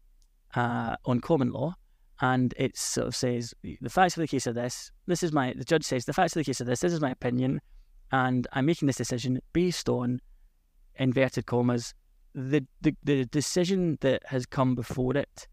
uh, 0.55 0.97
on 1.05 1.21
common 1.21 1.51
law, 1.51 1.75
and 2.21 2.55
it 2.57 2.77
sort 2.77 3.09
of 3.09 3.17
says 3.17 3.53
the 3.63 3.91
facts 3.91 4.17
of 4.17 4.21
the 4.21 4.29
case 4.29 4.47
of 4.47 4.55
this. 4.55 4.93
This 5.07 5.25
is 5.25 5.33
my 5.33 5.55
the 5.57 5.65
judge 5.65 5.83
says 5.83 6.05
the 6.05 6.13
facts 6.13 6.37
of 6.37 6.41
the 6.41 6.45
case 6.45 6.61
of 6.61 6.69
this. 6.69 6.81
This 6.81 6.93
is 6.93 7.01
my 7.01 7.11
opinion, 7.11 7.61
and 8.13 8.47
I'm 8.53 8.67
making 8.67 8.87
this 8.87 8.97
decision 8.97 9.41
based 9.53 9.89
on 9.89 10.21
inverted 10.97 11.47
commas 11.47 11.95
the 12.35 12.65
the, 12.81 12.95
the 13.03 13.25
decision 13.27 13.99
that 14.01 14.23
has 14.27 14.47
come 14.47 14.75
before 14.75 15.17
it 15.17 15.49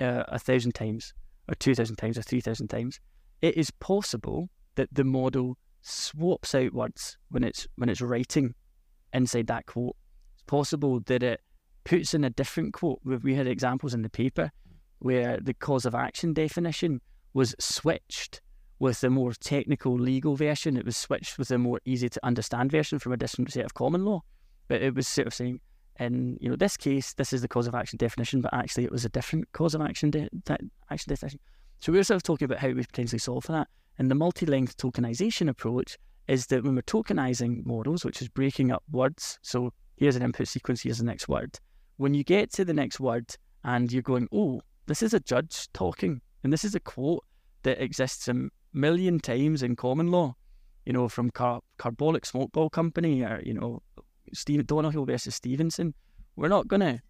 uh, 0.00 0.24
a 0.28 0.38
thousand 0.38 0.74
times, 0.74 1.12
or 1.48 1.54
two 1.54 1.74
thousand 1.74 1.96
times, 1.96 2.16
or 2.16 2.22
three 2.22 2.40
thousand 2.40 2.68
times. 2.68 3.00
It 3.42 3.56
is 3.56 3.70
possible 3.70 4.48
that 4.76 4.88
the 4.92 5.04
model 5.04 5.58
swaps 5.82 6.54
out 6.54 6.72
words 6.72 7.16
when 7.30 7.44
it's 7.44 7.66
when 7.76 7.88
it's 7.88 8.00
writing 8.00 8.54
inside 9.12 9.46
that 9.48 9.66
quote. 9.66 9.96
It's 10.34 10.44
possible 10.44 11.00
that 11.06 11.22
it 11.22 11.40
puts 11.84 12.14
in 12.14 12.24
a 12.24 12.30
different 12.30 12.72
quote. 12.72 13.00
We 13.04 13.34
had 13.34 13.46
examples 13.46 13.94
in 13.94 14.02
the 14.02 14.10
paper 14.10 14.50
where 14.98 15.38
the 15.40 15.54
cause 15.54 15.86
of 15.86 15.94
action 15.94 16.32
definition 16.32 17.00
was 17.34 17.54
switched 17.58 18.40
with 18.78 19.02
a 19.04 19.10
more 19.10 19.32
technical 19.32 19.94
legal 19.98 20.36
version. 20.36 20.76
It 20.76 20.84
was 20.84 20.96
switched 20.96 21.38
with 21.38 21.50
a 21.50 21.58
more 21.58 21.80
easy 21.84 22.08
to 22.08 22.20
understand 22.24 22.70
version 22.70 22.98
from 22.98 23.12
a 23.12 23.16
different 23.16 23.52
set 23.52 23.64
of 23.64 23.74
common 23.74 24.04
law. 24.04 24.22
But 24.68 24.82
it 24.82 24.94
was 24.94 25.08
sort 25.08 25.26
of 25.26 25.34
saying, 25.34 25.60
in 25.98 26.36
you 26.40 26.50
know 26.50 26.56
this 26.56 26.76
case, 26.76 27.14
this 27.14 27.32
is 27.32 27.40
the 27.40 27.48
cause 27.48 27.66
of 27.66 27.74
action 27.74 27.96
definition, 27.96 28.40
but 28.42 28.52
actually 28.52 28.84
it 28.84 28.92
was 28.92 29.04
a 29.04 29.08
different 29.08 29.50
cause 29.52 29.74
of 29.74 29.80
action 29.80 30.10
de- 30.10 30.28
de- 30.44 30.58
action 30.90 31.08
definition. 31.08 31.40
So 31.80 31.92
we 31.92 31.98
were 31.98 32.04
sort 32.04 32.16
of 32.16 32.22
talking 32.22 32.44
about 32.46 32.58
how 32.58 32.68
we 32.68 32.82
potentially 32.82 33.18
solve 33.18 33.44
for 33.44 33.52
that. 33.52 33.68
And 33.98 34.10
the 34.10 34.14
multi-length 34.14 34.76
tokenization 34.76 35.48
approach 35.48 35.96
is 36.28 36.46
that 36.48 36.64
when 36.64 36.74
we're 36.74 36.82
tokenizing 36.82 37.64
models, 37.64 38.04
which 38.04 38.20
is 38.20 38.28
breaking 38.28 38.72
up 38.72 38.82
words, 38.90 39.38
so 39.42 39.72
here's 39.96 40.16
an 40.16 40.22
input 40.22 40.48
sequence, 40.48 40.82
here's 40.82 40.98
the 40.98 41.04
next 41.04 41.28
word. 41.28 41.58
When 41.96 42.12
you 42.12 42.24
get 42.24 42.52
to 42.54 42.64
the 42.64 42.74
next 42.74 43.00
word 43.00 43.34
and 43.64 43.90
you're 43.90 44.02
going, 44.02 44.28
oh, 44.32 44.60
this 44.86 45.02
is 45.02 45.14
a 45.14 45.20
judge 45.20 45.68
talking, 45.72 46.20
and 46.44 46.52
this 46.52 46.64
is 46.64 46.74
a 46.74 46.80
quote 46.80 47.24
that 47.62 47.82
exists 47.82 48.28
a 48.28 48.48
million 48.76 49.18
times 49.18 49.62
in 49.62 49.74
common 49.76 50.10
law, 50.10 50.34
you 50.84 50.92
know, 50.92 51.08
from 51.08 51.30
Car- 51.30 51.62
Carbolic 51.78 52.24
Smokeball 52.24 52.70
Company 52.70 53.22
or, 53.22 53.42
you 53.44 53.54
know, 53.54 53.82
Steve 54.32 54.64
versus 54.68 55.34
Stevenson. 55.34 55.94
We're 56.36 56.48
not 56.48 56.68
gonna 56.68 57.00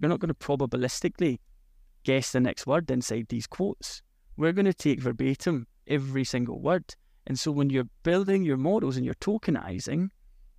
we're 0.00 0.08
not 0.08 0.20
gonna 0.20 0.34
probabilistically 0.34 1.38
guess 2.04 2.32
the 2.32 2.40
next 2.40 2.66
word 2.66 2.90
inside 2.90 3.26
these 3.28 3.46
quotes. 3.46 4.02
We're 4.36 4.52
gonna 4.52 4.74
take 4.74 5.00
verbatim 5.00 5.66
every 5.86 6.24
single 6.24 6.60
word. 6.60 6.94
And 7.26 7.38
so 7.38 7.50
when 7.50 7.70
you're 7.70 7.88
building 8.02 8.44
your 8.44 8.56
models 8.58 8.96
and 8.96 9.04
you're 9.04 9.14
tokenizing, 9.14 10.10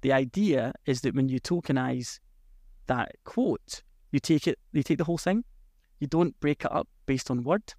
the 0.01 0.11
idea 0.11 0.73
is 0.85 1.01
that 1.01 1.15
when 1.15 1.29
you 1.29 1.39
tokenize 1.39 2.19
that 2.87 3.11
quote, 3.23 3.83
you 4.11 4.19
take 4.19 4.47
it 4.47 4.57
you 4.71 4.83
take 4.83 4.97
the 4.97 5.03
whole 5.03 5.17
thing 5.17 5.43
you 5.99 6.07
don't 6.07 6.39
break 6.39 6.63
it 6.63 6.71
up 6.71 6.87
based 7.05 7.31
on 7.31 7.43
word. 7.43 7.73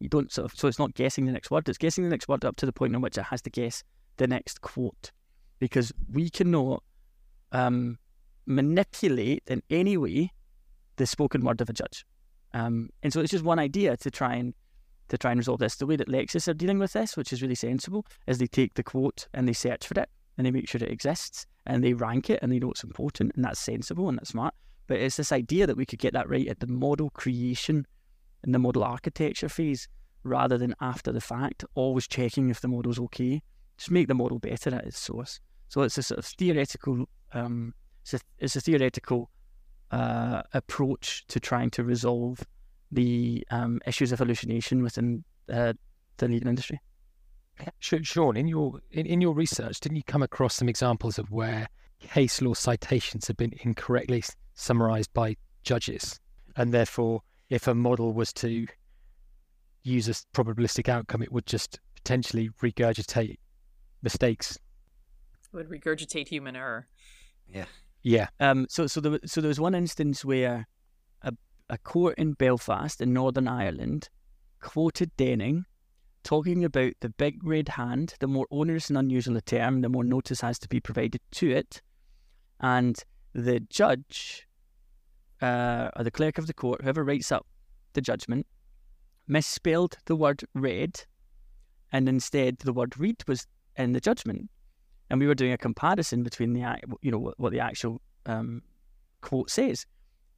You 0.00 0.08
don't 0.08 0.32
sort 0.32 0.50
of 0.50 0.58
so 0.58 0.66
it's 0.66 0.78
not 0.78 0.94
guessing 0.94 1.26
the 1.26 1.32
next 1.32 1.50
word. 1.50 1.68
It's 1.68 1.78
guessing 1.78 2.04
the 2.04 2.10
next 2.10 2.26
word 2.28 2.44
up 2.44 2.56
to 2.56 2.66
the 2.66 2.72
point 2.72 2.94
in 2.94 3.00
which 3.00 3.18
it 3.18 3.24
has 3.24 3.42
to 3.42 3.50
guess 3.50 3.84
the 4.16 4.26
next 4.26 4.60
quote, 4.62 5.12
because 5.58 5.92
we 6.12 6.30
cannot 6.30 6.82
um, 7.52 7.98
manipulate 8.46 9.42
in 9.46 9.62
any 9.70 9.96
way 9.96 10.32
the 10.96 11.06
spoken 11.06 11.44
word 11.44 11.60
of 11.60 11.68
a 11.68 11.72
judge. 11.72 12.04
Um, 12.52 12.90
and 13.02 13.12
so 13.12 13.20
it's 13.20 13.30
just 13.30 13.44
one 13.44 13.58
idea 13.58 13.96
to 13.98 14.10
try 14.10 14.34
and 14.34 14.54
to 15.08 15.18
try 15.18 15.32
and 15.32 15.38
resolve 15.38 15.58
this. 15.58 15.76
The 15.76 15.86
way 15.86 15.96
that 15.96 16.08
Lexis 16.08 16.48
are 16.48 16.54
dealing 16.54 16.78
with 16.78 16.92
this, 16.92 17.16
which 17.16 17.32
is 17.32 17.42
really 17.42 17.54
sensible, 17.54 18.06
is 18.26 18.38
they 18.38 18.46
take 18.46 18.74
the 18.74 18.82
quote 18.82 19.28
and 19.34 19.46
they 19.46 19.52
search 19.52 19.86
for 19.86 20.00
it 20.00 20.08
and 20.36 20.46
they 20.46 20.50
make 20.50 20.68
sure 20.68 20.80
it 20.82 20.90
exists 20.90 21.46
and 21.66 21.84
they 21.84 21.92
rank 21.92 22.30
it 22.30 22.38
and 22.42 22.50
they 22.50 22.58
know 22.58 22.70
it's 22.70 22.84
important 22.84 23.32
and 23.34 23.44
that's 23.44 23.60
sensible 23.60 24.08
and 24.08 24.18
that's 24.18 24.30
smart. 24.30 24.54
But 24.86 24.98
it's 24.98 25.16
this 25.16 25.32
idea 25.32 25.66
that 25.66 25.76
we 25.76 25.86
could 25.86 25.98
get 25.98 26.14
that 26.14 26.28
right 26.28 26.48
at 26.48 26.60
the 26.60 26.66
model 26.66 27.10
creation 27.10 27.86
and 28.42 28.54
the 28.54 28.58
model 28.58 28.84
architecture 28.84 29.48
phase 29.48 29.88
rather 30.22 30.58
than 30.58 30.74
after 30.80 31.12
the 31.12 31.20
fact, 31.20 31.64
always 31.74 32.06
checking 32.06 32.50
if 32.50 32.60
the 32.60 32.68
model's 32.68 32.98
okay. 32.98 33.42
Just 33.78 33.90
make 33.90 34.08
the 34.08 34.14
model 34.14 34.38
better 34.38 34.74
at 34.74 34.84
its 34.84 34.98
source. 34.98 35.40
So 35.68 35.82
it's 35.82 35.96
a 35.98 36.02
sort 36.02 36.18
of 36.18 36.26
theoretical, 36.26 37.06
um, 37.32 37.74
it's, 38.02 38.14
a, 38.14 38.20
it's 38.38 38.56
a 38.56 38.60
theoretical 38.60 39.30
uh, 39.90 40.42
approach 40.52 41.26
to 41.28 41.40
trying 41.40 41.70
to 41.70 41.84
resolve 41.84 42.42
the 42.92 43.46
um, 43.50 43.80
issues 43.86 44.12
of 44.12 44.18
hallucination 44.18 44.82
within 44.82 45.24
uh, 45.50 45.72
the 46.18 46.28
legal 46.28 46.48
industry. 46.48 46.80
Sean, 47.78 48.36
in 48.36 48.48
your 48.48 48.80
in, 48.90 49.04
in 49.04 49.20
your 49.20 49.34
research, 49.34 49.80
didn't 49.80 49.96
you 49.96 50.02
come 50.02 50.22
across 50.22 50.54
some 50.54 50.68
examples 50.68 51.18
of 51.18 51.30
where 51.30 51.68
case 52.00 52.40
law 52.40 52.54
citations 52.54 53.28
have 53.28 53.36
been 53.36 53.52
incorrectly 53.60 54.24
summarized 54.54 55.12
by 55.12 55.36
judges. 55.62 56.18
And 56.56 56.72
therefore, 56.72 57.22
if 57.50 57.66
a 57.66 57.74
model 57.74 58.12
was 58.12 58.32
to 58.32 58.66
use 59.82 60.08
a 60.08 60.12
probabilistic 60.34 60.88
outcome, 60.88 61.22
it 61.22 61.32
would 61.32 61.46
just 61.46 61.80
potentially 61.96 62.48
regurgitate 62.62 63.38
mistakes. 64.02 64.56
It 65.52 65.56
would 65.56 65.68
regurgitate 65.68 66.28
human 66.28 66.56
error. 66.56 66.86
Yeah. 67.48 67.66
Yeah. 68.02 68.28
Um, 68.38 68.66
so, 68.70 68.86
so 68.86 69.00
there, 69.00 69.18
so 69.26 69.40
there 69.40 69.48
was 69.48 69.60
one 69.60 69.74
instance 69.74 70.24
where 70.24 70.66
a, 71.22 71.32
a 71.68 71.78
court 71.78 72.16
in 72.18 72.32
Belfast 72.34 73.00
in 73.00 73.12
Northern 73.12 73.48
Ireland 73.48 74.08
quoted 74.60 75.10
Denning 75.16 75.64
talking 76.22 76.64
about 76.64 76.92
the 77.00 77.08
big 77.08 77.42
red 77.42 77.68
hand. 77.68 78.14
The 78.20 78.28
more 78.28 78.46
onerous 78.50 78.88
and 78.88 78.98
unusual 78.98 79.36
a 79.36 79.40
term, 79.40 79.80
the 79.80 79.88
more 79.88 80.04
notice 80.04 80.40
has 80.42 80.58
to 80.60 80.68
be 80.68 80.80
provided 80.80 81.20
to 81.32 81.50
it. 81.50 81.82
And 82.60 83.02
the 83.32 83.60
judge 83.60 84.46
uh, 85.40 85.90
or 85.96 86.04
the 86.04 86.10
clerk 86.10 86.38
of 86.38 86.46
the 86.46 86.54
court, 86.54 86.82
whoever 86.82 87.04
writes 87.04 87.32
up 87.32 87.46
the 87.92 88.00
judgment, 88.00 88.46
misspelled 89.26 89.96
the 90.06 90.16
word 90.16 90.42
read, 90.54 91.00
and 91.92 92.08
instead 92.08 92.58
the 92.58 92.72
word 92.72 92.98
read 92.98 93.16
was 93.26 93.46
in 93.76 93.92
the 93.92 94.00
judgment. 94.00 94.48
And 95.08 95.18
we 95.18 95.26
were 95.26 95.34
doing 95.34 95.52
a 95.52 95.58
comparison 95.58 96.22
between 96.22 96.52
the 96.52 96.76
you 97.02 97.10
know 97.10 97.32
what 97.36 97.52
the 97.52 97.60
actual 97.60 98.00
um, 98.26 98.62
quote 99.22 99.50
says, 99.50 99.86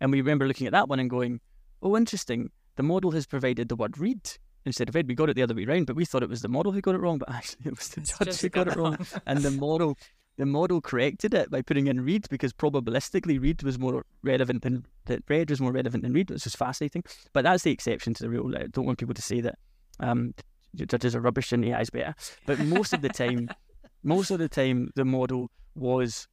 and 0.01 0.11
we 0.11 0.21
remember 0.21 0.47
looking 0.47 0.67
at 0.67 0.73
that 0.73 0.89
one 0.89 0.99
and 0.99 1.11
going, 1.11 1.41
"Oh, 1.83 1.97
interesting. 1.97 2.51
The 2.77 2.83
model 2.83 3.11
has 3.11 3.27
provided 3.27 3.69
the 3.69 3.77
word 3.77 3.99
read 3.99 4.31
instead 4.65 4.89
of 4.89 4.95
read. 4.95 5.07
We 5.07 5.15
got 5.15 5.29
it 5.29 5.35
the 5.35 5.43
other 5.43 5.55
way 5.55 5.65
around, 5.65 5.87
but 5.87 5.97
we 5.97 6.07
thought 6.07 6.23
it 6.23 6.29
was 6.31 6.41
the 6.41 6.49
model 6.49 6.73
who 6.73 6.81
got 6.81 6.95
it 6.95 7.01
wrong, 7.01 7.19
but 7.19 7.31
actually 7.35 7.67
it 7.67 7.77
was 7.77 7.89
the 7.89 8.01
it's 8.01 8.19
judge 8.19 8.41
who 8.41 8.49
got, 8.49 8.67
got 8.67 8.77
it 8.77 8.81
wrong, 8.81 8.99
and 9.27 9.41
the 9.41 9.51
model 9.51 9.99
the 10.39 10.47
model 10.47 10.81
corrected 10.81 11.35
it 11.35 11.51
by 11.51 11.63
putting 11.63 11.87
in 11.87 12.01
read 12.01 12.27
because 12.31 12.53
probabilistically 12.53 13.41
read 13.41 13.63
was 13.63 13.79
more 13.79 14.05
relevant 14.23 14.63
than 14.63 14.87
that 15.07 15.23
read 15.29 15.51
was 15.51 15.61
more 15.61 15.73
relevant 15.73 16.03
than 16.03 16.13
read, 16.13 16.31
which 16.31 16.47
is 16.47 16.55
fascinating. 16.55 17.05
But 17.33 17.45
that's 17.45 17.65
the 17.65 17.71
exception 17.71 18.15
to 18.15 18.23
the 18.23 18.31
rule. 18.31 18.57
I 18.57 18.67
don't 18.67 18.87
want 18.87 18.99
people 18.99 19.15
to 19.15 19.23
say 19.23 19.41
that 19.41 19.59
um, 20.01 20.35
judges 20.75 21.15
are 21.15 21.21
rubbish 21.21 21.53
and 21.53 21.65
AI 21.65 21.81
is 21.81 21.91
better. 21.91 22.15
But 22.47 22.59
most 22.61 22.93
of 22.93 23.03
the 23.03 23.09
time, 23.09 23.51
most 24.03 24.31
of 24.31 24.39
the 24.39 24.49
time, 24.49 24.91
the 24.95 25.05
model 25.05 25.51
was. 25.75 26.29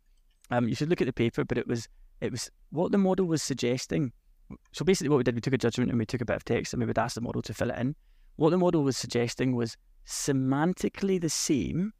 Um, 0.52 0.68
you 0.68 0.74
should 0.74 0.89
look 0.89 1.02
at 1.02 1.06
the 1.06 1.14
paper, 1.14 1.45
but 1.45 1.60
it 1.60 1.68
was 1.68 1.88
it 2.22 2.32
was 2.32 2.50
what 2.72 2.91
the 2.91 2.97
model 2.97 3.26
was 3.26 3.43
suggesting. 3.43 4.12
So 4.72 4.84
basically, 4.84 5.10
what 5.10 5.18
we 5.18 5.24
did, 5.24 5.36
we 5.36 5.41
took 5.41 5.54
a 5.54 5.60
judgment 5.60 5.91
and 5.91 6.00
we 6.00 6.06
took 6.06 6.22
a 6.22 6.26
bit 6.26 6.36
of 6.36 6.45
text 6.45 6.74
and 6.74 6.80
we 6.80 6.88
would 6.88 6.97
ask 6.97 7.16
the 7.16 7.22
model 7.22 7.41
to 7.43 7.54
fill 7.54 7.70
it 7.70 7.78
in. 7.78 7.95
What 8.38 8.50
the 8.50 8.58
model 8.58 8.84
was 8.84 8.97
suggesting 8.97 9.56
was 9.56 9.78
semantically 10.08 11.22
the 11.22 11.30
same 11.30 11.93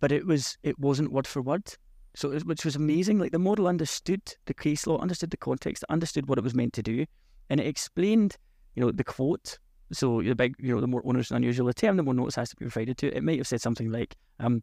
but 0.00 0.12
it 0.12 0.26
was 0.26 0.56
it 0.62 0.78
wasn't 0.78 1.12
word 1.12 1.26
for 1.26 1.42
word. 1.42 1.74
So 2.14 2.30
was, 2.30 2.44
which 2.44 2.64
was 2.64 2.76
amazing. 2.76 3.18
Like 3.18 3.32
the 3.32 3.38
model 3.38 3.68
understood 3.68 4.22
the 4.46 4.54
case 4.54 4.86
law, 4.86 4.98
understood 4.98 5.30
the 5.30 5.36
context, 5.36 5.84
understood 5.88 6.28
what 6.28 6.38
it 6.38 6.44
was 6.44 6.54
meant 6.54 6.72
to 6.74 6.82
do, 6.82 7.06
and 7.50 7.60
it 7.60 7.66
explained, 7.66 8.36
you 8.74 8.82
know, 8.82 8.90
the 8.90 9.04
quote. 9.04 9.58
So 9.92 10.20
the 10.20 10.34
big, 10.34 10.54
you 10.58 10.74
know, 10.74 10.80
the 10.80 10.86
more 10.86 11.02
onerous 11.04 11.30
and 11.30 11.36
unusual 11.36 11.66
the 11.66 11.74
term, 11.74 11.96
the 11.96 12.02
more 12.02 12.14
notice 12.14 12.34
has 12.34 12.50
to 12.50 12.56
be 12.56 12.66
provided 12.66 12.98
to 12.98 13.06
it. 13.08 13.14
It 13.14 13.24
might 13.24 13.38
have 13.38 13.46
said 13.46 13.62
something 13.62 13.90
like, 13.90 14.16
um, 14.38 14.62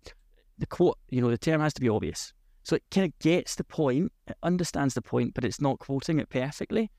the 0.60 0.68
quote, 0.68 0.98
you 1.10 1.22
know, 1.22 1.32
the 1.32 1.38
term 1.38 1.62
has 1.62 1.74
to 1.76 1.82
be 1.82 1.90
obvious. 1.90 2.32
So 2.64 2.76
it 2.76 2.84
kind 2.92 3.06
of 3.06 3.18
gets 3.20 3.56
the 3.56 3.64
point, 3.64 4.12
it 4.28 4.38
understands 4.44 4.94
the 4.94 5.02
point, 5.02 5.34
but 5.34 5.46
it's 5.46 5.62
not 5.62 5.80
quoting 5.80 6.20
it 6.20 6.30
perfectly. 6.30 6.92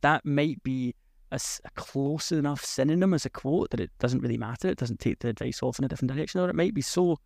That 0.00 0.24
might 0.24 0.62
be 0.62 0.94
a, 1.32 1.40
a, 1.64 1.70
close 1.74 2.32
enough 2.32 2.64
synonym 2.64 3.14
as 3.14 3.26
a 3.26 3.30
quote 3.30 3.70
that 3.70 3.80
it 3.80 3.90
doesn't 3.98 4.20
really 4.20 4.38
matter. 4.38 4.68
It 4.68 4.78
doesn't 4.78 5.00
take 5.00 5.18
the 5.18 5.28
advice 5.28 5.62
off 5.62 5.78
in 5.78 5.84
a 5.84 5.88
different 5.88 6.12
direction, 6.12 6.40
or 6.40 6.48
it 6.48 6.54
might 6.54 6.74
be 6.74 6.82
so 6.82 7.18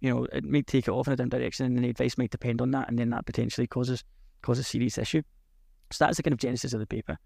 you 0.00 0.12
know, 0.12 0.26
it 0.32 0.44
may 0.44 0.62
take 0.62 0.88
it 0.88 0.90
off 0.90 1.06
in 1.06 1.12
a 1.12 1.16
different 1.16 1.32
direction, 1.32 1.66
and 1.66 1.84
the 1.84 1.90
advice 1.90 2.16
might 2.18 2.30
depend 2.30 2.60
on 2.60 2.70
that, 2.72 2.88
and 2.88 2.98
then 2.98 3.10
that 3.10 3.26
potentially 3.26 3.66
causes 3.66 4.02
causes 4.42 4.66
serious 4.66 4.98
issue. 4.98 5.22
So 5.92 6.04
that's 6.04 6.16
the 6.16 6.22
kind 6.22 6.32
of 6.32 6.38
genesis 6.38 6.72
of 6.72 6.80
the 6.80 6.86
paper. 6.86 7.18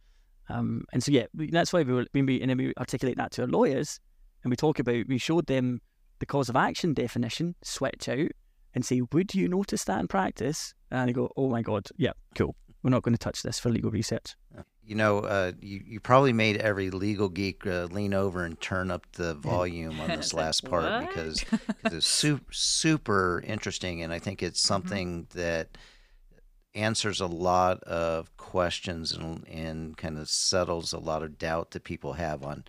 Um, 0.49 0.85
and 0.93 1.03
so 1.03 1.13
yeah, 1.13 1.27
that's 1.35 1.73
why 1.73 1.83
we 1.83 1.93
were, 1.93 2.07
when 2.13 2.27
we 2.27 2.41
and 2.41 2.51
then 2.51 2.59
we 2.59 2.75
articulate 2.79 3.17
that 3.17 3.31
to 3.33 3.43
our 3.43 3.49
lawyers, 3.49 4.01
and 4.43 4.51
we 4.51 4.57
talk 4.57 4.79
about 4.79 5.07
we 5.09 5.19
showed 5.19 5.47
them 5.47 5.81
the 6.19 6.27
cause 6.27 6.49
of 6.49 6.57
action 6.57 6.95
definition, 6.95 7.55
switch 7.63 8.09
out, 8.09 8.31
and 8.75 8.85
say, 8.85 9.03
would 9.13 9.35
you 9.35 9.49
notice 9.49 9.85
that 9.85 10.01
in 10.01 10.09
practice? 10.09 10.75
And 10.91 11.09
they 11.09 11.13
go, 11.13 11.31
oh 11.37 11.49
my 11.49 11.63
god, 11.63 11.89
yeah, 11.97 12.13
cool. 12.35 12.57
We're 12.83 12.91
not 12.91 13.03
going 13.03 13.15
to 13.15 13.19
touch 13.19 13.43
this 13.43 13.59
for 13.59 13.71
legal 13.71 13.91
research. 13.91 14.37
You 14.87 14.97
know, 14.97 15.21
uh, 15.21 15.53
you, 15.61 15.83
you 15.87 16.01
probably 16.01 16.33
made 16.33 16.59
every 16.59 16.91
legal 16.91 17.29
geek 17.29 17.67
uh, 17.67 17.85
lean 17.91 18.13
over 18.13 18.45
and 18.45 18.61
turn 18.61 18.91
up 18.91 19.07
the 19.13 19.35
volume 19.35 19.99
on 20.01 20.09
this 20.09 20.35
last 20.35 20.69
part 20.69 21.09
because 21.09 21.45
it's 21.85 22.07
super, 22.07 22.53
super 22.53 23.43
interesting. 23.47 24.03
And 24.03 24.13
I 24.13 24.19
think 24.19 24.43
it's 24.43 24.61
something 24.61 25.25
mm-hmm. 25.25 25.39
that 25.39 25.79
answers 26.75 27.21
a 27.21 27.27
lot 27.27 27.83
of 27.85 28.37
questions 28.37 29.13
and, 29.13 29.47
and 29.49 29.97
kind 29.97 30.19
of 30.19 30.29
settles 30.29 30.93
a 30.93 30.99
lot 30.99 31.23
of 31.23 31.39
doubt 31.39 31.71
that 31.71 31.85
people 31.85 32.15
have 32.15 32.43
on 32.43 32.65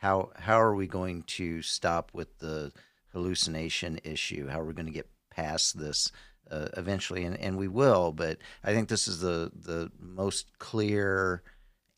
how 0.00 0.30
how 0.36 0.58
are 0.58 0.74
we 0.74 0.86
going 0.86 1.22
to 1.24 1.60
stop 1.60 2.10
with 2.14 2.38
the 2.38 2.72
hallucination 3.12 4.00
issue? 4.02 4.48
How 4.48 4.60
are 4.60 4.64
we 4.64 4.72
going 4.72 4.86
to 4.86 4.92
get 4.92 5.10
past 5.30 5.78
this 5.78 6.10
uh, 6.50 6.68
eventually? 6.76 7.24
And, 7.24 7.36
and 7.38 7.58
we 7.58 7.68
will, 7.68 8.12
but 8.12 8.38
I 8.64 8.72
think 8.72 8.88
this 8.88 9.06
is 9.06 9.20
the 9.20 9.52
the 9.54 9.90
most 9.98 10.58
clear 10.58 11.42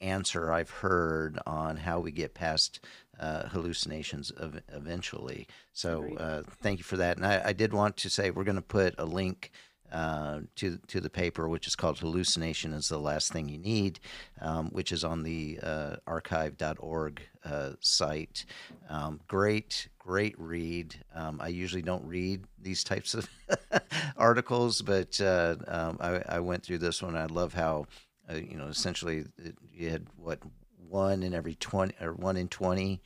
answer 0.03 0.53
I've 0.53 0.71
heard 0.71 1.39
on 1.47 1.77
how 1.77 2.01
we 2.01 2.13
get 2.13 2.35
past 2.35 2.81
uh, 3.19 3.49
hallucinations 3.49 4.31
of, 4.31 4.61
eventually. 4.73 5.47
So 5.73 6.17
uh, 6.17 6.43
thank 6.61 6.79
you 6.79 6.85
for 6.85 6.97
that. 6.97 7.17
And 7.17 7.27
I, 7.27 7.43
I 7.47 7.53
did 7.53 7.73
want 7.73 7.97
to 7.99 8.11
say 8.11 8.31
we're 8.31 8.45
going 8.45 8.57
to 8.57 8.63
put 8.63 8.95
a 8.99 9.05
link 9.05 9.53
uh, 9.93 10.41
to 10.57 10.79
to 10.87 11.01
the 11.03 11.11
paper, 11.11 11.49
which 11.49 11.67
is 11.67 11.77
called 11.77 11.99
"Hallucination 11.99 12.73
is 12.73 12.89
the 12.89 12.99
Last 12.99 13.31
Thing 13.31 13.49
You 13.51 13.59
Need," 13.59 14.01
um, 14.41 14.71
which 14.71 14.91
is 14.91 15.05
on 15.05 15.23
the 15.23 15.61
uh, 15.63 15.97
arXiv.org 16.07 17.21
uh, 17.45 17.73
site. 17.81 18.47
Um, 18.89 19.21
great, 19.29 19.89
great 19.99 20.35
read. 20.39 20.95
Um, 21.15 21.41
I 21.43 21.49
usually 21.49 21.83
don't 21.83 22.07
read 22.07 22.45
these 22.59 22.83
types 22.85 23.13
of 23.13 23.29
articles, 24.17 24.81
but 24.81 25.21
uh, 25.21 25.57
um, 25.69 25.99
I, 26.01 26.23
I, 26.27 26.41
went 26.41 26.63
through 26.63 26.79
this 26.79 27.03
one. 27.03 27.15
I 27.15 27.27
love 27.27 27.53
how 27.53 27.85
uh, 28.33 28.37
you 28.37 28.57
know 28.57 28.67
essentially 28.67 29.25
it, 29.39 29.57
you 29.73 29.91
had 29.91 30.07
what 30.17 30.41
one 30.89 31.23
in 31.23 31.35
every 31.35 31.55
twenty 31.55 31.95
or 32.01 32.15
one 32.15 32.37
in 32.37 32.49
twenty 32.49 33.01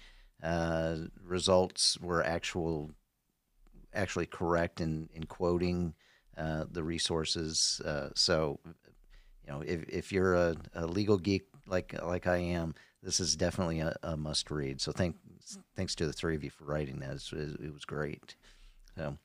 results 1.24 1.98
were 1.98 2.22
actual 2.22 2.90
actually 3.94 4.26
correct 4.26 4.80
in 4.80 5.08
in 5.14 5.24
quoting 5.24 5.94
uh, 6.36 6.66
the 6.70 6.82
resources. 6.82 7.80
Uh, 7.84 8.10
so, 8.14 8.60
you 9.46 9.52
know, 9.52 9.62
if, 9.62 9.88
if 9.88 10.12
you're 10.12 10.34
a, 10.34 10.54
a, 10.74 10.86
legal 10.86 11.16
geek 11.16 11.46
like 11.66 11.94
like 12.02 12.26
I 12.26 12.36
am, 12.36 12.74
this 13.02 13.20
is 13.20 13.36
definitely 13.36 13.80
a, 13.80 13.96
a, 14.02 14.16
must 14.18 14.50
read. 14.50 14.80
So, 14.80 14.92
thank 14.92 15.16
thanks 15.76 15.94
to 15.94 16.06
the 16.06 16.12
three 16.12 16.36
of 16.36 16.44
you 16.44 16.50
for 16.50 16.64
writing 16.64 16.98
that. 17.00 17.08
It 17.08 17.32
was, 17.32 17.32
it 17.32 17.72
was 17.72 17.86
great. 17.86 18.36
So, 18.98 19.16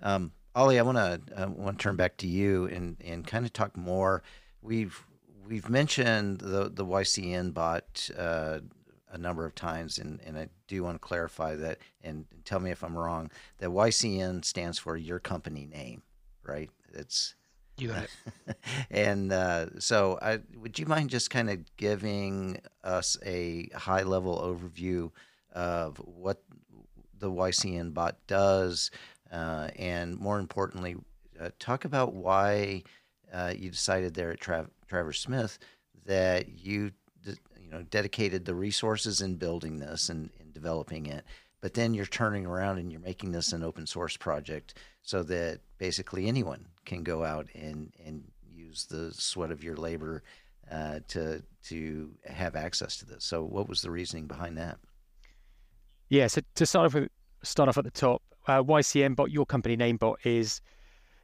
um, 0.00 0.30
Ollie, 0.54 0.78
I 0.78 0.82
want 0.82 0.98
to 0.98 1.48
want 1.48 1.78
to 1.78 1.82
turn 1.82 1.96
back 1.96 2.16
to 2.18 2.28
you 2.28 2.66
and 2.66 2.96
and 3.04 3.26
kind 3.26 3.44
of 3.44 3.52
talk 3.52 3.76
more. 3.76 4.22
We've 4.62 5.04
we've 5.50 5.68
mentioned 5.68 6.38
the 6.38 6.70
the 6.70 6.86
YCN 6.86 7.52
bot. 7.54 8.10
Uh, 8.16 8.60
a 9.12 9.18
number 9.18 9.44
of 9.44 9.56
times, 9.56 9.98
and, 9.98 10.20
and 10.24 10.38
I 10.38 10.46
do 10.68 10.84
want 10.84 10.94
to 10.94 11.00
clarify 11.00 11.56
that 11.56 11.78
and 12.00 12.26
tell 12.44 12.60
me 12.60 12.70
if 12.70 12.84
I'm 12.84 12.96
wrong. 12.96 13.28
That 13.58 13.70
YCN 13.70 14.44
stands 14.44 14.78
for 14.78 14.96
your 14.96 15.18
company 15.18 15.66
name 15.66 16.04
right? 16.50 16.70
It's 16.92 17.34
you 17.78 17.88
got 17.88 18.04
it. 18.04 18.56
and 18.90 19.32
uh, 19.32 19.78
so, 19.78 20.18
I, 20.20 20.40
would 20.58 20.78
you 20.78 20.86
mind 20.86 21.10
just 21.10 21.30
kind 21.30 21.48
of 21.48 21.58
giving 21.76 22.60
us 22.84 23.16
a 23.24 23.68
high 23.74 24.02
level 24.02 24.38
overview 24.38 25.10
of 25.52 25.96
what 25.98 26.42
the 27.18 27.30
YCN 27.30 27.94
bot 27.94 28.16
does, 28.26 28.90
uh, 29.32 29.68
and 29.76 30.18
more 30.18 30.38
importantly, 30.38 30.96
uh, 31.40 31.50
talk 31.58 31.84
about 31.84 32.14
why 32.14 32.82
uh, 33.32 33.54
you 33.56 33.70
decided 33.70 34.14
there 34.14 34.32
at 34.32 34.40
Tra- 34.40 34.68
Travers 34.90 35.20
Smith 35.20 35.58
that 36.04 36.48
you 36.48 36.90
you 37.24 37.70
know 37.70 37.82
dedicated 37.90 38.44
the 38.44 38.54
resources 38.54 39.20
in 39.20 39.36
building 39.36 39.78
this 39.78 40.08
and 40.08 40.30
in 40.40 40.50
developing 40.52 41.06
it, 41.06 41.24
but 41.60 41.74
then 41.74 41.94
you're 41.94 42.06
turning 42.06 42.44
around 42.44 42.78
and 42.78 42.90
you're 42.90 43.00
making 43.00 43.30
this 43.30 43.52
an 43.52 43.62
open 43.62 43.86
source 43.86 44.16
project 44.16 44.74
so 45.02 45.22
that 45.22 45.60
basically 45.78 46.26
anyone 46.26 46.66
can 46.84 47.04
go 47.04 47.24
out 47.24 47.46
and, 47.54 47.92
and 48.04 48.24
use 48.52 48.84
the 48.86 49.12
sweat 49.12 49.52
of 49.52 49.62
your 49.62 49.76
labor 49.76 50.24
uh, 50.70 50.98
to 51.06 51.40
to 51.62 52.10
have 52.26 52.56
access 52.56 52.96
to 52.96 53.06
this. 53.06 53.24
So, 53.24 53.44
what 53.44 53.68
was 53.68 53.82
the 53.82 53.90
reasoning 53.90 54.26
behind 54.26 54.58
that? 54.58 54.78
Yeah, 56.08 56.26
so 56.26 56.40
to 56.56 56.66
start 56.66 56.86
off 56.86 56.94
with, 56.94 57.10
start 57.44 57.68
off 57.68 57.78
at 57.78 57.84
the 57.84 57.90
top, 57.92 58.22
uh, 58.48 58.62
YCN 58.62 59.14
bot, 59.14 59.30
your 59.30 59.46
company 59.46 59.76
name 59.76 59.98
bot, 59.98 60.18
is 60.24 60.60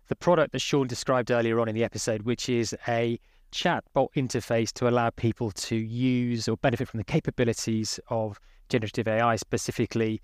the 0.06 0.14
product 0.14 0.52
that 0.52 0.60
Sean 0.60 0.86
described 0.86 1.32
earlier 1.32 1.58
on 1.58 1.68
in 1.68 1.74
the 1.74 1.82
episode, 1.82 2.22
which 2.22 2.48
is 2.48 2.76
a 2.86 3.18
chatbot 3.52 4.08
interface 4.16 4.72
to 4.74 4.88
allow 4.88 5.10
people 5.10 5.50
to 5.50 5.76
use 5.76 6.48
or 6.48 6.56
benefit 6.56 6.88
from 6.88 6.98
the 6.98 7.04
capabilities 7.04 8.00
of 8.08 8.38
generative 8.68 9.08
AI, 9.08 9.36
specifically 9.36 10.20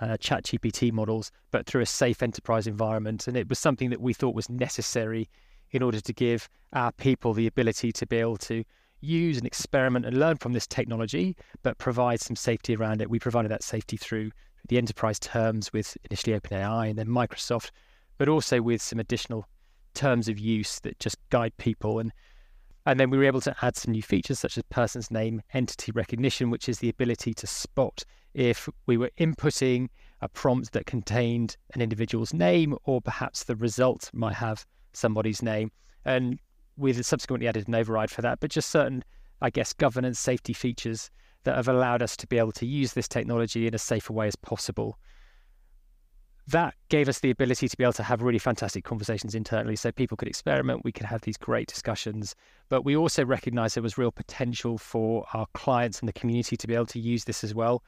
uh, 0.00 0.16
chat 0.16 0.44
GPT 0.44 0.92
models, 0.92 1.30
but 1.50 1.66
through 1.66 1.82
a 1.82 1.86
safe 1.86 2.22
enterprise 2.22 2.66
environment. 2.66 3.26
And 3.28 3.36
it 3.36 3.48
was 3.48 3.58
something 3.58 3.90
that 3.90 4.00
we 4.00 4.12
thought 4.12 4.34
was 4.34 4.48
necessary 4.48 5.28
in 5.70 5.82
order 5.82 6.00
to 6.00 6.12
give 6.12 6.48
our 6.72 6.92
people 6.92 7.32
the 7.34 7.46
ability 7.46 7.92
to 7.92 8.06
be 8.06 8.16
able 8.16 8.38
to 8.38 8.64
use 9.00 9.38
and 9.38 9.46
experiment 9.46 10.04
and 10.04 10.18
learn 10.18 10.36
from 10.36 10.52
this 10.52 10.66
technology, 10.66 11.36
but 11.62 11.78
provide 11.78 12.20
some 12.20 12.36
safety 12.36 12.74
around 12.74 13.00
it. 13.00 13.10
We 13.10 13.18
provided 13.18 13.50
that 13.50 13.62
safety 13.62 13.96
through 13.96 14.30
the 14.68 14.78
enterprise 14.78 15.18
terms 15.18 15.72
with 15.72 15.96
initially 16.10 16.38
OpenAI 16.38 16.90
and 16.90 16.98
then 16.98 17.08
Microsoft, 17.08 17.70
but 18.18 18.28
also 18.28 18.60
with 18.60 18.82
some 18.82 18.98
additional 18.98 19.46
terms 19.94 20.28
of 20.28 20.38
use 20.38 20.80
that 20.80 20.98
just 20.98 21.16
guide 21.30 21.56
people 21.56 21.98
and 21.98 22.12
and 22.90 22.98
then 22.98 23.08
we 23.08 23.16
were 23.16 23.24
able 23.24 23.40
to 23.40 23.54
add 23.62 23.76
some 23.76 23.92
new 23.92 24.02
features 24.02 24.40
such 24.40 24.58
as 24.58 24.64
person's 24.64 25.12
name 25.12 25.40
entity 25.54 25.92
recognition, 25.92 26.50
which 26.50 26.68
is 26.68 26.80
the 26.80 26.88
ability 26.88 27.32
to 27.32 27.46
spot 27.46 28.02
if 28.34 28.68
we 28.86 28.96
were 28.96 29.12
inputting 29.16 29.86
a 30.20 30.28
prompt 30.28 30.72
that 30.72 30.86
contained 30.86 31.56
an 31.72 31.82
individual's 31.82 32.34
name 32.34 32.76
or 32.82 33.00
perhaps 33.00 33.44
the 33.44 33.54
result 33.54 34.10
might 34.12 34.34
have 34.34 34.66
somebody's 34.92 35.40
name. 35.40 35.70
And 36.04 36.40
we've 36.76 37.06
subsequently 37.06 37.46
added 37.46 37.68
an 37.68 37.76
override 37.76 38.10
for 38.10 38.22
that, 38.22 38.40
but 38.40 38.50
just 38.50 38.70
certain, 38.70 39.04
I 39.40 39.50
guess, 39.50 39.72
governance 39.72 40.18
safety 40.18 40.52
features 40.52 41.12
that 41.44 41.54
have 41.54 41.68
allowed 41.68 42.02
us 42.02 42.16
to 42.16 42.26
be 42.26 42.38
able 42.38 42.50
to 42.50 42.66
use 42.66 42.94
this 42.94 43.06
technology 43.06 43.68
in 43.68 43.74
as 43.74 43.82
safe 43.82 44.10
a 44.10 44.12
way 44.12 44.26
as 44.26 44.34
possible 44.34 44.98
that 46.50 46.74
gave 46.88 47.08
us 47.08 47.20
the 47.20 47.30
ability 47.30 47.68
to 47.68 47.76
be 47.76 47.84
able 47.84 47.92
to 47.92 48.02
have 48.02 48.22
really 48.22 48.38
fantastic 48.38 48.84
conversations 48.84 49.34
internally 49.34 49.76
so 49.76 49.92
people 49.92 50.16
could 50.16 50.28
experiment 50.28 50.84
we 50.84 50.92
could 50.92 51.06
have 51.06 51.20
these 51.22 51.36
great 51.36 51.68
discussions. 51.68 52.34
But 52.68 52.84
we 52.84 52.96
also 52.96 53.24
recognized 53.24 53.76
there 53.76 53.82
was 53.82 53.98
real 53.98 54.12
potential 54.12 54.78
for 54.78 55.26
our 55.34 55.46
clients 55.54 56.00
and 56.00 56.08
the 56.08 56.12
community 56.12 56.56
to 56.56 56.66
be 56.66 56.74
able 56.74 56.86
to 56.86 56.98
use 56.98 57.24
this 57.24 57.44
as 57.44 57.54
well. 57.54 57.82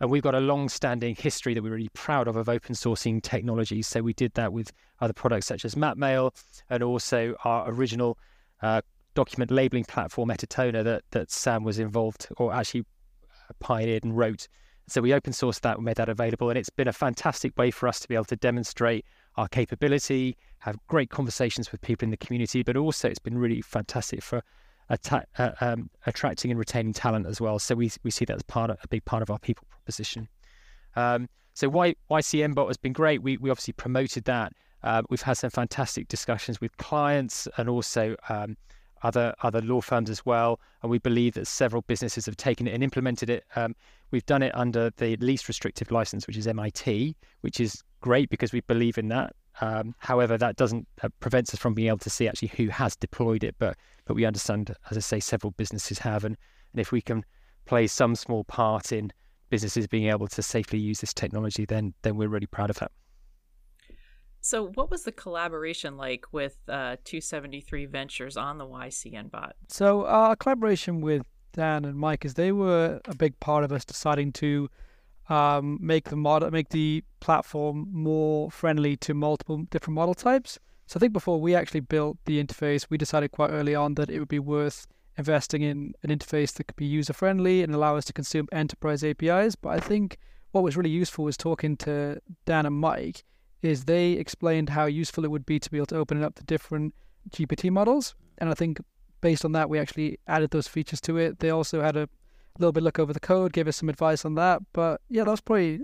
And 0.00 0.10
we've 0.10 0.22
got 0.22 0.34
a 0.34 0.40
long 0.40 0.68
standing 0.68 1.14
history 1.14 1.54
that 1.54 1.62
we're 1.62 1.72
really 1.72 1.90
proud 1.94 2.28
of 2.28 2.36
of 2.36 2.48
open 2.48 2.74
sourcing 2.74 3.22
technologies. 3.22 3.86
So 3.86 4.02
we 4.02 4.12
did 4.12 4.34
that 4.34 4.52
with 4.52 4.72
other 5.00 5.14
products 5.14 5.46
such 5.46 5.64
as 5.64 5.74
mapmail 5.74 6.32
and 6.70 6.82
also 6.82 7.34
our 7.44 7.70
original 7.70 8.18
uh, 8.62 8.82
document 9.14 9.50
labeling 9.50 9.84
platform 9.84 10.28
Etatonna 10.28 10.84
that, 10.84 11.02
that 11.10 11.30
sam 11.30 11.64
was 11.64 11.78
involved 11.78 12.28
or 12.36 12.52
actually 12.52 12.84
pioneered 13.60 14.04
and 14.04 14.16
wrote 14.16 14.48
so 14.88 15.00
we 15.00 15.12
open 15.12 15.32
sourced 15.32 15.60
that, 15.62 15.78
we 15.78 15.84
made 15.84 15.96
that 15.96 16.08
available, 16.08 16.48
and 16.48 16.58
it's 16.58 16.70
been 16.70 16.88
a 16.88 16.92
fantastic 16.92 17.56
way 17.58 17.70
for 17.70 17.88
us 17.88 18.00
to 18.00 18.08
be 18.08 18.14
able 18.14 18.24
to 18.26 18.36
demonstrate 18.36 19.04
our 19.36 19.48
capability, 19.48 20.36
have 20.60 20.76
great 20.86 21.10
conversations 21.10 21.72
with 21.72 21.80
people 21.80 22.06
in 22.06 22.10
the 22.10 22.16
community, 22.16 22.62
but 22.62 22.76
also 22.76 23.08
it's 23.08 23.18
been 23.18 23.36
really 23.36 23.60
fantastic 23.60 24.22
for 24.22 24.42
atta- 24.90 25.26
uh, 25.38 25.52
um, 25.60 25.90
attracting 26.06 26.50
and 26.50 26.58
retaining 26.58 26.92
talent 26.92 27.26
as 27.26 27.40
well. 27.40 27.58
So 27.58 27.74
we 27.74 27.90
we 28.02 28.10
see 28.10 28.24
that 28.26 28.36
as 28.36 28.42
part 28.42 28.70
of 28.70 28.78
a 28.82 28.88
big 28.88 29.04
part 29.04 29.22
of 29.22 29.30
our 29.30 29.38
people 29.38 29.66
proposition. 29.70 30.28
Um, 30.94 31.28
so 31.54 31.68
y, 31.68 31.94
YCN 32.10 32.54
bot 32.54 32.68
has 32.68 32.76
been 32.76 32.92
great. 32.92 33.22
We 33.22 33.36
we 33.38 33.50
obviously 33.50 33.72
promoted 33.72 34.24
that. 34.24 34.52
Uh, 34.82 35.02
we've 35.10 35.22
had 35.22 35.34
some 35.34 35.50
fantastic 35.50 36.06
discussions 36.06 36.60
with 36.60 36.76
clients 36.76 37.48
and 37.56 37.68
also 37.68 38.14
um, 38.28 38.56
other 39.06 39.34
other 39.42 39.62
law 39.62 39.80
firms 39.80 40.10
as 40.10 40.26
well. 40.26 40.60
And 40.82 40.90
we 40.90 40.98
believe 40.98 41.34
that 41.34 41.46
several 41.46 41.82
businesses 41.82 42.26
have 42.26 42.36
taken 42.36 42.66
it 42.66 42.74
and 42.74 42.82
implemented 42.82 43.30
it. 43.30 43.44
Um, 43.54 43.74
we've 44.10 44.26
done 44.26 44.42
it 44.42 44.54
under 44.54 44.90
the 44.96 45.16
least 45.16 45.48
restrictive 45.48 45.90
license, 45.90 46.26
which 46.26 46.36
is 46.36 46.46
MIT, 46.46 47.16
which 47.40 47.60
is 47.60 47.82
great 48.00 48.28
because 48.30 48.52
we 48.52 48.60
believe 48.60 48.98
in 48.98 49.08
that. 49.08 49.34
Um, 49.60 49.94
however, 49.98 50.36
that 50.36 50.56
doesn't 50.56 50.86
uh, 51.02 51.08
prevents 51.20 51.54
us 51.54 51.60
from 51.60 51.72
being 51.74 51.88
able 51.88 51.98
to 51.98 52.10
see 52.10 52.28
actually 52.28 52.52
who 52.56 52.68
has 52.68 52.96
deployed 52.96 53.44
it. 53.44 53.54
But 53.58 53.76
but 54.04 54.14
we 54.14 54.24
understand, 54.24 54.74
as 54.90 54.96
I 54.96 55.00
say, 55.00 55.20
several 55.20 55.52
businesses 55.52 55.98
have, 56.00 56.24
and 56.24 56.36
and 56.72 56.80
if 56.80 56.92
we 56.92 57.00
can 57.00 57.24
play 57.64 57.86
some 57.86 58.14
small 58.16 58.44
part 58.44 58.92
in 58.92 59.12
businesses 59.48 59.86
being 59.86 60.08
able 60.08 60.26
to 60.26 60.42
safely 60.42 60.78
use 60.78 61.00
this 61.00 61.14
technology, 61.14 61.64
then 61.64 61.94
then 62.02 62.16
we're 62.16 62.28
really 62.28 62.46
proud 62.46 62.70
of 62.70 62.78
that. 62.80 62.90
So, 64.46 64.68
what 64.74 64.92
was 64.92 65.02
the 65.02 65.10
collaboration 65.10 65.96
like 65.96 66.26
with 66.30 66.56
uh, 66.68 67.02
273 67.02 67.86
Ventures 67.86 68.36
on 68.36 68.58
the 68.58 68.64
YCN 68.64 69.28
bot? 69.28 69.56
So, 69.66 70.06
our 70.06 70.36
collaboration 70.36 71.00
with 71.00 71.22
Dan 71.52 71.84
and 71.84 71.98
Mike 71.98 72.24
is 72.24 72.34
they 72.34 72.52
were 72.52 73.00
a 73.06 73.16
big 73.16 73.40
part 73.40 73.64
of 73.64 73.72
us 73.72 73.84
deciding 73.84 74.32
to 74.34 74.70
um, 75.28 75.80
make 75.82 76.10
the 76.10 76.16
model, 76.16 76.48
make 76.52 76.68
the 76.68 77.02
platform 77.18 77.88
more 77.90 78.48
friendly 78.52 78.96
to 78.98 79.14
multiple 79.14 79.64
different 79.68 79.96
model 79.96 80.14
types. 80.14 80.60
So, 80.86 80.98
I 80.98 81.00
think 81.00 81.12
before 81.12 81.40
we 81.40 81.56
actually 81.56 81.80
built 81.80 82.16
the 82.24 82.40
interface, 82.40 82.86
we 82.88 82.96
decided 82.96 83.32
quite 83.32 83.50
early 83.50 83.74
on 83.74 83.94
that 83.94 84.10
it 84.10 84.20
would 84.20 84.28
be 84.28 84.38
worth 84.38 84.86
investing 85.18 85.62
in 85.62 85.92
an 86.04 86.16
interface 86.16 86.52
that 86.52 86.68
could 86.68 86.76
be 86.76 86.86
user 86.86 87.14
friendly 87.14 87.64
and 87.64 87.74
allow 87.74 87.96
us 87.96 88.04
to 88.04 88.12
consume 88.12 88.46
enterprise 88.52 89.02
APIs. 89.02 89.56
But 89.56 89.70
I 89.70 89.80
think 89.80 90.18
what 90.52 90.62
was 90.62 90.76
really 90.76 90.90
useful 90.90 91.24
was 91.24 91.36
talking 91.36 91.76
to 91.78 92.20
Dan 92.44 92.64
and 92.64 92.76
Mike 92.76 93.24
is 93.62 93.84
they 93.84 94.12
explained 94.12 94.70
how 94.70 94.86
useful 94.86 95.24
it 95.24 95.30
would 95.30 95.46
be 95.46 95.58
to 95.58 95.70
be 95.70 95.78
able 95.78 95.86
to 95.86 95.96
open 95.96 96.18
it 96.18 96.24
up 96.24 96.34
to 96.36 96.44
different 96.44 96.94
GPT 97.30 97.70
models. 97.70 98.14
And 98.38 98.50
I 98.50 98.54
think 98.54 98.78
based 99.20 99.44
on 99.44 99.52
that, 99.52 99.68
we 99.68 99.78
actually 99.78 100.18
added 100.26 100.50
those 100.50 100.68
features 100.68 101.00
to 101.02 101.16
it. 101.16 101.40
They 101.40 101.50
also 101.50 101.80
had 101.80 101.96
a 101.96 102.08
little 102.58 102.72
bit 102.72 102.82
look 102.82 102.98
over 102.98 103.12
the 103.12 103.20
code, 103.20 103.52
gave 103.52 103.68
us 103.68 103.76
some 103.76 103.88
advice 103.88 104.24
on 104.24 104.34
that. 104.34 104.62
But 104.72 105.00
yeah, 105.08 105.24
that 105.24 105.30
was 105.30 105.40
probably 105.40 105.80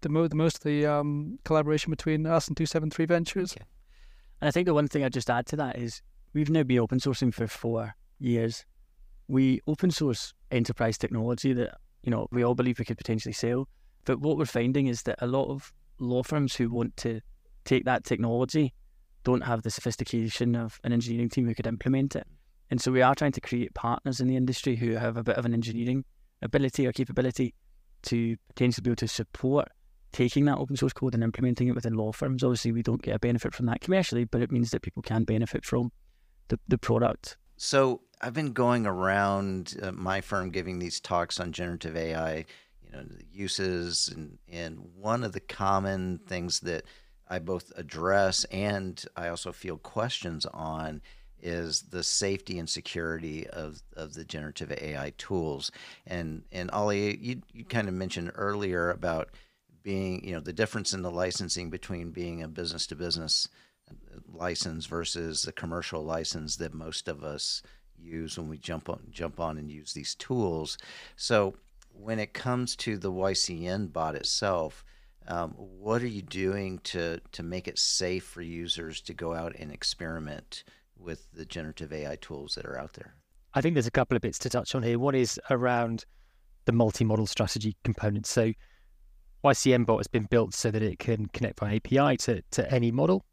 the, 0.00 0.08
mo- 0.08 0.28
the 0.28 0.36
most 0.36 0.62
the 0.62 0.86
um, 0.86 1.38
collaboration 1.44 1.90
between 1.90 2.26
us 2.26 2.48
and 2.48 2.56
273 2.56 3.06
Ventures. 3.06 3.52
Okay. 3.52 3.64
And 4.40 4.48
I 4.48 4.50
think 4.50 4.66
the 4.66 4.74
one 4.74 4.88
thing 4.88 5.04
I'd 5.04 5.12
just 5.12 5.30
add 5.30 5.46
to 5.46 5.56
that 5.56 5.78
is 5.78 6.02
we've 6.32 6.50
now 6.50 6.62
been 6.62 6.78
open 6.78 7.00
sourcing 7.00 7.34
for 7.34 7.46
four 7.46 7.94
years. 8.18 8.64
We 9.26 9.60
open 9.66 9.90
source 9.90 10.32
enterprise 10.50 10.96
technology 10.96 11.52
that, 11.52 11.76
you 12.02 12.10
know, 12.10 12.28
we 12.30 12.42
all 12.42 12.54
believe 12.54 12.78
we 12.78 12.84
could 12.84 12.98
potentially 12.98 13.32
sell. 13.32 13.68
But 14.04 14.20
what 14.20 14.38
we're 14.38 14.46
finding 14.46 14.86
is 14.86 15.02
that 15.02 15.18
a 15.20 15.26
lot 15.26 15.50
of 15.50 15.72
law 15.98 16.22
firms 16.22 16.56
who 16.56 16.70
want 16.70 16.96
to 16.98 17.20
take 17.64 17.84
that 17.84 18.04
technology 18.04 18.74
don't 19.24 19.42
have 19.42 19.62
the 19.62 19.70
sophistication 19.70 20.54
of 20.54 20.80
an 20.84 20.92
engineering 20.92 21.28
team 21.28 21.46
who 21.46 21.54
could 21.54 21.66
implement 21.66 22.16
it. 22.16 22.26
And 22.70 22.80
so 22.80 22.92
we 22.92 23.02
are 23.02 23.14
trying 23.14 23.32
to 23.32 23.40
create 23.40 23.74
partners 23.74 24.20
in 24.20 24.28
the 24.28 24.36
industry 24.36 24.76
who 24.76 24.92
have 24.92 25.16
a 25.16 25.22
bit 25.22 25.36
of 25.36 25.44
an 25.44 25.54
engineering 25.54 26.04
ability 26.42 26.86
or 26.86 26.92
capability 26.92 27.54
to 28.02 28.36
potentially 28.48 28.82
be 28.82 28.90
able 28.90 28.96
to 28.96 29.08
support 29.08 29.68
taking 30.12 30.44
that 30.46 30.58
open 30.58 30.76
source 30.76 30.92
code 30.92 31.14
and 31.14 31.22
implementing 31.22 31.68
it 31.68 31.74
within 31.74 31.94
law 31.94 32.12
firms. 32.12 32.42
Obviously, 32.42 32.72
we 32.72 32.82
don't 32.82 33.02
get 33.02 33.16
a 33.16 33.18
benefit 33.18 33.54
from 33.54 33.66
that 33.66 33.80
commercially, 33.80 34.24
but 34.24 34.40
it 34.40 34.50
means 34.50 34.70
that 34.70 34.82
people 34.82 35.02
can 35.02 35.24
benefit 35.24 35.64
from 35.64 35.90
the, 36.48 36.58
the 36.68 36.78
product. 36.78 37.36
So 37.56 38.02
I've 38.20 38.34
been 38.34 38.52
going 38.52 38.86
around 38.86 39.76
uh, 39.82 39.92
my 39.92 40.20
firm 40.20 40.50
giving 40.50 40.78
these 40.78 41.00
talks 41.00 41.40
on 41.40 41.52
generative 41.52 41.96
AI 41.96 42.44
you 42.88 42.96
know 42.96 43.04
uses 43.32 44.08
and 44.14 44.38
and 44.50 44.78
one 44.96 45.24
of 45.24 45.32
the 45.32 45.40
common 45.40 46.18
things 46.26 46.60
that 46.60 46.84
I 47.28 47.38
both 47.38 47.72
address 47.76 48.44
and 48.44 49.02
I 49.16 49.28
also 49.28 49.52
field 49.52 49.82
questions 49.82 50.46
on 50.46 51.02
is 51.40 51.82
the 51.82 52.02
safety 52.02 52.58
and 52.58 52.68
security 52.68 53.46
of, 53.48 53.80
of 53.96 54.14
the 54.14 54.24
generative 54.24 54.72
AI 54.72 55.12
tools. 55.18 55.70
And 56.06 56.42
and 56.52 56.70
Ollie, 56.70 57.16
you, 57.18 57.42
you 57.52 57.64
kind 57.64 57.88
of 57.88 57.94
mentioned 57.94 58.32
earlier 58.34 58.90
about 58.90 59.30
being, 59.82 60.24
you 60.24 60.32
know, 60.32 60.40
the 60.40 60.52
difference 60.52 60.92
in 60.92 61.02
the 61.02 61.10
licensing 61.10 61.70
between 61.70 62.10
being 62.10 62.42
a 62.42 62.48
business 62.48 62.86
to 62.88 62.96
business 62.96 63.48
license 64.32 64.86
versus 64.86 65.42
the 65.42 65.52
commercial 65.52 66.02
license 66.02 66.56
that 66.56 66.74
most 66.74 67.08
of 67.08 67.24
us 67.24 67.62
use 67.96 68.38
when 68.38 68.48
we 68.48 68.58
jump 68.58 68.88
on 68.88 69.00
jump 69.10 69.40
on 69.40 69.58
and 69.58 69.70
use 69.70 69.92
these 69.92 70.14
tools. 70.16 70.78
So 71.16 71.54
when 71.98 72.18
it 72.18 72.32
comes 72.32 72.76
to 72.76 72.96
the 72.96 73.10
YCN 73.10 73.92
bot 73.92 74.14
itself, 74.14 74.84
um, 75.26 75.50
what 75.50 76.02
are 76.02 76.06
you 76.06 76.22
doing 76.22 76.78
to 76.84 77.20
to 77.32 77.42
make 77.42 77.68
it 77.68 77.78
safe 77.78 78.24
for 78.24 78.40
users 78.40 79.00
to 79.02 79.14
go 79.14 79.34
out 79.34 79.54
and 79.58 79.70
experiment 79.70 80.64
with 80.96 81.30
the 81.32 81.44
generative 81.44 81.92
AI 81.92 82.16
tools 82.16 82.54
that 82.54 82.64
are 82.64 82.78
out 82.78 82.94
there? 82.94 83.14
I 83.54 83.60
think 83.60 83.74
there's 83.74 83.86
a 83.86 83.90
couple 83.90 84.16
of 84.16 84.22
bits 84.22 84.38
to 84.40 84.50
touch 84.50 84.74
on 84.74 84.82
here. 84.82 84.98
One 84.98 85.14
is 85.14 85.40
around 85.50 86.04
the 86.64 86.72
multi-model 86.72 87.26
strategy 87.26 87.76
component. 87.82 88.26
So 88.26 88.52
YCN 89.44 89.86
bot 89.86 89.98
has 89.98 90.06
been 90.06 90.24
built 90.24 90.54
so 90.54 90.70
that 90.70 90.82
it 90.82 90.98
can 90.98 91.26
connect 91.26 91.60
by 91.60 91.76
API 91.76 92.16
to, 92.18 92.42
to 92.52 92.72
any 92.72 92.90
model. 92.90 93.24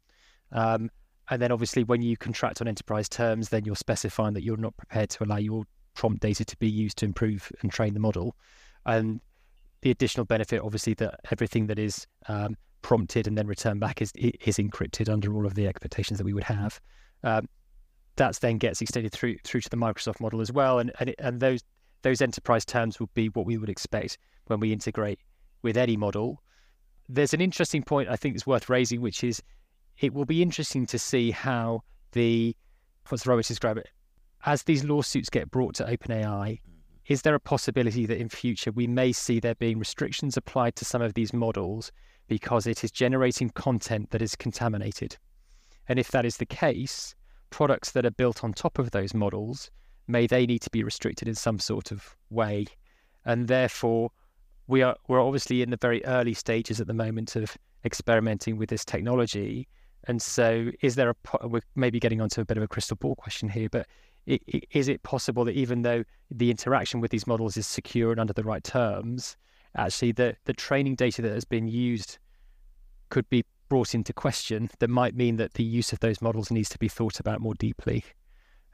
Um, 0.52 0.90
and 1.28 1.42
then 1.42 1.52
obviously 1.52 1.84
when 1.84 2.02
you 2.02 2.16
contract 2.16 2.60
on 2.60 2.68
enterprise 2.68 3.08
terms, 3.08 3.48
then 3.48 3.64
you're 3.64 3.76
specifying 3.76 4.34
that 4.34 4.42
you're 4.42 4.56
not 4.56 4.76
prepared 4.76 5.10
to 5.10 5.24
allow 5.24 5.36
your 5.36 5.64
prompt 5.96 6.20
data 6.20 6.44
to 6.44 6.56
be 6.58 6.68
used 6.68 6.98
to 6.98 7.06
improve 7.06 7.50
and 7.62 7.72
train 7.72 7.94
the 7.94 8.00
model. 8.00 8.36
And 8.84 9.20
the 9.82 9.90
additional 9.90 10.24
benefit, 10.24 10.60
obviously, 10.62 10.94
that 10.94 11.20
everything 11.32 11.66
that 11.66 11.78
is 11.78 12.06
um, 12.28 12.56
prompted 12.82 13.26
and 13.26 13.36
then 13.36 13.46
returned 13.46 13.80
back 13.80 14.00
is 14.00 14.12
is 14.14 14.58
encrypted 14.58 15.08
under 15.12 15.34
all 15.34 15.46
of 15.46 15.54
the 15.54 15.66
expectations 15.66 16.18
that 16.18 16.24
we 16.24 16.32
would 16.32 16.44
have. 16.44 16.80
Um, 17.24 17.48
that 18.16 18.36
then 18.36 18.58
gets 18.58 18.80
extended 18.80 19.12
through 19.12 19.36
through 19.44 19.60
to 19.62 19.68
the 19.68 19.76
Microsoft 19.76 20.20
model 20.20 20.40
as 20.40 20.52
well, 20.52 20.78
and 20.78 20.92
and, 21.00 21.14
and 21.18 21.40
those 21.40 21.62
those 22.02 22.22
enterprise 22.22 22.64
terms 22.64 23.00
would 23.00 23.12
be 23.14 23.28
what 23.30 23.46
we 23.46 23.58
would 23.58 23.68
expect 23.68 24.18
when 24.46 24.60
we 24.60 24.72
integrate 24.72 25.18
with 25.62 25.76
any 25.76 25.96
model. 25.96 26.42
There's 27.08 27.34
an 27.34 27.40
interesting 27.40 27.82
point 27.82 28.08
I 28.08 28.16
think 28.16 28.36
is 28.36 28.46
worth 28.46 28.68
raising, 28.68 29.00
which 29.00 29.24
is 29.24 29.42
it 30.00 30.14
will 30.14 30.24
be 30.24 30.42
interesting 30.42 30.86
to 30.86 30.98
see 30.98 31.30
how 31.30 31.82
the 32.12 32.54
what's 33.08 33.26
Robert 33.26 33.46
describe 33.46 33.78
it 33.78 33.88
as 34.46 34.62
these 34.62 34.84
lawsuits 34.84 35.28
get 35.28 35.50
brought 35.50 35.74
to 35.74 35.84
OpenAI, 35.84 36.24
mm-hmm. 36.24 36.72
is 37.08 37.22
there 37.22 37.34
a 37.34 37.40
possibility 37.40 38.06
that 38.06 38.18
in 38.18 38.28
future 38.28 38.70
we 38.70 38.86
may 38.86 39.12
see 39.12 39.40
there 39.40 39.56
being 39.56 39.78
restrictions 39.78 40.36
applied 40.36 40.76
to 40.76 40.84
some 40.84 41.02
of 41.02 41.14
these 41.14 41.32
models 41.32 41.92
because 42.28 42.66
it 42.66 42.82
is 42.82 42.90
generating 42.90 43.50
content 43.50 44.10
that 44.10 44.22
is 44.22 44.36
contaminated? 44.36 45.16
And 45.88 45.98
if 45.98 46.10
that 46.12 46.24
is 46.24 46.38
the 46.38 46.46
case, 46.46 47.14
products 47.50 47.90
that 47.92 48.06
are 48.06 48.10
built 48.10 48.42
on 48.42 48.52
top 48.52 48.78
of 48.78 48.92
those 48.92 49.14
models 49.14 49.70
may 50.08 50.26
they 50.26 50.46
need 50.46 50.62
to 50.62 50.70
be 50.70 50.84
restricted 50.84 51.26
in 51.26 51.34
some 51.34 51.58
sort 51.58 51.90
of 51.90 52.16
way, 52.30 52.66
and 53.24 53.48
therefore 53.48 54.10
we 54.68 54.82
are 54.82 54.96
we're 55.08 55.20
obviously 55.20 55.62
in 55.62 55.70
the 55.70 55.76
very 55.76 56.04
early 56.04 56.34
stages 56.34 56.80
at 56.80 56.86
the 56.86 56.94
moment 56.94 57.34
of 57.34 57.56
experimenting 57.84 58.56
with 58.56 58.68
this 58.68 58.84
technology. 58.84 59.66
And 60.08 60.22
so, 60.22 60.70
is 60.82 60.94
there 60.94 61.10
a 61.10 61.46
we're 61.48 61.62
maybe 61.74 61.98
getting 61.98 62.20
onto 62.20 62.40
a 62.40 62.44
bit 62.44 62.56
of 62.56 62.62
a 62.62 62.68
crystal 62.68 62.96
ball 62.96 63.16
question 63.16 63.48
here, 63.48 63.68
but 63.68 63.86
is 64.26 64.88
it 64.88 65.02
possible 65.02 65.44
that 65.44 65.54
even 65.54 65.82
though 65.82 66.04
the 66.30 66.50
interaction 66.50 67.00
with 67.00 67.10
these 67.10 67.26
models 67.26 67.56
is 67.56 67.66
secure 67.66 68.10
and 68.10 68.20
under 68.20 68.32
the 68.32 68.42
right 68.42 68.64
terms, 68.64 69.36
actually 69.76 70.12
the, 70.12 70.36
the 70.44 70.52
training 70.52 70.94
data 70.94 71.22
that 71.22 71.32
has 71.32 71.44
been 71.44 71.68
used 71.68 72.18
could 73.08 73.28
be 73.28 73.44
brought 73.68 73.94
into 73.94 74.12
question 74.12 74.70
that 74.78 74.90
might 74.90 75.14
mean 75.14 75.36
that 75.36 75.54
the 75.54 75.62
use 75.62 75.92
of 75.92 76.00
those 76.00 76.20
models 76.20 76.50
needs 76.50 76.68
to 76.68 76.78
be 76.78 76.88
thought 76.88 77.20
about 77.20 77.40
more 77.40 77.54
deeply. 77.54 78.04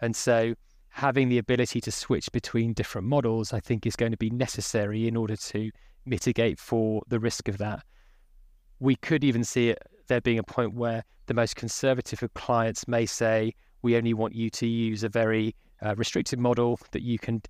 And 0.00 0.16
so 0.16 0.54
having 0.88 1.28
the 1.28 1.38
ability 1.38 1.80
to 1.80 1.90
switch 1.90 2.30
between 2.32 2.72
different 2.72 3.06
models, 3.06 3.52
I 3.52 3.60
think, 3.60 3.86
is 3.86 3.96
going 3.96 4.12
to 4.12 4.18
be 4.18 4.30
necessary 4.30 5.08
in 5.08 5.16
order 5.16 5.36
to 5.36 5.70
mitigate 6.04 6.58
for 6.58 7.02
the 7.08 7.20
risk 7.20 7.48
of 7.48 7.58
that. 7.58 7.82
We 8.80 8.96
could 8.96 9.24
even 9.24 9.44
see 9.44 9.70
it 9.70 9.78
there 10.08 10.20
being 10.20 10.38
a 10.38 10.42
point 10.42 10.74
where 10.74 11.04
the 11.26 11.34
most 11.34 11.56
conservative 11.56 12.22
of 12.22 12.34
clients 12.34 12.88
may 12.88 13.06
say, 13.06 13.54
we 13.82 13.96
only 13.96 14.14
want 14.14 14.34
you 14.34 14.48
to 14.50 14.66
use 14.66 15.02
a 15.02 15.08
very 15.08 15.54
uh, 15.84 15.94
restricted 15.96 16.38
model 16.38 16.78
that 16.92 17.02
you 17.02 17.18
can 17.18 17.42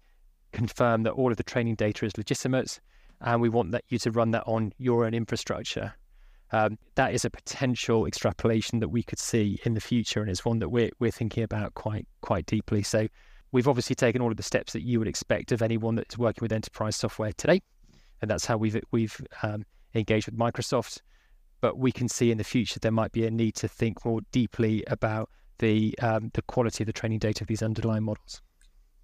confirm 0.53 1.03
that 1.05 1.12
all 1.12 1.30
of 1.30 1.37
the 1.37 1.43
training 1.43 1.74
data 1.74 2.07
is 2.07 2.16
legitimate, 2.16 2.80
and 3.20 3.41
we 3.41 3.49
want 3.49 3.70
that 3.72 3.85
you 3.89 3.99
to 3.99 4.11
run 4.11 4.30
that 4.33 4.45
on 4.47 4.72
your 4.78 5.05
own 5.05 5.14
infrastructure. 5.14 5.95
Um, 6.53 6.78
that 6.97 7.14
is 7.14 7.24
a 7.24 7.30
potential 7.30 8.07
extrapolation 8.07 8.80
that 8.80 8.89
we 8.89 9.03
could 9.03 9.18
see 9.18 9.59
in 9.64 9.74
the 9.74 9.80
future, 9.80 10.20
and 10.20 10.30
it's 10.30 10.45
one 10.45 10.59
that 10.59 10.68
we're 10.68 10.91
we're 10.99 11.11
thinking 11.11 11.43
about 11.43 11.74
quite 11.74 12.07
quite 12.20 12.47
deeply. 12.47 12.83
So, 12.83 13.09
we've 13.53 13.68
obviously 13.68 13.97
taken 13.97 14.20
all 14.20 14.30
of 14.30 14.37
the 14.37 14.43
steps 14.43 14.72
that 14.74 14.83
you 14.83 14.99
would 14.99 15.09
expect 15.09 15.53
of 15.53 15.62
anyone 15.62 15.95
that's 15.95 16.18
working 16.18 16.43
with 16.43 16.53
enterprise 16.53 16.97
software 16.97 17.33
today, 17.33 17.62
and 18.20 18.30
that's 18.30 18.45
how 18.45 18.57
we've 18.57 18.78
we've 18.91 19.18
um, 19.43 19.64
engaged 19.95 20.26
with 20.26 20.37
Microsoft. 20.37 21.01
But 21.62 21.78
we 21.78 21.93
can 21.93 22.09
see 22.09 22.30
in 22.30 22.39
the 22.39 22.45
future 22.45 22.80
there 22.80 22.93
might 22.93 23.12
be 23.12 23.24
a 23.24 23.30
need 23.30 23.55
to 23.57 23.68
think 23.68 24.05
more 24.05 24.20
deeply 24.33 24.83
about 24.89 25.30
the 25.59 25.94
um, 26.00 26.30
the 26.34 26.42
quality 26.42 26.84
of 26.84 26.86
the 26.86 26.92
training 26.92 27.18
data 27.18 27.44
of 27.44 27.48
these 27.48 27.62
underlying 27.62 28.05
models. 28.05 28.40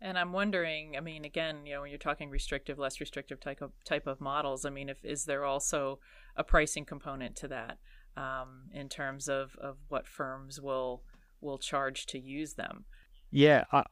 And 0.00 0.16
I'm 0.16 0.32
wondering, 0.32 0.96
I 0.96 1.00
mean, 1.00 1.24
again, 1.24 1.66
you 1.66 1.74
know, 1.74 1.80
when 1.80 1.90
you're 1.90 1.98
talking 1.98 2.30
restrictive, 2.30 2.78
less 2.78 3.00
restrictive 3.00 3.40
type 3.40 3.60
of 3.60 3.72
type 3.84 4.06
of 4.06 4.20
models, 4.20 4.64
I 4.64 4.70
mean, 4.70 4.88
if 4.88 5.04
is 5.04 5.24
there 5.24 5.44
also 5.44 5.98
a 6.36 6.44
pricing 6.44 6.84
component 6.84 7.34
to 7.36 7.48
that 7.48 7.78
um, 8.16 8.70
in 8.72 8.88
terms 8.88 9.28
of, 9.28 9.56
of 9.60 9.76
what 9.88 10.06
firms 10.06 10.60
will 10.60 11.02
will 11.40 11.58
charge 11.58 12.06
to 12.06 12.18
use 12.18 12.54
them? 12.54 12.84
Yeah, 13.30 13.64
I, 13.72 13.84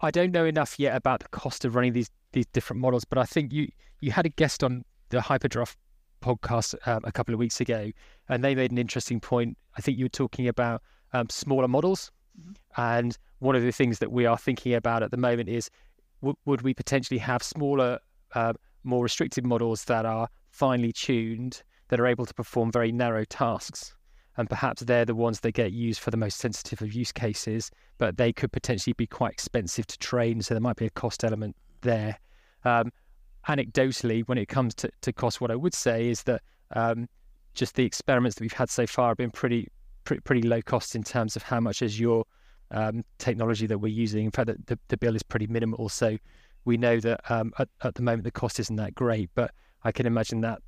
I 0.00 0.10
don't 0.10 0.32
know 0.32 0.44
enough 0.44 0.78
yet 0.78 0.94
about 0.94 1.20
the 1.20 1.28
cost 1.28 1.64
of 1.64 1.74
running 1.74 1.92
these 1.94 2.10
these 2.32 2.46
different 2.46 2.80
models, 2.80 3.04
but 3.04 3.18
I 3.18 3.24
think 3.24 3.52
you 3.52 3.68
you 4.00 4.12
had 4.12 4.26
a 4.26 4.30
guest 4.30 4.62
on 4.62 4.84
the 5.08 5.18
Hyperdraft 5.18 5.76
podcast 6.22 6.74
um, 6.86 7.00
a 7.04 7.12
couple 7.12 7.34
of 7.34 7.40
weeks 7.40 7.60
ago, 7.60 7.90
and 8.28 8.44
they 8.44 8.54
made 8.54 8.72
an 8.72 8.78
interesting 8.78 9.20
point. 9.20 9.56
I 9.76 9.80
think 9.80 9.98
you 9.98 10.04
were 10.04 10.10
talking 10.10 10.48
about 10.48 10.82
um, 11.12 11.28
smaller 11.28 11.68
models. 11.68 12.10
Mm-hmm. 12.40 12.80
And 12.80 13.18
one 13.38 13.56
of 13.56 13.62
the 13.62 13.72
things 13.72 13.98
that 13.98 14.12
we 14.12 14.26
are 14.26 14.38
thinking 14.38 14.74
about 14.74 15.02
at 15.02 15.10
the 15.10 15.16
moment 15.16 15.48
is 15.48 15.70
w- 16.20 16.36
would 16.44 16.62
we 16.62 16.74
potentially 16.74 17.18
have 17.18 17.42
smaller, 17.42 17.98
uh, 18.34 18.52
more 18.84 19.02
restricted 19.02 19.44
models 19.44 19.84
that 19.84 20.06
are 20.06 20.28
finely 20.50 20.92
tuned, 20.92 21.62
that 21.88 22.00
are 22.00 22.06
able 22.06 22.26
to 22.26 22.34
perform 22.34 22.70
very 22.70 22.92
narrow 22.92 23.24
tasks? 23.24 23.94
and 24.40 24.48
perhaps 24.48 24.80
they're 24.82 25.04
the 25.04 25.14
ones 25.14 25.40
that 25.40 25.52
get 25.52 25.72
used 25.72 26.00
for 26.00 26.10
the 26.10 26.16
most 26.16 26.38
sensitive 26.38 26.80
of 26.80 26.94
use 26.94 27.12
cases, 27.12 27.70
but 27.98 28.16
they 28.16 28.32
could 28.32 28.50
potentially 28.50 28.94
be 28.94 29.06
quite 29.06 29.32
expensive 29.32 29.86
to 29.86 29.98
train. 29.98 30.40
So 30.40 30.54
there 30.54 30.62
might 30.62 30.76
be 30.76 30.86
a 30.86 30.90
cost 30.90 31.24
element 31.24 31.54
there. 31.82 32.18
Um, 32.64 32.90
anecdotally, 33.46 34.26
when 34.26 34.38
it 34.38 34.48
comes 34.48 34.74
to, 34.76 34.90
to 35.02 35.12
cost, 35.12 35.42
what 35.42 35.50
I 35.50 35.56
would 35.56 35.74
say 35.74 36.08
is 36.08 36.22
that 36.22 36.40
um, 36.74 37.06
just 37.54 37.74
the 37.74 37.84
experiments 37.84 38.36
that 38.36 38.42
we've 38.42 38.52
had 38.52 38.70
so 38.70 38.86
far 38.86 39.08
have 39.08 39.18
been 39.18 39.30
pretty, 39.30 39.68
pretty, 40.10 40.20
pretty 40.22 40.48
low 40.48 40.60
cost 40.60 40.96
in 40.96 41.04
terms 41.04 41.36
of 41.36 41.42
how 41.44 41.60
much 41.60 41.82
is 41.82 42.00
your 42.00 42.24
um, 42.72 43.04
technology 43.18 43.66
that 43.66 43.78
we're 43.78 43.92
using. 43.92 44.24
In 44.24 44.30
fact, 44.32 44.50
the, 44.66 44.78
the, 44.88 44.96
bill 44.96 45.14
is 45.14 45.22
pretty 45.22 45.46
minimal. 45.46 45.88
So 45.88 46.18
we 46.64 46.76
know 46.76 46.98
that 46.98 47.20
um, 47.30 47.52
at, 47.58 47.68
at 47.82 47.94
the 47.94 48.02
moment 48.02 48.24
the 48.24 48.32
cost 48.32 48.58
isn't 48.58 48.74
that 48.76 48.94
great, 48.94 49.30
but 49.36 49.52
I 49.84 49.92
can 49.92 50.06
imagine 50.06 50.40
that 50.40 50.60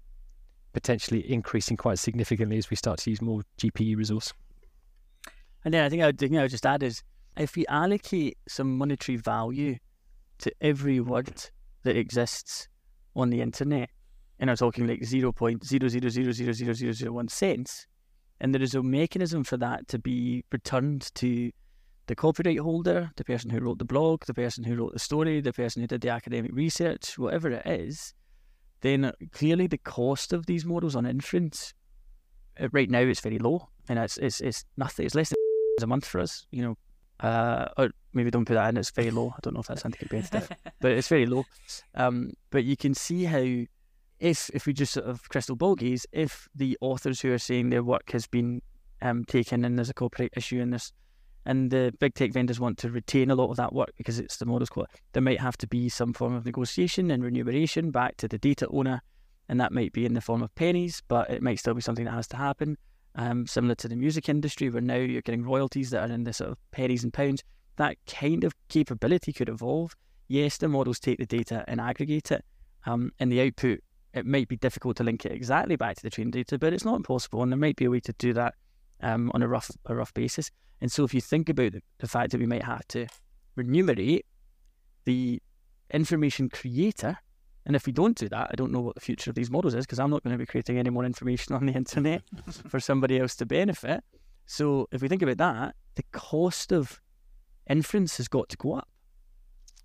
potentially 0.72 1.30
increasing 1.30 1.76
quite 1.76 1.99
significantly 1.99 2.57
as 2.57 2.70
we 2.70 2.76
start 2.76 3.01
to 3.01 3.11
use 3.11 3.20
more 3.20 3.43
GPU 3.59 3.97
resource. 3.97 4.32
And 5.64 5.74
then 5.74 5.84
I 5.84 5.88
think 5.88 6.03
I 6.03 6.07
would, 6.07 6.51
just 6.51 6.66
add 6.66 6.84
is 6.84 7.03
if 7.36 7.57
we 7.57 7.66
allocate 7.66 8.38
some 8.49 8.78
monetary 8.78 9.16
value 9.16 9.76
to 10.38 10.53
every 10.61 11.01
word 11.01 11.51
that 11.82 11.97
exists 11.97 12.68
on 13.16 13.30
the 13.30 13.40
internet, 13.40 13.90
and 14.38 14.51
I'm 14.51 14.57
talking 14.57 14.86
like 14.86 15.05
zero 15.05 15.32
point 15.32 15.64
zero 15.64 15.88
zero 15.88 16.09
zero 16.09 16.32
zero 16.32 16.53
zero 16.53 16.72
zero 16.72 16.93
zero 16.93 17.12
one 17.12 17.28
cents, 17.28 17.86
and 18.43 18.55
there 18.55 18.62
is 18.62 18.74
a 18.74 18.82
mechanism 18.82 19.45
for 19.45 19.57
that 19.57 19.88
to 19.88 19.99
be 19.99 20.45
returned 20.53 21.11
to 21.14 21.51
the 22.09 22.14
copyright 22.14 22.59
holder, 22.59 23.11
the 23.16 23.24
person 23.24 23.49
who 23.49 23.61
wrote 23.61 23.78
the 23.78 23.84
blog, 23.86 24.26
the 24.26 24.34
person 24.34 24.64
who 24.64 24.76
wrote 24.76 24.93
the 24.93 24.99
story, 24.99 25.40
the 25.40 25.53
person 25.53 25.80
who 25.80 25.88
did 25.88 26.03
the 26.03 26.11
academic 26.11 26.51
research, 26.53 27.16
whatever 27.16 27.51
it 27.51 27.64
is, 27.64 28.12
then 28.82 29.12
clearly 29.32 29.66
the 29.66 29.78
cost 29.78 30.34
of 30.34 30.45
these 30.45 30.66
models 30.66 30.95
on 30.95 31.07
inference 31.07 31.72
uh, 32.61 32.68
right 32.72 32.90
now 32.90 33.01
it's 33.01 33.20
very 33.20 33.38
low, 33.38 33.68
and 33.88 33.99
it's 33.99 34.18
it's 34.18 34.40
it's 34.40 34.64
nothing. 34.76 35.07
It's 35.07 35.14
less 35.14 35.30
than 35.30 35.84
a 35.84 35.86
month 35.86 36.07
for 36.07 36.20
us, 36.20 36.47
you 36.51 36.62
know. 36.62 36.76
Uh, 37.20 37.68
or 37.78 37.90
maybe 38.12 38.30
don't 38.30 38.45
put 38.45 38.55
that 38.55 38.68
in. 38.68 38.76
It's 38.76 38.90
very 38.90 39.11
low. 39.11 39.32
I 39.36 39.38
don't 39.43 39.55
know 39.55 39.61
if 39.61 39.68
that's 39.68 39.84
anti-competitive, 39.84 40.49
but 40.80 40.93
it's 40.93 41.09
very 41.09 41.26
low. 41.26 41.45
Um, 41.95 42.32
but 42.51 42.64
you 42.64 42.76
can 42.76 42.95
see 42.95 43.24
how 43.24 43.45
if 44.23 44.51
if 44.55 44.66
we 44.66 44.73
just 44.73 44.95
sort 44.95 45.07
of 45.07 45.29
crystal 45.29 45.57
ball 45.57 45.75
gaze, 45.75 46.07
if 46.12 46.49
the 46.55 46.79
authors 46.81 47.20
who 47.20 47.33
are 47.33 47.39
saying 47.39 47.68
their 47.68 47.83
work 47.83 48.11
has 48.12 48.27
been 48.27 48.62
um, 49.03 49.25
taken 49.25 49.64
and 49.64 49.77
there's 49.77 49.91
a 49.91 49.95
copyright 49.95 50.33
issue 50.37 50.61
in 50.61 50.70
this 50.70 50.93
and 51.45 51.70
the 51.70 51.93
big 51.99 52.14
tech 52.14 52.33
vendors 52.33 52.61
want 52.61 52.79
to 52.79 52.91
retain 52.91 53.31
a 53.31 53.35
lot 53.35 53.51
of 53.51 53.57
that 53.57 53.73
work 53.73 53.93
because 53.97 54.18
it's 54.18 54.37
the 54.37 54.47
model's 54.47 54.70
quality, 54.70 54.95
there 55.12 55.23
might 55.23 55.41
have 55.41 55.57
to 55.59 55.66
be 55.66 55.89
some 55.89 56.12
form 56.12 56.35
of 56.35 56.45
negotiation 56.45 57.11
and 57.11 57.25
remuneration 57.25 57.91
back 57.91 58.16
to 58.16 58.29
the 58.29 58.39
data 58.39 58.66
owner, 58.70 59.01
and 59.49 59.61
that 59.61 59.73
might 59.73 59.93
be 59.93 60.07
in 60.07 60.14
the 60.14 60.20
form 60.20 60.43
of 60.43 60.55
pennies, 60.55 61.03
but 61.09 61.29
it 61.31 61.43
might 61.43 61.59
still 61.59 61.75
be 61.75 61.81
something 61.81 62.05
that 62.05 62.12
has 62.12 62.29
to 62.29 62.37
happen. 62.37 62.77
Um, 63.14 63.47
similar 63.47 63.75
to 63.75 63.89
the 63.89 63.97
music 63.97 64.29
industry, 64.29 64.70
where 64.70 64.81
now 64.81 64.97
you're 64.97 65.20
getting 65.20 65.45
royalties 65.45 65.91
that 65.91 66.09
are 66.09 66.14
in 66.14 66.25
the 66.25 66.33
sort 66.33 66.51
of 66.51 66.59
pennies 66.70 67.05
and 67.05 67.12
pounds. 67.12 67.43
That 67.77 67.97
kind 68.07 68.45
of 68.45 68.55
capability 68.68 69.33
could 69.33 69.51
evolve. 69.51 69.95
Yes, 70.29 70.57
the 70.57 70.68
models 70.68 70.99
take 70.99 71.18
the 71.18 71.27
data 71.27 71.64
and 71.68 71.81
aggregate 71.81 72.31
it, 72.31 72.45
um, 72.87 73.11
and 73.18 73.31
the 73.31 73.43
output. 73.43 73.81
It 74.15 74.27
might 74.27 74.49
be 74.49 74.57
difficult 74.57 74.97
to 74.99 75.05
link 75.05 75.25
it 75.25 75.33
exactly 75.33 75.77
back 75.77 75.97
to 75.97 76.03
the 76.03 76.11
trained 76.11 76.33
data, 76.33 76.59
but 76.59 76.73
it's 76.73 76.85
not 76.85 76.97
impossible, 76.97 77.43
and 77.43 77.51
there 77.51 77.59
might 77.59 77.77
be 77.77 77.87
a 77.87 77.91
way 77.91 78.01
to 78.01 78.13
do 78.15 78.33
that 78.35 78.55
um, 79.01 79.31
on 79.35 79.43
a 79.43 79.49
rough 79.49 79.71
a 79.87 79.95
rough 79.95 80.13
basis. 80.15 80.51
And 80.81 80.91
so 80.91 81.05
if 81.05 81.15
you 81.15 81.21
think 81.21 81.49
about 81.49 81.73
the, 81.73 81.83
the 81.99 82.09
fact 82.09 82.33
that 82.33 82.41
we 82.41 82.47
might 82.47 82.65
have 82.65 82.87
to 82.89 83.07
remunerate 83.55 84.27
the 85.05 85.41
information 85.91 86.49
creator, 86.49 87.19
and 87.65 87.77
if 87.77 87.87
we 87.87 87.93
don't 87.93 88.17
do 88.17 88.29
that, 88.29 88.49
I 88.51 88.55
don't 88.57 88.73
know 88.73 88.81
what 88.81 88.97
the 88.97 89.01
future 89.01 89.31
of 89.31 89.37
these 89.37 89.51
models 89.51 89.75
is 89.75 89.87
because 89.87 90.01
I'm 90.01 90.11
not 90.11 90.25
going 90.25 90.35
to 90.35 90.39
be 90.39 90.47
creating 90.47 90.79
any 90.79 90.91
more 90.91 91.05
information 91.05 91.55
on 91.55 91.67
the 91.67 91.73
internet 91.77 92.23
for 92.69 92.81
somebody 92.81 93.19
else 93.19 93.37
to 93.37 93.47
benefit. 93.47 94.03
So 94.47 94.89
if 94.91 95.01
we 95.01 95.09
think 95.09 95.23
about 95.23 95.39
that, 95.39 95.77
the 95.95 96.03
cost 96.13 96.73
of 96.73 97.01
inference 97.69 98.17
has 98.17 98.29
got 98.29 98.49
to 98.49 98.57
go 98.57 98.75
up. 98.75 98.89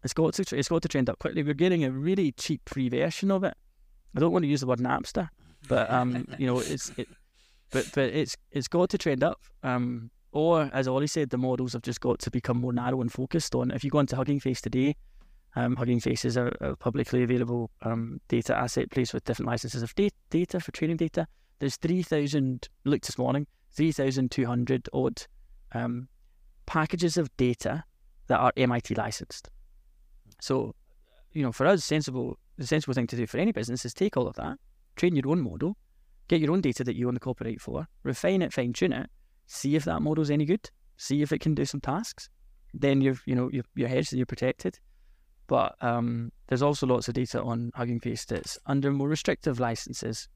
It's 0.03 0.13
got 0.13 0.33
to 0.33 0.57
it's 0.57 0.69
got 0.69 0.81
to 0.83 0.87
trend 0.87 1.09
up 1.09 1.19
quickly. 1.19 1.43
We're 1.43 1.53
getting 1.53 1.83
a 1.83 1.91
really 1.91 2.31
cheap 2.31 2.67
free 2.67 2.89
version 2.89 3.31
of 3.31 3.43
it. 3.43 3.55
I 4.15 4.19
don't 4.19 4.31
want 4.31 4.43
to 4.43 4.49
use 4.49 4.61
the 4.61 4.67
word 4.67 4.79
Napster, 4.79 5.29
but 5.67 5.89
um, 5.91 6.27
you 6.37 6.47
know, 6.47 6.59
it's 6.59 6.89
it, 6.97 7.07
but 7.71 7.89
but 7.93 8.05
it's 8.05 8.35
it's 8.51 8.67
got 8.67 8.89
to 8.89 8.97
trend 8.97 9.23
up. 9.23 9.41
Um, 9.63 10.11
or 10.31 10.69
as 10.73 10.87
Ollie 10.87 11.07
said, 11.07 11.29
the 11.29 11.37
models 11.37 11.73
have 11.73 11.81
just 11.81 12.01
got 12.01 12.19
to 12.19 12.31
become 12.31 12.57
more 12.57 12.73
narrow 12.73 13.01
and 13.01 13.11
focused 13.11 13.55
on. 13.55 13.71
If 13.71 13.83
you 13.83 13.89
go 13.89 13.99
into 13.99 14.15
Hugging 14.15 14.39
Face 14.39 14.61
today, 14.61 14.95
um, 15.55 15.75
Hugging 15.75 15.99
Face 15.99 16.25
is 16.25 16.37
a, 16.37 16.55
a 16.61 16.75
publicly 16.75 17.23
available 17.23 17.71
um, 17.81 18.21
data 18.27 18.55
asset 18.55 18.91
place 18.91 19.13
with 19.13 19.23
different 19.23 19.49
licenses 19.49 19.81
of 19.81 19.95
da- 19.95 20.11
data 20.29 20.59
for 20.59 20.71
training 20.71 20.97
data. 20.97 21.27
There's 21.59 21.77
3,000, 21.77 22.69
looked 22.83 23.07
this 23.07 23.17
morning, 23.17 23.47
3,200 23.71 24.89
odd 24.93 25.23
um, 25.71 26.09
packages 26.67 27.17
of 27.17 27.35
data 27.37 27.83
that 28.27 28.37
are 28.39 28.53
MIT 28.55 28.93
licensed. 28.95 29.49
So, 30.39 30.75
you 31.31 31.41
know, 31.41 31.51
for 31.51 31.65
us, 31.65 31.83
sensible 31.83 32.37
the 32.57 32.67
sensible 32.67 32.93
thing 32.93 33.07
to 33.07 33.15
do 33.15 33.27
for 33.27 33.37
any 33.37 33.51
business 33.51 33.85
is 33.85 33.93
take 33.93 34.17
all 34.17 34.27
of 34.27 34.35
that, 34.35 34.57
train 34.95 35.15
your 35.15 35.29
own 35.29 35.41
model, 35.41 35.77
get 36.27 36.41
your 36.41 36.51
own 36.51 36.61
data 36.61 36.83
that 36.83 36.95
you 36.95 37.07
own 37.07 37.13
the 37.13 37.19
copyright 37.19 37.61
for, 37.61 37.87
refine 38.03 38.41
it, 38.41 38.53
fine 38.53 38.73
tune 38.73 38.93
it, 38.93 39.09
see 39.45 39.75
if 39.75 39.85
that 39.85 40.01
model's 40.01 40.29
any 40.29 40.45
good, 40.45 40.69
see 40.97 41.21
if 41.21 41.31
it 41.31 41.39
can 41.39 41.55
do 41.55 41.65
some 41.65 41.81
tasks. 41.81 42.29
Then 42.73 43.01
you've 43.01 43.23
you 43.25 43.35
know 43.35 43.49
you're, 43.51 43.63
you're 43.75 43.87
hedged 43.87 44.11
and 44.11 44.19
you're 44.19 44.25
protected. 44.25 44.79
But 45.47 45.75
um, 45.81 46.31
there's 46.47 46.61
also 46.61 46.85
lots 46.85 47.07
of 47.07 47.13
data 47.13 47.41
on 47.41 47.71
Hugging 47.73 48.01
Face 48.01 48.25
that's 48.25 48.59
under 48.65 48.91
more 48.91 49.07
restrictive 49.07 49.59
licenses, 49.61 50.27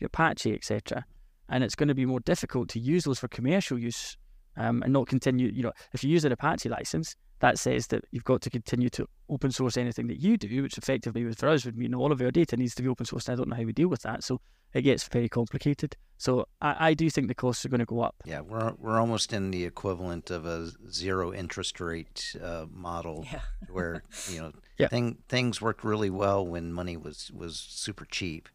Apache, 0.00 0.54
etc. 0.54 1.04
And 1.48 1.64
it's 1.64 1.74
going 1.74 1.88
to 1.88 1.94
be 1.94 2.06
more 2.06 2.20
difficult 2.20 2.68
to 2.70 2.78
use 2.78 3.04
those 3.04 3.18
for 3.18 3.28
commercial 3.28 3.78
use 3.78 4.16
um, 4.56 4.82
and 4.82 4.92
not 4.92 5.08
continue. 5.08 5.50
You 5.52 5.64
know, 5.64 5.72
if 5.92 6.04
you 6.04 6.10
use 6.10 6.24
an 6.24 6.32
Apache 6.32 6.68
license, 6.68 7.16
that 7.42 7.58
says 7.58 7.88
that 7.88 8.04
you've 8.12 8.24
got 8.24 8.40
to 8.40 8.48
continue 8.50 8.88
to 8.88 9.06
open 9.28 9.50
source 9.50 9.76
anything 9.76 10.06
that 10.06 10.20
you 10.20 10.36
do, 10.36 10.62
which 10.62 10.78
effectively 10.78 11.30
for 11.32 11.48
us 11.48 11.64
would 11.64 11.76
mean 11.76 11.92
all 11.92 12.12
of 12.12 12.22
our 12.22 12.30
data 12.30 12.56
needs 12.56 12.72
to 12.76 12.82
be 12.82 12.88
open 12.88 13.04
source. 13.04 13.26
And 13.26 13.34
I 13.34 13.36
don't 13.36 13.48
know 13.48 13.56
how 13.56 13.64
we 13.64 13.72
deal 13.72 13.88
with 13.88 14.02
that. 14.02 14.22
So 14.22 14.40
it 14.72 14.82
gets 14.82 15.02
very 15.08 15.28
complicated. 15.28 15.96
So 16.18 16.46
I, 16.60 16.90
I 16.90 16.94
do 16.94 17.10
think 17.10 17.26
the 17.26 17.34
costs 17.34 17.64
are 17.64 17.68
going 17.68 17.80
to 17.80 17.84
go 17.84 18.00
up. 18.00 18.14
Yeah, 18.24 18.42
we're 18.42 18.74
we're 18.78 19.00
almost 19.00 19.32
in 19.32 19.50
the 19.50 19.64
equivalent 19.64 20.30
of 20.30 20.46
a 20.46 20.70
zero 20.88 21.34
interest 21.34 21.80
rate 21.80 22.36
uh, 22.40 22.66
model, 22.70 23.26
yeah. 23.30 23.40
where 23.68 24.04
you 24.30 24.40
know 24.40 24.52
yeah. 24.78 24.86
thing, 24.86 25.18
things 25.28 25.60
worked 25.60 25.82
really 25.82 26.10
well 26.10 26.46
when 26.46 26.72
money 26.72 26.96
was 26.96 27.32
was 27.34 27.56
super 27.56 28.04
cheap. 28.04 28.48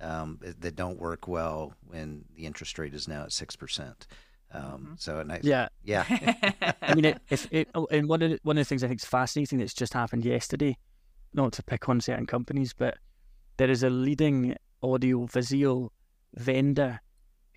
Um, 0.00 0.40
that 0.42 0.76
don't 0.76 0.98
work 0.98 1.28
well 1.28 1.74
when 1.86 2.24
the 2.34 2.46
interest 2.46 2.78
rate 2.78 2.94
is 2.94 3.06
now 3.06 3.24
at 3.24 3.32
six 3.32 3.54
percent. 3.54 4.06
Um, 4.52 4.62
mm-hmm. 4.62 4.92
So 4.98 5.22
nice. 5.22 5.44
Yeah, 5.44 5.68
yeah. 5.84 6.04
I 6.82 6.94
mean, 6.94 7.04
it, 7.04 7.22
if 7.30 7.46
it, 7.50 7.68
oh, 7.74 7.86
and 7.90 8.08
one 8.08 8.22
of 8.22 8.30
the, 8.30 8.40
one 8.42 8.58
of 8.58 8.62
the 8.62 8.68
things 8.68 8.82
I 8.82 8.88
think 8.88 9.00
is 9.00 9.06
fascinating 9.06 9.58
that's 9.58 9.74
just 9.74 9.94
happened 9.94 10.24
yesterday, 10.24 10.76
not 11.32 11.52
to 11.54 11.62
pick 11.62 11.88
on 11.88 12.00
certain 12.00 12.26
companies, 12.26 12.72
but 12.72 12.98
there 13.56 13.70
is 13.70 13.82
a 13.82 13.90
leading 13.90 14.56
audio 14.82 15.26
visual 15.26 15.92
vendor 16.34 17.00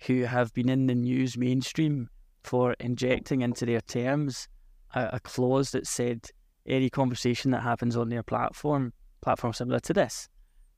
who 0.06 0.22
have 0.22 0.52
been 0.52 0.68
in 0.68 0.86
the 0.86 0.94
news 0.94 1.36
mainstream 1.36 2.08
for 2.42 2.74
injecting 2.78 3.40
into 3.40 3.64
their 3.64 3.80
terms 3.80 4.48
a, 4.94 5.10
a 5.14 5.20
clause 5.20 5.70
that 5.70 5.86
said 5.86 6.26
any 6.66 6.90
conversation 6.90 7.50
that 7.50 7.62
happens 7.62 7.96
on 7.96 8.08
their 8.08 8.22
platform, 8.22 8.92
platform 9.20 9.52
similar 9.52 9.80
to 9.80 9.92
this, 9.92 10.28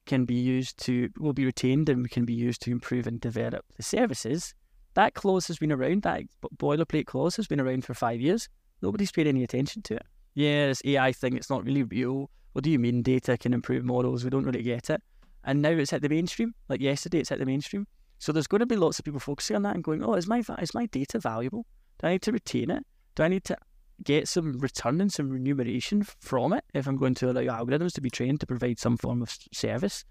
can 0.06 0.24
be 0.24 0.34
used 0.34 0.78
to 0.78 1.08
will 1.18 1.32
be 1.32 1.44
retained 1.44 1.88
and 1.88 2.10
can 2.10 2.24
be 2.24 2.32
used 2.32 2.62
to 2.62 2.70
improve 2.70 3.06
and 3.06 3.20
develop 3.20 3.64
the 3.76 3.82
services. 3.82 4.54
That 4.96 5.12
clause 5.12 5.46
has 5.48 5.58
been 5.58 5.72
around. 5.72 6.02
That 6.02 6.22
boilerplate 6.56 7.04
clause 7.04 7.36
has 7.36 7.46
been 7.46 7.60
around 7.60 7.84
for 7.84 7.92
five 7.92 8.18
years. 8.18 8.48
Nobody's 8.80 9.12
paid 9.12 9.26
any 9.26 9.44
attention 9.44 9.82
to 9.82 9.96
it. 9.96 10.06
Yeah, 10.34 10.68
this 10.68 10.80
AI 10.86 11.12
thing, 11.12 11.36
it's 11.36 11.50
not 11.50 11.64
really 11.64 11.82
real. 11.82 12.30
What 12.52 12.64
do 12.64 12.70
you 12.70 12.78
mean 12.78 13.02
data 13.02 13.36
can 13.36 13.52
improve 13.52 13.84
models? 13.84 14.24
We 14.24 14.30
don't 14.30 14.44
really 14.44 14.62
get 14.62 14.88
it. 14.88 15.02
And 15.44 15.60
now 15.60 15.68
it's 15.68 15.90
hit 15.90 16.00
the 16.00 16.08
mainstream. 16.08 16.54
Like 16.70 16.80
yesterday, 16.80 17.18
it's 17.18 17.28
hit 17.28 17.38
the 17.38 17.44
mainstream. 17.44 17.86
So 18.18 18.32
there's 18.32 18.46
going 18.46 18.60
to 18.60 18.66
be 18.66 18.76
lots 18.76 18.98
of 18.98 19.04
people 19.04 19.20
focusing 19.20 19.56
on 19.56 19.62
that 19.62 19.74
and 19.74 19.84
going, 19.84 20.02
oh, 20.02 20.14
is 20.14 20.26
my 20.26 20.42
is 20.60 20.72
my 20.72 20.86
data 20.86 21.18
valuable? 21.18 21.66
Do 22.00 22.06
I 22.06 22.12
need 22.12 22.22
to 22.22 22.32
retain 22.32 22.70
it? 22.70 22.82
Do 23.16 23.22
I 23.22 23.28
need 23.28 23.44
to 23.44 23.56
get 24.02 24.28
some 24.28 24.58
return 24.58 25.02
and 25.02 25.12
some 25.12 25.28
remuneration 25.28 26.04
from 26.20 26.54
it 26.54 26.64
if 26.72 26.86
I'm 26.86 26.96
going 26.96 27.14
to 27.16 27.30
allow 27.30 27.62
algorithms 27.62 27.92
to 27.94 28.00
be 28.00 28.10
trained 28.10 28.40
to 28.40 28.46
provide 28.46 28.78
some 28.78 28.96
form 28.96 29.20
of 29.20 29.36
service 29.52 30.04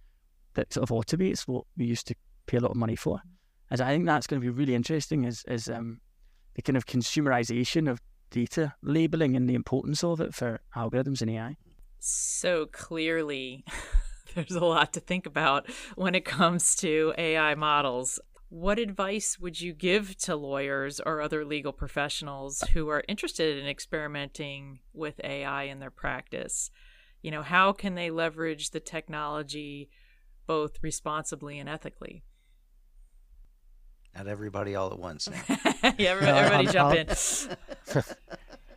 that 0.53 0.73
sort 0.73 0.89
of 0.89 0.95
automates 0.95 1.47
what 1.47 1.63
we 1.75 1.85
used 1.85 2.05
to 2.07 2.15
pay 2.45 2.57
a 2.57 2.61
lot 2.61 2.71
of 2.71 2.77
money 2.77 2.95
for? 2.95 3.19
As 3.71 3.81
I 3.81 3.89
think 3.89 4.05
that's 4.05 4.27
going 4.27 4.41
to 4.41 4.45
be 4.45 4.49
really 4.49 4.75
interesting 4.75 5.23
is 5.23 5.43
is 5.47 5.67
um, 5.69 6.01
the 6.55 6.61
kind 6.61 6.77
of 6.77 6.85
consumerization 6.85 7.89
of 7.89 8.01
data 8.29 8.73
labeling 8.81 9.35
and 9.35 9.49
the 9.49 9.55
importance 9.55 10.03
of 10.03 10.19
it 10.19 10.33
for 10.33 10.61
algorithms 10.75 11.21
and 11.21 11.31
AI. 11.31 11.57
So 11.99 12.65
clearly 12.65 13.65
there's 14.35 14.51
a 14.51 14.65
lot 14.65 14.93
to 14.93 14.99
think 14.99 15.25
about 15.25 15.69
when 15.95 16.15
it 16.15 16.25
comes 16.25 16.75
to 16.77 17.13
AI 17.17 17.55
models. 17.55 18.19
What 18.49 18.77
advice 18.77 19.39
would 19.39 19.59
you 19.59 19.73
give 19.73 20.15
to 20.19 20.35
lawyers 20.35 20.99
or 20.99 21.21
other 21.21 21.43
legal 21.43 21.73
professionals 21.73 22.63
who 22.73 22.89
are 22.89 23.03
interested 23.07 23.57
in 23.57 23.67
experimenting 23.67 24.79
with 24.93 25.19
AI 25.23 25.63
in 25.63 25.79
their 25.79 25.91
practice? 25.91 26.69
You 27.21 27.31
know, 27.31 27.41
how 27.41 27.73
can 27.73 27.95
they 27.95 28.11
leverage 28.11 28.69
the 28.69 28.79
technology 28.79 29.89
both 30.45 30.77
responsibly 30.83 31.57
and 31.57 31.67
ethically? 31.67 32.23
Not 34.15 34.27
everybody 34.27 34.75
all 34.75 34.91
at 34.91 34.99
once. 34.99 35.29
now. 35.29 35.41
yeah, 35.97 36.11
everybody, 36.11 36.37
everybody 36.37 36.67
jump 36.67 36.95
in. 36.95 38.03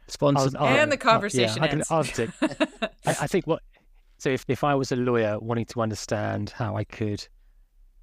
Sponsors 0.09 0.55
and 0.55 0.91
the 0.91 0.97
conversation 0.97 1.59
yeah, 1.59 1.65
I, 1.65 1.69
can, 1.69 1.83
I, 1.91 2.89
I 3.07 3.27
think 3.27 3.47
what 3.47 3.61
so 4.19 4.31
if, 4.31 4.45
if 4.49 4.65
I 4.65 4.75
was 4.75 4.91
a 4.91 4.97
lawyer 4.97 5.39
wanting 5.39 5.67
to 5.67 5.81
understand 5.81 6.51
how 6.51 6.77
I 6.77 6.85
could 6.85 7.27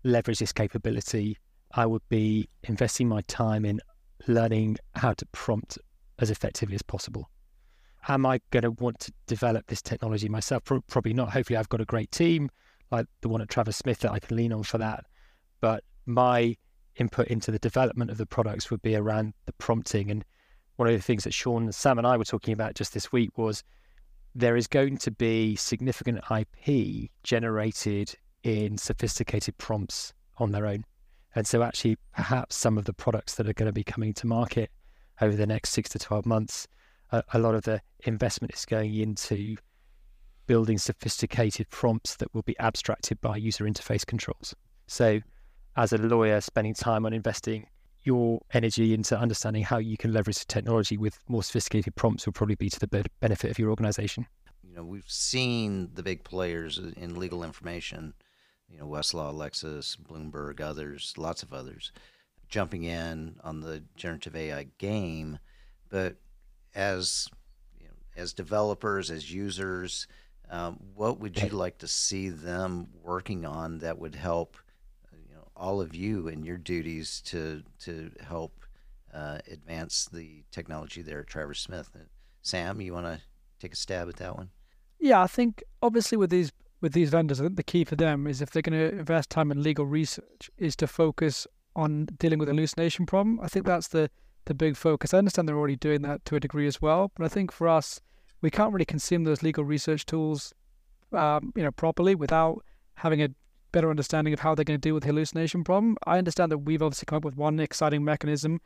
leverage 0.04 0.40
this 0.40 0.54
capability, 0.54 1.38
I 1.74 1.86
would 1.86 2.08
be 2.08 2.48
investing 2.64 3.10
my 3.10 3.22
time 3.28 3.66
in 3.66 3.82
learning 4.28 4.78
how 4.96 5.14
to 5.14 5.26
prompt 5.28 5.78
as 6.20 6.32
effectively 6.32 6.76
as 6.76 6.82
possible. 6.82 7.30
Am 8.08 8.26
I 8.26 8.40
going 8.52 8.64
to 8.64 8.72
want 8.72 9.00
to 9.00 9.14
develop 9.28 9.68
this 9.68 9.82
technology 9.82 10.30
myself? 10.30 10.64
Probably 10.64 11.14
not. 11.14 11.32
Hopefully, 11.32 11.58
I've 11.58 11.70
got 11.70 11.82
a 11.82 11.86
great 11.86 12.12
team 12.12 12.50
like 12.92 13.08
the 13.22 13.30
one 13.30 13.42
at 13.42 13.50
Travers 13.50 13.76
Smith 13.76 14.00
that 14.00 14.12
I 14.12 14.20
can 14.20 14.38
lean 14.38 14.54
on 14.54 14.64
for 14.64 14.78
that. 14.78 15.06
But 15.60 15.84
my 16.06 16.56
input 16.98 17.28
into 17.28 17.52
the 17.52 17.60
development 17.60 18.12
of 18.12 18.18
the 18.18 18.26
products 18.26 18.72
would 18.72 18.82
be 18.82 18.96
around 18.96 19.34
the 19.46 19.54
prompting. 19.54 20.10
And 20.12 20.24
one 20.76 20.88
of 20.88 20.94
the 20.94 21.02
things 21.02 21.24
that 21.24 21.34
Sean, 21.34 21.72
Sam, 21.72 21.98
and 21.98 22.08
I 22.08 22.18
were 22.18 22.26
talking 22.26 22.54
about 22.54 22.76
just 22.76 22.94
this 22.94 23.12
week 23.12 23.38
was 23.38 23.64
there 24.34 24.58
is 24.58 24.68
going 24.68 24.98
to 24.98 25.12
be 25.12 25.56
significant 25.56 26.20
IP 26.30 27.10
generated 27.24 28.16
in 28.44 28.78
sophisticated 28.78 29.58
prompts 29.58 30.14
on 30.38 30.52
their 30.52 30.66
own. 30.66 30.86
And 31.34 31.48
so, 31.48 31.64
actually, 31.64 31.98
perhaps 32.14 32.56
some 32.56 32.78
of 32.78 32.86
the 32.86 32.94
products 32.94 33.36
that 33.36 33.48
are 33.48 33.54
going 33.54 33.68
to 33.68 33.74
be 33.74 33.84
coming 33.84 34.14
to 34.14 34.28
market 34.28 34.72
over 35.22 35.36
the 35.36 35.48
next 35.48 35.72
six 35.72 35.90
to 35.90 36.00
12 36.00 36.26
months, 36.26 36.68
a, 37.12 37.24
a 37.34 37.40
lot 37.40 37.56
of 37.56 37.64
the 37.64 37.82
investment 38.06 38.54
is 38.54 38.66
going 38.66 38.94
into 38.96 39.58
building 40.48 40.78
sophisticated 40.78 41.70
prompts 41.70 42.16
that 42.18 42.34
will 42.34 42.44
be 42.44 42.58
abstracted 42.60 43.20
by 43.20 43.36
user 43.36 43.66
interface 43.66 44.06
controls. 44.06 44.56
So, 44.88 45.22
as 45.76 45.94
a 45.94 45.98
lawyer, 45.98 46.42
spending 46.42 46.74
time 46.74 47.06
on 47.06 47.14
investing 47.14 47.68
your 48.06 48.40
energy 48.54 48.94
into 48.94 49.20
understanding 49.20 49.64
how 49.64 49.78
you 49.78 49.98
can 49.98 50.14
leverage 50.14 50.40
the 50.40 50.46
technology 50.46 50.96
with 50.96 51.20
more 51.28 51.44
sophisticated 51.44 51.96
prompts 51.96 52.26
will 52.26 52.34
probably 52.34 52.56
be 52.56 52.70
to 52.70 52.80
the 52.80 53.06
benefit 53.20 53.50
of 53.50 53.60
your 53.60 53.72
organization. 53.72 54.28
You 54.64 54.76
know, 54.76 54.84
we've 54.84 55.10
seen 55.10 55.90
the 55.96 56.04
big 56.04 56.24
players 56.24 56.78
in 56.78 57.20
legal 57.20 57.44
information, 57.44 58.14
you 58.70 58.78
know, 58.78 58.86
Westlaw, 58.86 59.34
Lexis, 59.34 59.98
Bloomberg, 59.98 60.62
others, 60.62 61.14
lots 61.18 61.42
of 61.42 61.52
others, 61.52 61.92
jumping 62.48 62.84
in 62.84 63.38
on 63.44 63.62
the 63.62 63.84
generative 63.96 64.36
AI 64.36 64.68
game. 64.78 65.40
But 65.90 66.18
as 66.76 67.28
you 67.80 67.88
know, 67.88 67.94
as 68.16 68.34
developers, 68.34 69.10
as 69.10 69.34
users, 69.34 70.08
um, 70.52 70.78
what 70.94 71.20
would 71.20 71.42
you 71.42 71.50
like 71.50 71.80
to 71.80 71.88
see 71.88 72.30
them 72.30 72.90
working 73.02 73.46
on 73.46 73.80
that 73.80 73.98
would 73.98 74.14
help 74.14 74.58
all 75.56 75.82
of 75.82 75.96
you 75.96 76.28
and 76.28 76.46
your 76.46 76.58
duties 76.58 77.22
to 77.26 77.64
to 77.80 78.12
help 78.22 78.66
uh, 79.14 79.40
advance 79.52 80.10
the 80.12 80.44
technology 80.52 81.02
there 81.02 81.22
at 81.22 81.28
Travers 81.28 81.60
Smith. 81.60 81.90
Uh, 81.96 82.04
Sam, 82.42 82.82
you 82.82 82.94
want 82.94 83.06
to 83.06 83.22
take 83.60 83.74
a 83.74 83.78
stab 83.78 84.10
at 84.10 84.18
that 84.18 84.36
one? 84.36 84.50
Yeah, 85.00 85.22
I 85.22 85.28
think 85.28 85.64
obviously 85.82 86.18
with 86.18 86.30
these 86.30 86.52
with 86.82 86.94
these 86.94 87.10
vendors, 87.10 87.40
I 87.40 87.46
think 87.46 87.56
the 87.56 87.64
key 87.64 87.86
for 87.86 87.96
them 87.96 88.28
is 88.28 88.42
if 88.42 88.52
they're 88.52 88.62
going 88.62 88.78
to 88.78 89.00
invest 89.00 89.30
time 89.30 89.52
in 89.52 89.64
legal 89.64 89.86
research, 89.86 90.52
is 90.58 90.76
to 90.78 90.88
focus 90.88 91.48
on 91.76 92.06
dealing 92.18 92.40
with 92.40 92.48
the 92.48 92.54
hallucination 92.54 93.06
problem. 93.06 93.40
I 93.42 93.48
think 93.48 93.66
that's 93.66 93.88
the 93.88 94.10
the 94.46 94.54
big 94.54 94.76
focus. 94.76 95.14
I 95.14 95.18
understand 95.18 95.48
they're 95.48 95.58
already 95.58 95.76
doing 95.76 96.02
that 96.04 96.24
to 96.26 96.36
a 96.36 96.40
degree 96.40 96.68
as 96.68 96.82
well, 96.82 97.12
but 97.16 97.26
I 97.26 97.28
think 97.30 97.52
for 97.52 97.68
us, 97.68 98.02
we 98.42 98.52
can't 98.52 98.74
really 98.74 98.86
consume 98.86 99.24
those 99.24 99.42
legal 99.42 99.64
research 99.64 100.06
tools, 100.06 100.54
um, 101.14 101.52
you 101.56 101.64
know, 101.64 101.72
properly 101.72 102.14
without 102.14 102.64
having 102.96 103.22
a 103.24 103.30
better 103.76 103.90
understanding 103.90 104.34
of 104.34 104.40
how 104.40 104.56
they're 104.56 104.64
going 104.64 104.80
to 104.80 104.88
deal 104.88 104.94
with 104.94 105.04
the 105.04 105.10
hallucination 105.10 105.62
problem. 105.62 105.98
I 106.08 106.18
understand 106.18 106.50
that 106.54 106.60
we've 106.60 106.82
obviously 106.82 107.06
come 107.08 107.18
up 107.18 107.26
with 107.26 107.36
one 107.36 107.60
exciting 107.60 108.06
mechanism 108.06 108.62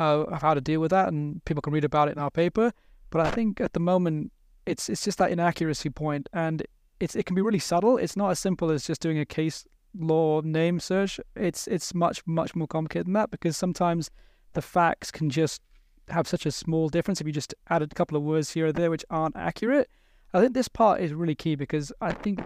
uh, 0.00 0.22
of 0.22 0.40
how 0.40 0.54
to 0.54 0.60
deal 0.62 0.80
with 0.80 0.90
that, 0.90 1.08
and 1.08 1.44
people 1.44 1.60
can 1.60 1.74
read 1.74 1.84
about 1.84 2.08
it 2.08 2.12
in 2.12 2.18
our 2.18 2.30
paper. 2.30 2.72
But 3.10 3.20
I 3.26 3.30
think 3.30 3.60
at 3.60 3.74
the 3.74 3.80
moment, 3.80 4.32
it's 4.64 4.88
it's 4.88 5.04
just 5.04 5.18
that 5.18 5.30
inaccuracy 5.30 5.90
point, 5.90 6.30
and 6.32 6.66
it's 6.98 7.14
it 7.14 7.26
can 7.26 7.36
be 7.36 7.42
really 7.42 7.58
subtle. 7.58 7.98
It's 7.98 8.16
not 8.16 8.30
as 8.30 8.38
simple 8.38 8.70
as 8.70 8.86
just 8.86 9.02
doing 9.02 9.18
a 9.18 9.26
case 9.26 9.66
law 9.98 10.40
name 10.40 10.80
search. 10.80 11.20
It's 11.36 11.66
it's 11.66 11.94
much 11.94 12.26
much 12.26 12.56
more 12.56 12.66
complicated 12.66 13.06
than 13.06 13.12
that 13.12 13.30
because 13.30 13.58
sometimes 13.58 14.10
the 14.54 14.62
facts 14.62 15.10
can 15.10 15.28
just 15.28 15.60
have 16.08 16.26
such 16.26 16.46
a 16.46 16.50
small 16.50 16.88
difference 16.88 17.20
if 17.20 17.26
you 17.26 17.34
just 17.34 17.54
added 17.68 17.92
a 17.92 17.94
couple 17.94 18.16
of 18.16 18.22
words 18.22 18.52
here 18.52 18.68
or 18.68 18.72
there 18.72 18.90
which 18.90 19.04
aren't 19.10 19.36
accurate. 19.36 19.90
I 20.32 20.40
think 20.40 20.54
this 20.54 20.68
part 20.68 21.02
is 21.02 21.12
really 21.12 21.34
key 21.34 21.54
because 21.54 21.92
I 22.00 22.12
think 22.12 22.40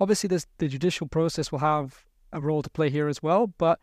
Obviously, 0.00 0.28
this, 0.28 0.46
the 0.56 0.66
judicial 0.66 1.06
process 1.06 1.52
will 1.52 1.58
have 1.58 2.04
a 2.32 2.40
role 2.40 2.62
to 2.62 2.70
play 2.70 2.88
here 2.88 3.06
as 3.06 3.22
well, 3.22 3.48
but 3.58 3.80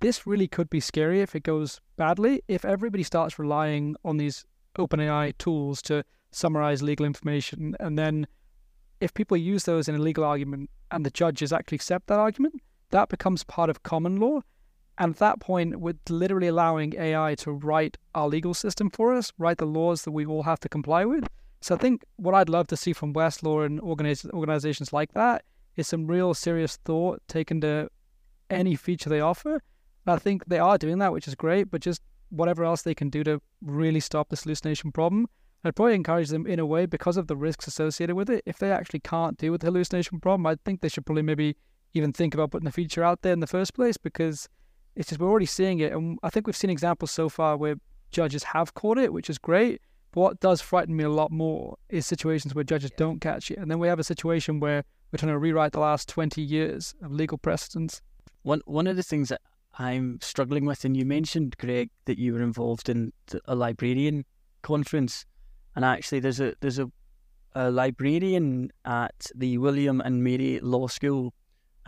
this 0.00 0.26
really 0.26 0.46
could 0.46 0.70
be 0.70 0.78
scary 0.78 1.20
if 1.20 1.34
it 1.34 1.42
goes 1.42 1.80
badly. 1.96 2.42
If 2.46 2.64
everybody 2.64 3.02
starts 3.02 3.38
relying 3.38 3.96
on 4.04 4.18
these 4.18 4.44
OpenAI 4.78 5.36
tools 5.38 5.82
to 5.82 6.04
summarize 6.30 6.82
legal 6.82 7.04
information, 7.04 7.74
and 7.80 7.98
then 7.98 8.28
if 9.00 9.12
people 9.14 9.36
use 9.36 9.64
those 9.64 9.88
in 9.88 9.96
a 9.96 9.98
legal 9.98 10.22
argument 10.22 10.70
and 10.92 11.04
the 11.04 11.10
judges 11.10 11.52
actually 11.52 11.76
accept 11.76 12.06
that 12.06 12.20
argument, 12.20 12.62
that 12.90 13.08
becomes 13.08 13.42
part 13.42 13.68
of 13.68 13.82
common 13.82 14.16
law. 14.16 14.40
And 14.98 15.14
at 15.14 15.18
that 15.18 15.40
point, 15.40 15.80
we're 15.80 15.94
literally 16.08 16.48
allowing 16.48 16.94
AI 16.96 17.34
to 17.36 17.52
write 17.52 17.98
our 18.14 18.28
legal 18.28 18.54
system 18.54 18.90
for 18.90 19.14
us, 19.14 19.32
write 19.38 19.58
the 19.58 19.66
laws 19.66 20.02
that 20.02 20.12
we 20.12 20.24
all 20.24 20.44
have 20.44 20.60
to 20.60 20.68
comply 20.68 21.04
with. 21.04 21.26
So 21.60 21.74
I 21.74 21.78
think 21.78 22.04
what 22.16 22.34
I'd 22.34 22.48
love 22.48 22.68
to 22.68 22.76
see 22.76 22.92
from 22.92 23.12
Westlaw 23.12 23.66
and 23.66 23.80
organizations 23.80 24.92
like 24.92 25.12
that 25.14 25.44
is 25.78 25.86
some 25.86 26.06
real 26.06 26.34
serious 26.34 26.76
thought 26.84 27.22
taken 27.28 27.60
to 27.60 27.88
any 28.50 28.74
feature 28.74 29.08
they 29.08 29.20
offer. 29.20 29.54
And 29.54 30.14
I 30.14 30.18
think 30.18 30.44
they 30.46 30.58
are 30.58 30.76
doing 30.76 30.98
that, 30.98 31.12
which 31.12 31.28
is 31.28 31.34
great, 31.34 31.70
but 31.70 31.80
just 31.80 32.02
whatever 32.30 32.64
else 32.64 32.82
they 32.82 32.94
can 32.94 33.08
do 33.08 33.22
to 33.24 33.40
really 33.62 34.00
stop 34.00 34.28
this 34.28 34.42
hallucination 34.42 34.90
problem. 34.92 35.28
I'd 35.64 35.76
probably 35.76 35.94
encourage 35.94 36.28
them 36.28 36.46
in 36.46 36.58
a 36.58 36.66
way 36.66 36.86
because 36.86 37.16
of 37.16 37.28
the 37.28 37.36
risks 37.36 37.66
associated 37.66 38.16
with 38.16 38.28
it. 38.28 38.42
If 38.44 38.58
they 38.58 38.72
actually 38.72 39.00
can't 39.00 39.38
deal 39.38 39.52
with 39.52 39.60
the 39.60 39.68
hallucination 39.68 40.20
problem, 40.20 40.46
I 40.46 40.56
think 40.64 40.80
they 40.80 40.88
should 40.88 41.06
probably 41.06 41.22
maybe 41.22 41.56
even 41.94 42.12
think 42.12 42.34
about 42.34 42.50
putting 42.50 42.66
the 42.66 42.72
feature 42.72 43.04
out 43.04 43.22
there 43.22 43.32
in 43.32 43.40
the 43.40 43.46
first 43.46 43.74
place 43.74 43.96
because 43.96 44.48
it's 44.96 45.08
just 45.08 45.20
we're 45.20 45.28
already 45.28 45.46
seeing 45.46 45.78
it. 45.78 45.92
And 45.92 46.18
I 46.24 46.30
think 46.30 46.46
we've 46.46 46.56
seen 46.56 46.70
examples 46.70 47.12
so 47.12 47.28
far 47.28 47.56
where 47.56 47.76
judges 48.10 48.42
have 48.42 48.74
caught 48.74 48.98
it, 48.98 49.12
which 49.12 49.30
is 49.30 49.38
great. 49.38 49.80
But 50.12 50.20
what 50.20 50.40
does 50.40 50.60
frighten 50.60 50.96
me 50.96 51.04
a 51.04 51.10
lot 51.10 51.30
more 51.30 51.76
is 51.88 52.04
situations 52.06 52.54
where 52.54 52.64
judges 52.64 52.90
don't 52.96 53.20
catch 53.20 53.50
it. 53.50 53.58
And 53.58 53.70
then 53.70 53.78
we 53.78 53.88
have 53.88 53.98
a 53.98 54.04
situation 54.04 54.58
where 54.58 54.84
we're 55.10 55.18
trying 55.18 55.32
to 55.32 55.38
rewrite 55.38 55.72
the 55.72 55.80
last 55.80 56.08
20 56.08 56.42
years 56.42 56.94
of 57.02 57.12
legal 57.12 57.38
precedents. 57.38 58.02
One, 58.42 58.60
one 58.66 58.86
of 58.86 58.96
the 58.96 59.02
things 59.02 59.28
that 59.30 59.40
I'm 59.78 60.18
struggling 60.20 60.64
with, 60.64 60.84
and 60.84 60.96
you 60.96 61.04
mentioned, 61.04 61.56
Greg, 61.58 61.90
that 62.04 62.18
you 62.18 62.34
were 62.34 62.42
involved 62.42 62.88
in 62.88 63.12
a 63.46 63.54
librarian 63.54 64.24
conference. 64.62 65.24
And 65.76 65.84
actually, 65.84 66.20
there's 66.20 66.40
a 66.40 66.54
there's 66.60 66.78
a, 66.78 66.90
a 67.54 67.70
librarian 67.70 68.70
at 68.84 69.30
the 69.34 69.58
William 69.58 70.00
and 70.00 70.24
Mary 70.24 70.58
Law 70.60 70.88
School 70.88 71.32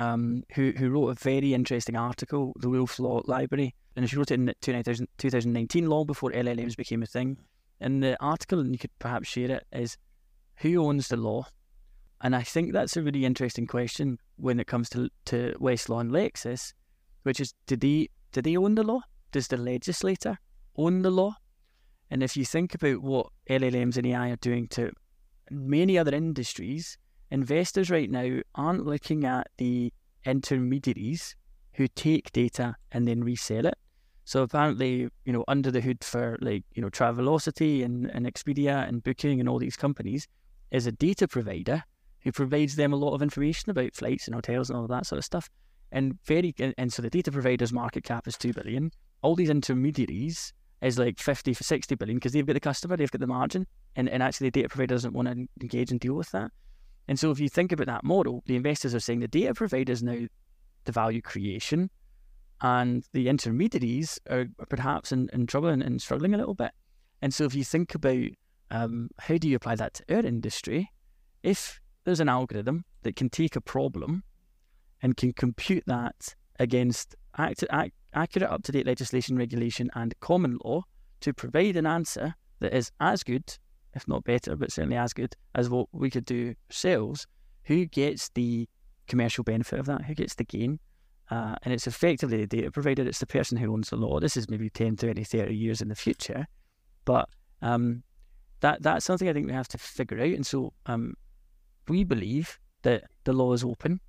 um, 0.01 0.43
who, 0.55 0.73
who 0.77 0.89
wrote 0.91 1.09
a 1.09 1.14
very 1.14 1.53
interesting 1.53 1.97
article, 1.97 2.55
The 2.57 2.71
Wolf's 2.71 2.99
Law 2.99 3.23
Library. 3.27 3.75
And 3.97 4.09
she 4.09 4.16
wrote 4.16 4.31
it 4.31 4.41
in 4.41 4.55
2019, 4.62 5.87
long 5.87 6.07
before 6.07 6.31
LLMs 6.31 6.77
became 6.77 7.03
a 7.03 7.07
thing. 7.07 7.37
And 7.81 8.03
the 8.03 8.16
article, 8.23 8.61
and 8.61 8.73
you 8.73 8.79
could 8.79 8.97
perhaps 8.99 9.29
share 9.29 9.51
it, 9.51 9.66
is 9.73 9.99
Who 10.57 10.83
owns 10.87 11.09
the 11.09 11.16
law? 11.16 11.47
And 12.23 12.37
I 12.37 12.43
think 12.43 12.73
that's 12.73 12.97
a 12.97 13.03
really 13.03 13.25
interesting 13.25 13.66
question 13.66 14.18
when 14.37 14.61
it 14.61 14.66
comes 14.66 14.89
to 14.91 15.09
to 15.27 15.55
Westlaw 15.59 16.01
and 16.01 16.11
Lexis, 16.11 16.75
which 17.23 17.41
is 17.41 17.55
do 17.66 17.77
they 17.77 18.09
do 18.33 18.43
they 18.43 18.57
own 18.57 18.75
the 18.75 18.83
law? 18.83 19.01
Does 19.33 19.49
the 19.49 19.57
legislator 19.57 20.39
own 20.77 21.03
the 21.03 21.11
law? 21.11 21.37
And 22.11 22.23
if 22.23 22.37
you 22.37 22.45
think 22.45 22.75
about 22.75 23.03
what 23.03 23.29
LLMs 23.49 23.97
and 23.97 24.07
AI 24.07 24.31
are 24.31 24.37
doing 24.37 24.66
to 24.68 24.91
many 25.51 25.97
other 25.97 26.14
industries, 26.14 26.99
investors 27.31 27.91
right 27.91 28.11
now 28.11 28.41
aren't 28.55 28.85
looking 28.85 29.25
at 29.25 29.49
the 29.59 29.93
intermediaries 30.25 31.37
who 31.75 31.87
take 31.89 32.33
data 32.33 32.75
and 32.93 33.07
then 33.07 33.23
resell 33.23 33.66
it. 33.66 33.79
So 34.25 34.43
apparently, 34.43 35.09
you 35.25 35.33
know, 35.33 35.45
under 35.49 35.71
the 35.71 35.81
hood 35.81 36.05
for 36.05 36.37
like, 36.41 36.64
you 36.75 36.83
know, 36.83 36.91
Travelocity 36.91 37.85
and, 37.85 38.07
and 38.07 38.27
Expedia 38.27 38.87
and 38.87 39.03
Booking 39.03 39.41
and 39.41 39.49
all 39.49 39.59
these 39.59 39.77
companies 39.77 40.29
is 40.71 40.87
a 40.87 40.93
data 40.93 41.27
provider 41.27 41.83
who 42.23 42.33
provides 42.33 42.77
them 42.77 42.93
a 42.93 42.97
lot 42.97 43.14
of 43.14 43.23
information 43.23 43.71
about 43.71 43.95
flights 43.95 44.27
and 44.27 44.35
hotels 44.35 44.71
and 44.71 44.79
all 44.79 44.87
that 44.87 45.07
sort 45.07 45.18
of 45.18 45.25
stuff. 45.25 45.49
And 45.93 46.18
very 46.25 46.55
and 46.79 46.93
so 46.93 47.03
the 47.03 47.11
data 47.11 47.33
provider's 47.33 47.73
market 47.73 48.05
cap 48.05 48.29
is 48.29 48.37
two 48.37 48.53
billion. 48.53 48.93
All 49.23 49.35
these 49.35 49.51
intermediaries 49.51 50.53
is 50.83 50.99
like 50.99 51.18
50 51.18 51.53
for 51.55 51.64
60 51.64 51.95
billion 51.97 52.16
because 52.16 52.33
they've 52.33 52.47
got 52.47 52.55
the 52.55 52.61
customer, 52.61 52.97
they've 52.97 53.11
got 53.11 53.21
the 53.21 53.27
margin, 53.27 53.66
and, 53.97 54.09
and 54.09 54.23
actually 54.23 54.49
the 54.49 54.61
data 54.61 54.68
provider 54.68 54.95
doesn't 54.95 55.12
want 55.12 55.29
to 55.29 55.47
engage 55.61 55.91
and 55.91 56.01
deal 56.01 56.14
with 56.14 56.31
that. 56.31 56.51
And 57.09 57.18
so 57.18 57.31
if 57.31 57.41
you 57.41 57.49
think 57.49 57.73
about 57.73 57.89
that 57.89 58.05
model, 58.05 58.43
the 58.47 58.57
investors 58.57 58.95
are 58.95 59.01
saying 59.01 59.21
the 59.21 59.29
data 59.29 59.53
provider 59.53 59.93
is 59.93 60.03
now 60.03 60.27
the 60.85 60.93
value 60.93 61.21
creation, 61.21 61.91
and 62.62 63.05
the 63.12 63.29
intermediaries 63.29 64.18
are 64.31 64.47
perhaps 64.68 65.12
in, 65.12 65.29
in 65.33 65.47
trouble 65.47 65.68
and, 65.68 65.83
and 65.83 66.01
struggling 66.01 66.35
a 66.35 66.39
little 66.39 66.55
bit. 66.55 66.73
And 67.23 67.35
so 67.35 67.45
if 67.45 67.55
you 67.55 67.64
think 67.64 67.95
about 67.95 68.29
um, 68.71 69.11
how 69.18 69.37
do 69.37 69.49
you 69.49 69.57
apply 69.57 69.77
that 69.77 69.95
to 69.95 70.14
our 70.14 70.25
industry, 70.25 70.91
if 71.43 71.81
there's 72.11 72.19
an 72.19 72.29
algorithm 72.29 72.85
that 73.03 73.15
can 73.15 73.31
take 73.31 73.55
a 73.55 73.61
problem 73.61 74.25
and 75.01 75.17
can 75.17 75.33
compute 75.33 75.85
that 75.87 76.35
against 76.59 77.15
act, 77.39 77.63
accurate, 78.13 78.51
up 78.51 78.65
to 78.65 78.73
date 78.73 78.85
legislation, 78.85 79.37
regulation, 79.37 79.89
and 79.95 80.19
common 80.19 80.59
law 80.65 80.83
to 81.21 81.33
provide 81.33 81.77
an 81.77 81.87
answer 81.87 82.35
that 82.59 82.75
is 82.75 82.91
as 82.99 83.23
good, 83.23 83.57
if 83.95 84.09
not 84.09 84.25
better, 84.25 84.57
but 84.57 84.73
certainly 84.73 84.97
as 84.97 85.13
good 85.13 85.37
as 85.55 85.71
what 85.71 85.87
we 85.93 86.11
could 86.11 86.25
do 86.25 86.53
ourselves. 86.69 87.29
Who 87.67 87.87
gets 87.87 88.29
the 88.31 88.69
commercial 89.07 89.45
benefit 89.45 89.79
of 89.79 89.87
that? 89.87 90.03
Who 90.07 90.15
gets 90.15 90.35
the 90.35 90.45
gain? 90.45 90.81
Uh, 91.31 91.55
and 91.63 91.73
it's 91.73 91.87
effectively 91.87 92.39
the 92.39 92.47
data 92.49 92.73
provider, 92.73 93.07
it's 93.07 93.21
the 93.21 93.27
person 93.27 93.57
who 93.57 93.73
owns 93.73 93.91
the 93.91 93.97
law. 93.97 94.19
This 94.19 94.37
is 94.37 94.51
maybe 94.51 94.69
10, 94.69 94.97
20, 94.97 95.23
30 95.23 95.55
years 95.55 95.81
in 95.81 95.87
the 95.87 95.95
future. 95.95 96.49
But 97.05 97.29
um, 97.63 98.03
that 98.63 98.83
that's 98.83 99.05
something 99.05 99.29
I 99.29 99.33
think 99.33 99.47
we 99.47 99.53
have 99.53 99.69
to 99.69 99.79
figure 99.79 100.19
out. 100.19 100.27
And 100.27 100.45
so 100.45 100.73
um, 100.87 101.15
we 101.89 102.05
believe 102.05 102.59
that 102.83 103.05
the 103.24 103.33
law 103.33 103.53
is 103.53 103.64
open. 103.64 104.01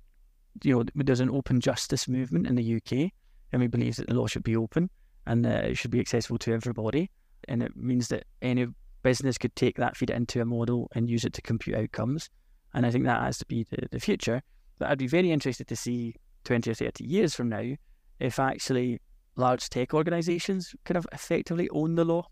You 0.62 0.78
know, 0.78 0.84
there's 0.94 1.20
an 1.20 1.30
open 1.30 1.60
justice 1.60 2.08
movement 2.08 2.46
in 2.46 2.54
the 2.54 2.76
UK, 2.76 3.10
and 3.52 3.60
we 3.60 3.66
believe 3.66 3.96
that 3.96 4.08
the 4.08 4.14
law 4.14 4.26
should 4.26 4.44
be 4.44 4.56
open 4.56 4.90
and 5.26 5.46
uh, 5.46 5.50
it 5.50 5.76
should 5.76 5.90
be 5.90 6.00
accessible 6.00 6.38
to 6.38 6.52
everybody. 6.52 7.10
And 7.48 7.62
it 7.62 7.76
means 7.76 8.08
that 8.08 8.24
any 8.40 8.66
business 9.02 9.38
could 9.38 9.54
take 9.56 9.76
that, 9.76 9.96
feed 9.96 10.10
it 10.10 10.16
into 10.16 10.40
a 10.40 10.44
model, 10.44 10.88
and 10.94 11.08
use 11.08 11.24
it 11.24 11.32
to 11.34 11.42
compute 11.42 11.76
outcomes. 11.76 12.28
And 12.74 12.86
I 12.86 12.90
think 12.90 13.04
that 13.04 13.22
has 13.22 13.38
to 13.38 13.46
be 13.46 13.64
the, 13.64 13.88
the 13.90 14.00
future. 14.00 14.42
But 14.78 14.90
I'd 14.90 14.98
be 14.98 15.06
very 15.06 15.30
interested 15.30 15.68
to 15.68 15.76
see 15.76 16.14
20 16.44 16.70
or 16.70 16.74
30 16.74 17.04
years 17.04 17.34
from 17.34 17.48
now 17.48 17.74
if 18.18 18.38
actually 18.38 19.00
large 19.36 19.68
tech 19.68 19.94
organizations 19.94 20.74
kind 20.84 20.96
of 20.96 21.06
effectively 21.12 21.68
own 21.70 21.94
the 21.94 22.04
law 22.04 22.26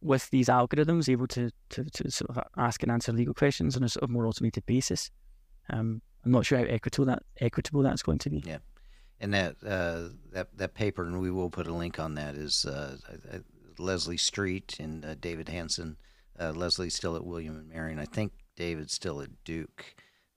with 0.00 0.30
these 0.30 0.48
algorithms 0.48 1.08
able 1.08 1.26
to, 1.26 1.50
to, 1.70 1.84
to 1.84 2.10
sort 2.10 2.30
of 2.30 2.42
ask 2.56 2.82
and 2.82 2.92
answer 2.92 3.12
legal 3.12 3.34
questions 3.34 3.76
on 3.76 3.82
a 3.82 3.88
sort 3.88 4.04
of 4.04 4.10
more 4.10 4.26
automated 4.26 4.64
basis. 4.66 5.10
Um, 5.70 6.02
I'm 6.24 6.32
not 6.32 6.46
sure 6.46 6.58
how 6.58 6.64
equitable 6.64 7.06
that 7.06 7.22
equitable 7.40 7.82
that's 7.82 8.02
going 8.02 8.18
to 8.18 8.30
be. 8.30 8.42
Yeah, 8.44 8.58
and 9.20 9.32
that 9.34 9.56
uh, 9.64 10.08
that 10.32 10.56
that 10.56 10.74
paper, 10.74 11.04
and 11.04 11.20
we 11.20 11.30
will 11.30 11.50
put 11.50 11.66
a 11.66 11.72
link 11.72 11.98
on 11.98 12.14
that. 12.14 12.34
Is 12.34 12.64
uh, 12.64 12.96
Leslie 13.78 14.16
Street 14.16 14.76
and 14.80 15.04
uh, 15.04 15.14
David 15.14 15.48
Hansen. 15.48 15.96
Uh, 16.38 16.52
Leslie's 16.52 16.94
still 16.94 17.16
at 17.16 17.24
William 17.24 17.56
and 17.56 17.68
Mary, 17.68 17.92
and 17.92 18.00
I 18.00 18.04
think 18.04 18.32
David's 18.56 18.92
still 18.92 19.20
at 19.20 19.30
Duke. 19.44 19.94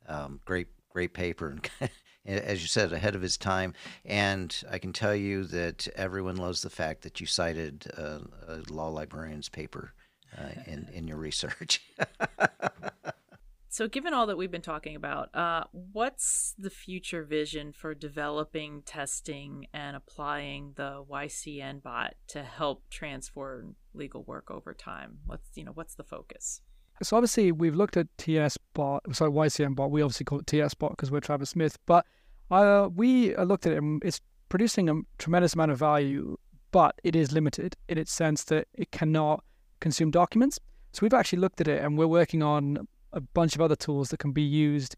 Um, 0.07 0.39
great 0.45 0.67
great 0.89 1.13
paper, 1.13 1.49
and 1.49 1.69
as 2.25 2.61
you 2.61 2.67
said, 2.67 2.93
ahead 2.93 3.15
of 3.15 3.21
his 3.21 3.37
time. 3.37 3.73
And 4.05 4.55
I 4.69 4.77
can 4.77 4.93
tell 4.93 5.15
you 5.15 5.43
that 5.45 5.87
everyone 5.95 6.37
loves 6.37 6.61
the 6.61 6.69
fact 6.69 7.01
that 7.03 7.19
you 7.19 7.27
cited 7.27 7.87
a 7.97 8.21
law 8.69 8.89
librarian's 8.89 9.49
paper 9.49 9.93
uh, 10.37 10.49
in 10.65 10.87
in 10.93 11.07
your 11.07 11.17
research. 11.17 11.81
so, 13.69 13.87
given 13.87 14.13
all 14.13 14.27
that 14.27 14.37
we've 14.37 14.51
been 14.51 14.61
talking 14.61 14.95
about, 14.95 15.33
uh, 15.35 15.63
what's 15.71 16.55
the 16.57 16.69
future 16.69 17.23
vision 17.23 17.73
for 17.73 17.93
developing, 17.93 18.81
testing, 18.83 19.67
and 19.73 19.95
applying 19.95 20.73
the 20.75 21.03
YCN 21.09 21.81
bot 21.81 22.15
to 22.29 22.43
help 22.43 22.89
transform 22.89 23.75
legal 23.93 24.23
work 24.23 24.49
over 24.49 24.73
time? 24.73 25.19
What's 25.25 25.49
you 25.55 25.63
know 25.63 25.73
what's 25.73 25.95
the 25.95 26.03
focus? 26.03 26.61
So 27.03 27.17
obviously 27.17 27.51
we've 27.51 27.75
looked 27.75 27.97
at 27.97 28.07
TS 28.17 28.57
bot, 28.73 29.03
sorry 29.13 29.31
YCN 29.31 29.75
bot. 29.75 29.91
We 29.91 30.01
obviously 30.01 30.25
call 30.25 30.39
it 30.39 30.47
TS 30.47 30.73
bot 30.73 30.91
because 30.91 31.11
we're 31.11 31.19
Travers 31.19 31.49
Smith. 31.49 31.77
But 31.85 32.05
uh, 32.51 32.89
we 32.93 33.35
looked 33.37 33.65
at 33.65 33.73
it. 33.73 33.77
And 33.77 34.03
it's 34.03 34.21
producing 34.49 34.89
a 34.89 35.01
tremendous 35.17 35.53
amount 35.53 35.71
of 35.71 35.79
value, 35.79 36.37
but 36.71 36.99
it 37.03 37.15
is 37.15 37.31
limited 37.31 37.75
in 37.87 37.97
its 37.97 38.11
sense 38.11 38.43
that 38.45 38.67
it 38.73 38.91
cannot 38.91 39.43
consume 39.79 40.11
documents. 40.11 40.59
So 40.93 40.99
we've 41.01 41.13
actually 41.13 41.39
looked 41.39 41.61
at 41.61 41.67
it, 41.67 41.81
and 41.81 41.97
we're 41.97 42.07
working 42.07 42.43
on 42.43 42.87
a 43.13 43.21
bunch 43.21 43.55
of 43.55 43.61
other 43.61 43.75
tools 43.75 44.09
that 44.09 44.17
can 44.17 44.33
be 44.33 44.41
used 44.41 44.95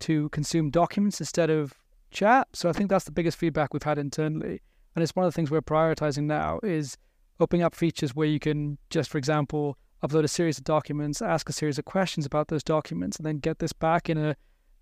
to 0.00 0.28
consume 0.30 0.70
documents 0.70 1.20
instead 1.20 1.50
of 1.50 1.74
chat. 2.10 2.48
So 2.54 2.68
I 2.68 2.72
think 2.72 2.88
that's 2.88 3.04
the 3.04 3.10
biggest 3.10 3.36
feedback 3.36 3.74
we've 3.74 3.82
had 3.82 3.98
internally, 3.98 4.62
and 4.94 5.02
it's 5.02 5.14
one 5.14 5.26
of 5.26 5.32
the 5.32 5.36
things 5.36 5.50
we're 5.50 5.60
prioritizing 5.60 6.24
now 6.24 6.60
is 6.62 6.96
opening 7.40 7.62
up 7.62 7.74
features 7.74 8.14
where 8.14 8.26
you 8.26 8.38
can 8.38 8.78
just, 8.88 9.10
for 9.10 9.18
example, 9.18 9.76
upload 10.04 10.24
a 10.24 10.28
series 10.28 10.58
of 10.58 10.64
documents, 10.64 11.22
ask 11.22 11.48
a 11.48 11.52
series 11.52 11.78
of 11.78 11.84
questions 11.84 12.26
about 12.26 12.48
those 12.48 12.62
documents, 12.62 13.16
and 13.16 13.26
then 13.26 13.38
get 13.38 13.58
this 13.58 13.72
back 13.72 14.10
in 14.10 14.18
a 14.18 14.36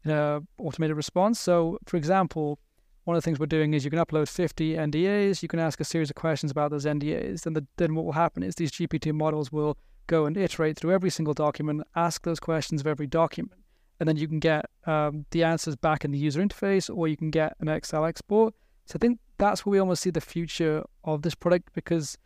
in 0.04 0.10
a 0.10 0.40
automated 0.58 0.96
response. 0.96 1.38
So, 1.38 1.78
for 1.86 1.96
example, 1.96 2.58
one 3.04 3.16
of 3.16 3.22
the 3.22 3.24
things 3.24 3.38
we're 3.38 3.46
doing 3.46 3.74
is 3.74 3.84
you 3.84 3.90
can 3.90 4.00
upload 4.00 4.28
50 4.28 4.74
NDAs. 4.74 5.42
You 5.42 5.48
can 5.48 5.60
ask 5.60 5.80
a 5.80 5.84
series 5.84 6.10
of 6.10 6.16
questions 6.16 6.50
about 6.50 6.70
those 6.70 6.84
NDAs. 6.84 7.42
Then, 7.42 7.52
the, 7.52 7.66
then 7.76 7.94
what 7.94 8.04
will 8.04 8.12
happen 8.12 8.42
is 8.42 8.56
these 8.56 8.72
GPT 8.72 9.12
models 9.12 9.52
will 9.52 9.76
go 10.06 10.26
and 10.26 10.36
iterate 10.36 10.76
through 10.76 10.92
every 10.92 11.10
single 11.10 11.34
document, 11.34 11.82
ask 11.94 12.22
those 12.22 12.40
questions 12.40 12.80
of 12.80 12.86
every 12.86 13.06
document, 13.06 13.60
and 14.00 14.08
then 14.08 14.16
you 14.16 14.26
can 14.26 14.40
get 14.40 14.66
um, 14.86 15.24
the 15.30 15.44
answers 15.44 15.76
back 15.76 16.04
in 16.04 16.10
the 16.10 16.18
user 16.18 16.40
interface, 16.40 16.94
or 16.94 17.06
you 17.06 17.16
can 17.16 17.30
get 17.30 17.56
an 17.60 17.68
Excel 17.68 18.04
export. 18.04 18.54
So 18.86 18.96
I 18.96 18.98
think 18.98 19.20
that's 19.38 19.64
where 19.64 19.72
we 19.72 19.78
almost 19.78 20.02
see 20.02 20.10
the 20.10 20.20
future 20.20 20.84
of 21.04 21.22
this 21.22 21.34
product 21.34 21.70
because 21.74 22.18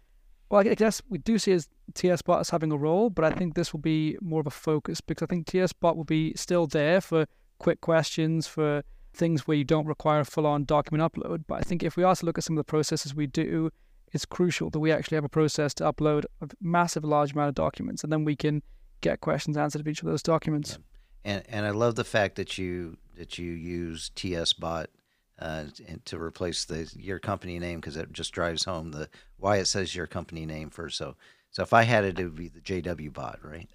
well, 0.48 0.60
I 0.60 0.74
guess 0.74 1.02
we 1.08 1.18
do 1.18 1.38
see 1.38 1.58
TS 1.94 2.22
Bot 2.22 2.40
as 2.40 2.50
having 2.50 2.72
a 2.72 2.76
role, 2.76 3.10
but 3.10 3.24
I 3.24 3.30
think 3.30 3.54
this 3.54 3.72
will 3.72 3.80
be 3.80 4.16
more 4.20 4.40
of 4.40 4.46
a 4.46 4.50
focus 4.50 5.00
because 5.00 5.24
I 5.24 5.26
think 5.26 5.46
TS 5.46 5.72
Bot 5.72 5.96
will 5.96 6.04
be 6.04 6.34
still 6.34 6.66
there 6.66 7.00
for 7.00 7.26
quick 7.58 7.80
questions, 7.80 8.46
for 8.46 8.82
things 9.12 9.46
where 9.46 9.56
you 9.56 9.64
don't 9.64 9.86
require 9.86 10.20
a 10.20 10.24
full 10.24 10.46
on 10.46 10.64
document 10.64 11.12
upload. 11.12 11.44
But 11.46 11.56
I 11.56 11.60
think 11.62 11.82
if 11.82 11.96
we 11.96 12.04
also 12.04 12.26
look 12.26 12.38
at 12.38 12.44
some 12.44 12.56
of 12.56 12.60
the 12.60 12.70
processes 12.70 13.14
we 13.14 13.26
do, 13.26 13.70
it's 14.12 14.24
crucial 14.24 14.70
that 14.70 14.78
we 14.78 14.92
actually 14.92 15.16
have 15.16 15.24
a 15.24 15.28
process 15.28 15.74
to 15.74 15.84
upload 15.84 16.24
a 16.40 16.48
massive 16.60 17.04
large 17.04 17.32
amount 17.32 17.48
of 17.48 17.54
documents 17.54 18.04
and 18.04 18.12
then 18.12 18.24
we 18.24 18.36
can 18.36 18.62
get 19.00 19.20
questions 19.20 19.56
answered 19.56 19.80
of 19.80 19.88
each 19.88 20.00
of 20.00 20.06
those 20.06 20.22
documents. 20.22 20.72
Yeah. 20.72 21.32
And 21.32 21.42
and 21.48 21.66
I 21.66 21.70
love 21.70 21.96
the 21.96 22.04
fact 22.04 22.36
that 22.36 22.56
you 22.56 22.98
that 23.16 23.36
you 23.36 23.50
use 23.50 24.10
TS 24.14 24.52
Bot 24.52 24.90
uh, 25.38 25.64
to 26.04 26.18
replace 26.20 26.64
the 26.64 26.90
your 26.96 27.18
company 27.18 27.58
name 27.58 27.80
because 27.80 27.96
it 27.96 28.12
just 28.12 28.32
drives 28.32 28.64
home 28.64 28.90
the 28.90 29.08
why 29.38 29.56
it 29.56 29.66
says 29.66 29.94
your 29.94 30.06
company 30.06 30.46
name 30.46 30.70
first. 30.70 30.96
So 30.96 31.16
so 31.50 31.62
if 31.62 31.72
I 31.72 31.82
had 31.82 32.04
it, 32.04 32.18
it 32.18 32.24
would 32.24 32.36
be 32.36 32.48
the 32.48 32.60
JW 32.60 33.12
bot, 33.12 33.38
right? 33.42 33.68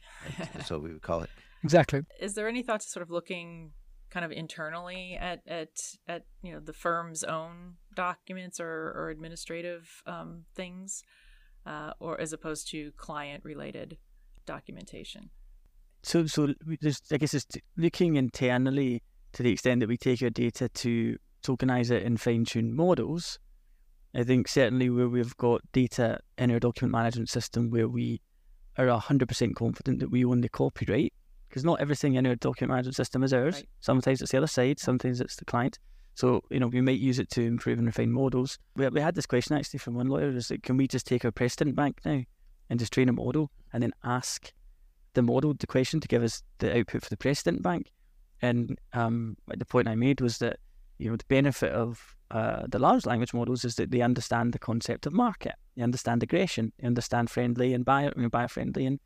That's 0.53 0.69
what 0.71 0.83
we 0.83 0.91
would 0.91 1.01
call 1.01 1.21
it. 1.21 1.29
Exactly. 1.63 2.03
Is 2.19 2.33
there 2.33 2.47
any 2.47 2.63
thought 2.63 2.81
to 2.81 2.87
sort 2.87 3.03
of 3.03 3.11
looking 3.11 3.71
kind 4.09 4.25
of 4.25 4.31
internally 4.31 5.17
at 5.19 5.41
at 5.47 5.69
at 6.07 6.25
you 6.43 6.51
know 6.51 6.59
the 6.59 6.73
firm's 6.73 7.23
own 7.23 7.75
documents 7.95 8.59
or 8.59 8.93
or 8.95 9.09
administrative 9.09 10.01
um, 10.05 10.45
things, 10.55 11.03
uh, 11.65 11.93
or 11.99 12.19
as 12.19 12.33
opposed 12.33 12.69
to 12.71 12.91
client 12.97 13.43
related 13.43 13.97
documentation? 14.45 15.29
So 16.03 16.25
so 16.25 16.53
there's 16.81 17.01
I 17.11 17.17
guess 17.17 17.33
it's 17.33 17.45
looking 17.77 18.15
internally 18.15 19.03
to 19.33 19.43
the 19.43 19.51
extent 19.51 19.79
that 19.79 19.89
we 19.89 19.97
take 19.97 20.21
our 20.21 20.29
data 20.29 20.67
to 20.69 21.17
tokenize 21.41 21.91
it 21.91 22.03
and 22.03 22.19
fine 22.19 22.45
tune 22.45 22.75
models. 22.75 23.39
I 24.13 24.23
think 24.23 24.47
certainly 24.47 24.89
where 24.89 25.07
we've 25.07 25.35
got 25.37 25.61
data 25.71 26.19
in 26.37 26.51
our 26.51 26.59
document 26.59 26.91
management 26.91 27.29
system 27.29 27.69
where 27.69 27.87
we 27.87 28.21
are 28.77 28.85
100% 28.85 29.55
confident 29.55 29.99
that 29.99 30.11
we 30.11 30.25
own 30.25 30.41
the 30.41 30.49
copyright, 30.49 31.13
because 31.49 31.63
not 31.63 31.79
everything 31.79 32.15
in 32.15 32.25
our 32.25 32.35
document 32.35 32.71
management 32.71 32.95
system 32.95 33.23
is 33.23 33.33
ours. 33.33 33.55
Right. 33.55 33.67
Sometimes 33.79 34.21
it's 34.21 34.31
the 34.31 34.37
other 34.37 34.47
side, 34.47 34.79
sometimes 34.79 35.21
it's 35.21 35.35
the 35.35 35.45
client. 35.45 35.79
So, 36.13 36.41
you 36.49 36.59
know, 36.59 36.67
we 36.67 36.81
might 36.81 36.99
use 36.99 37.19
it 37.19 37.29
to 37.31 37.41
improve 37.41 37.77
and 37.77 37.87
refine 37.87 38.11
models. 38.11 38.57
We, 38.75 38.87
we 38.89 39.01
had 39.01 39.15
this 39.15 39.25
question 39.25 39.55
actually 39.55 39.79
from 39.79 39.95
one 39.95 40.07
lawyer 40.07 40.29
is 40.29 40.51
like, 40.51 40.63
can 40.63 40.77
we 40.77 40.87
just 40.87 41.07
take 41.07 41.23
our 41.23 41.31
precedent 41.31 41.75
bank 41.75 41.99
now 42.03 42.21
and 42.69 42.79
just 42.79 42.93
train 42.93 43.09
a 43.09 43.13
model 43.13 43.49
and 43.71 43.81
then 43.81 43.93
ask 44.03 44.51
the 45.13 45.21
model 45.21 45.53
the 45.53 45.67
question 45.67 45.99
to 45.99 46.07
give 46.07 46.23
us 46.23 46.43
the 46.59 46.77
output 46.77 47.03
for 47.03 47.09
the 47.09 47.17
precedent 47.17 47.61
bank? 47.61 47.91
And 48.41 48.77
um, 48.93 49.37
the 49.47 49.65
point 49.65 49.87
I 49.87 49.95
made 49.95 50.19
was 50.19 50.39
that 50.39 50.57
you 51.01 51.09
know, 51.09 51.15
the 51.15 51.25
benefit 51.27 51.71
of 51.71 52.15
uh, 52.29 52.63
the 52.69 52.77
large 52.77 53.05
language 53.07 53.33
models 53.33 53.65
is 53.65 53.75
that 53.75 53.89
they 53.89 54.01
understand 54.01 54.53
the 54.53 54.59
concept 54.59 55.07
of 55.07 55.13
market. 55.13 55.55
They 55.75 55.81
understand 55.81 56.21
aggression. 56.21 56.71
They 56.79 56.87
understand 56.87 57.29
friendly 57.31 57.73
and 57.73 57.83
buyer, 57.83 58.13
you 58.15 58.21
know, 58.21 58.29
buyer 58.29 58.47
friendly 58.47 58.85
and 58.85 58.99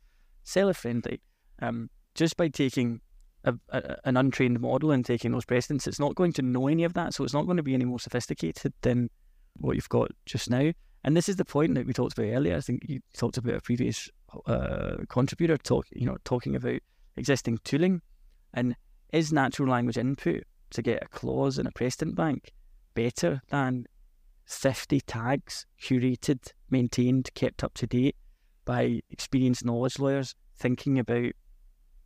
seller 0.44 0.74
friendly. 0.74 1.22
Um, 1.62 1.88
just 2.14 2.36
by 2.36 2.48
taking 2.48 3.00
a, 3.44 3.54
a, 3.70 3.96
an 4.04 4.18
untrained 4.18 4.60
model 4.60 4.90
and 4.90 5.04
taking 5.04 5.32
those 5.32 5.46
precedents, 5.46 5.86
it's 5.86 5.98
not 5.98 6.14
going 6.14 6.34
to 6.34 6.42
know 6.42 6.68
any 6.68 6.84
of 6.84 6.92
that. 6.94 7.14
So 7.14 7.24
it's 7.24 7.32
not 7.32 7.46
going 7.46 7.56
to 7.56 7.62
be 7.62 7.74
any 7.74 7.86
more 7.86 7.98
sophisticated 7.98 8.74
than 8.82 9.08
what 9.54 9.74
you've 9.74 9.88
got 9.88 10.10
just 10.26 10.50
now. 10.50 10.72
And 11.02 11.16
this 11.16 11.30
is 11.30 11.36
the 11.36 11.44
point 11.46 11.74
that 11.76 11.86
we 11.86 11.94
talked 11.94 12.18
about 12.18 12.30
earlier. 12.30 12.56
I 12.56 12.60
think 12.60 12.82
you 12.86 13.00
talked 13.16 13.38
about 13.38 13.54
a 13.54 13.60
previous 13.60 14.10
uh, 14.46 14.96
contributor 15.08 15.56
talk, 15.56 15.86
you 15.92 16.04
know, 16.04 16.18
talking 16.24 16.56
about 16.56 16.80
existing 17.16 17.58
tooling 17.64 18.02
and 18.52 18.76
is 19.12 19.32
natural 19.32 19.70
language 19.70 19.96
input 19.96 20.44
to 20.70 20.82
get 20.82 21.02
a 21.02 21.08
clause 21.08 21.58
in 21.58 21.66
a 21.66 21.72
precedent 21.72 22.16
bank 22.16 22.52
better 22.94 23.42
than 23.48 23.86
50 24.46 25.00
tags 25.02 25.66
curated, 25.80 26.52
maintained, 26.70 27.30
kept 27.34 27.64
up 27.64 27.74
to 27.74 27.86
date 27.86 28.16
by 28.64 29.00
experienced 29.10 29.64
knowledge 29.64 29.98
lawyers 29.98 30.34
thinking 30.56 30.98
about 30.98 31.32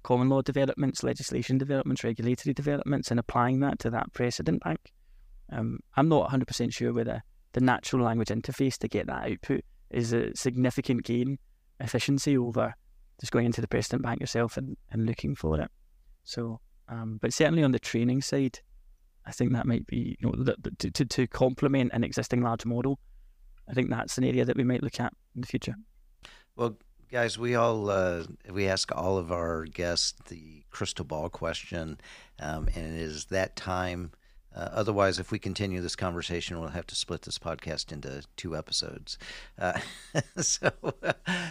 common 0.02 0.28
law 0.28 0.42
developments, 0.42 1.02
legislation 1.02 1.58
developments, 1.58 2.04
regulatory 2.04 2.54
developments, 2.54 3.10
and 3.10 3.20
applying 3.20 3.60
that 3.60 3.78
to 3.78 3.90
that 3.90 4.12
precedent 4.12 4.62
bank. 4.62 4.92
Um, 5.52 5.80
I'm 5.96 6.08
not 6.08 6.30
100% 6.30 6.72
sure 6.72 6.92
whether 6.92 7.22
the 7.52 7.60
natural 7.60 8.04
language 8.04 8.28
interface 8.28 8.78
to 8.78 8.88
get 8.88 9.06
that 9.08 9.30
output 9.30 9.62
is 9.90 10.12
a 10.12 10.34
significant 10.34 11.04
gain 11.04 11.38
efficiency 11.80 12.38
over 12.38 12.74
just 13.20 13.32
going 13.32 13.46
into 13.46 13.60
the 13.60 13.68
precedent 13.68 14.02
bank 14.02 14.20
yourself 14.20 14.56
and, 14.56 14.76
and 14.90 15.04
looking 15.04 15.34
for 15.34 15.60
it. 15.60 15.70
So 16.24 16.60
um, 16.90 17.18
but 17.22 17.32
certainly 17.32 17.62
on 17.62 17.70
the 17.70 17.78
training 17.78 18.20
side, 18.20 18.60
I 19.24 19.32
think 19.32 19.52
that 19.52 19.66
might 19.66 19.86
be 19.86 20.16
you 20.20 20.30
know 20.30 20.54
to, 20.78 20.90
to 20.90 21.04
to 21.04 21.26
complement 21.26 21.92
an 21.94 22.04
existing 22.04 22.42
large 22.42 22.66
model. 22.66 22.98
I 23.68 23.72
think 23.72 23.88
that's 23.88 24.18
an 24.18 24.24
area 24.24 24.44
that 24.44 24.56
we 24.56 24.64
might 24.64 24.82
look 24.82 24.98
at 24.98 25.14
in 25.34 25.40
the 25.42 25.46
future. 25.46 25.76
Well, 26.56 26.76
guys, 27.10 27.38
we 27.38 27.54
all 27.54 27.88
uh, 27.90 28.24
we 28.50 28.66
ask 28.66 28.90
all 28.94 29.18
of 29.18 29.30
our 29.30 29.64
guests 29.64 30.14
the 30.28 30.64
crystal 30.70 31.04
ball 31.04 31.28
question, 31.28 32.00
um, 32.40 32.68
and 32.74 32.94
it 32.94 33.00
is 33.00 33.26
that 33.26 33.54
time 33.54 34.10
uh, 34.54 34.68
otherwise, 34.72 35.18
if 35.18 35.30
we 35.30 35.38
continue 35.38 35.80
this 35.80 35.94
conversation, 35.94 36.58
we'll 36.58 36.70
have 36.70 36.86
to 36.88 36.96
split 36.96 37.22
this 37.22 37.38
podcast 37.38 37.92
into 37.92 38.22
two 38.36 38.56
episodes. 38.56 39.16
Uh, 39.58 39.78
so, 40.38 40.70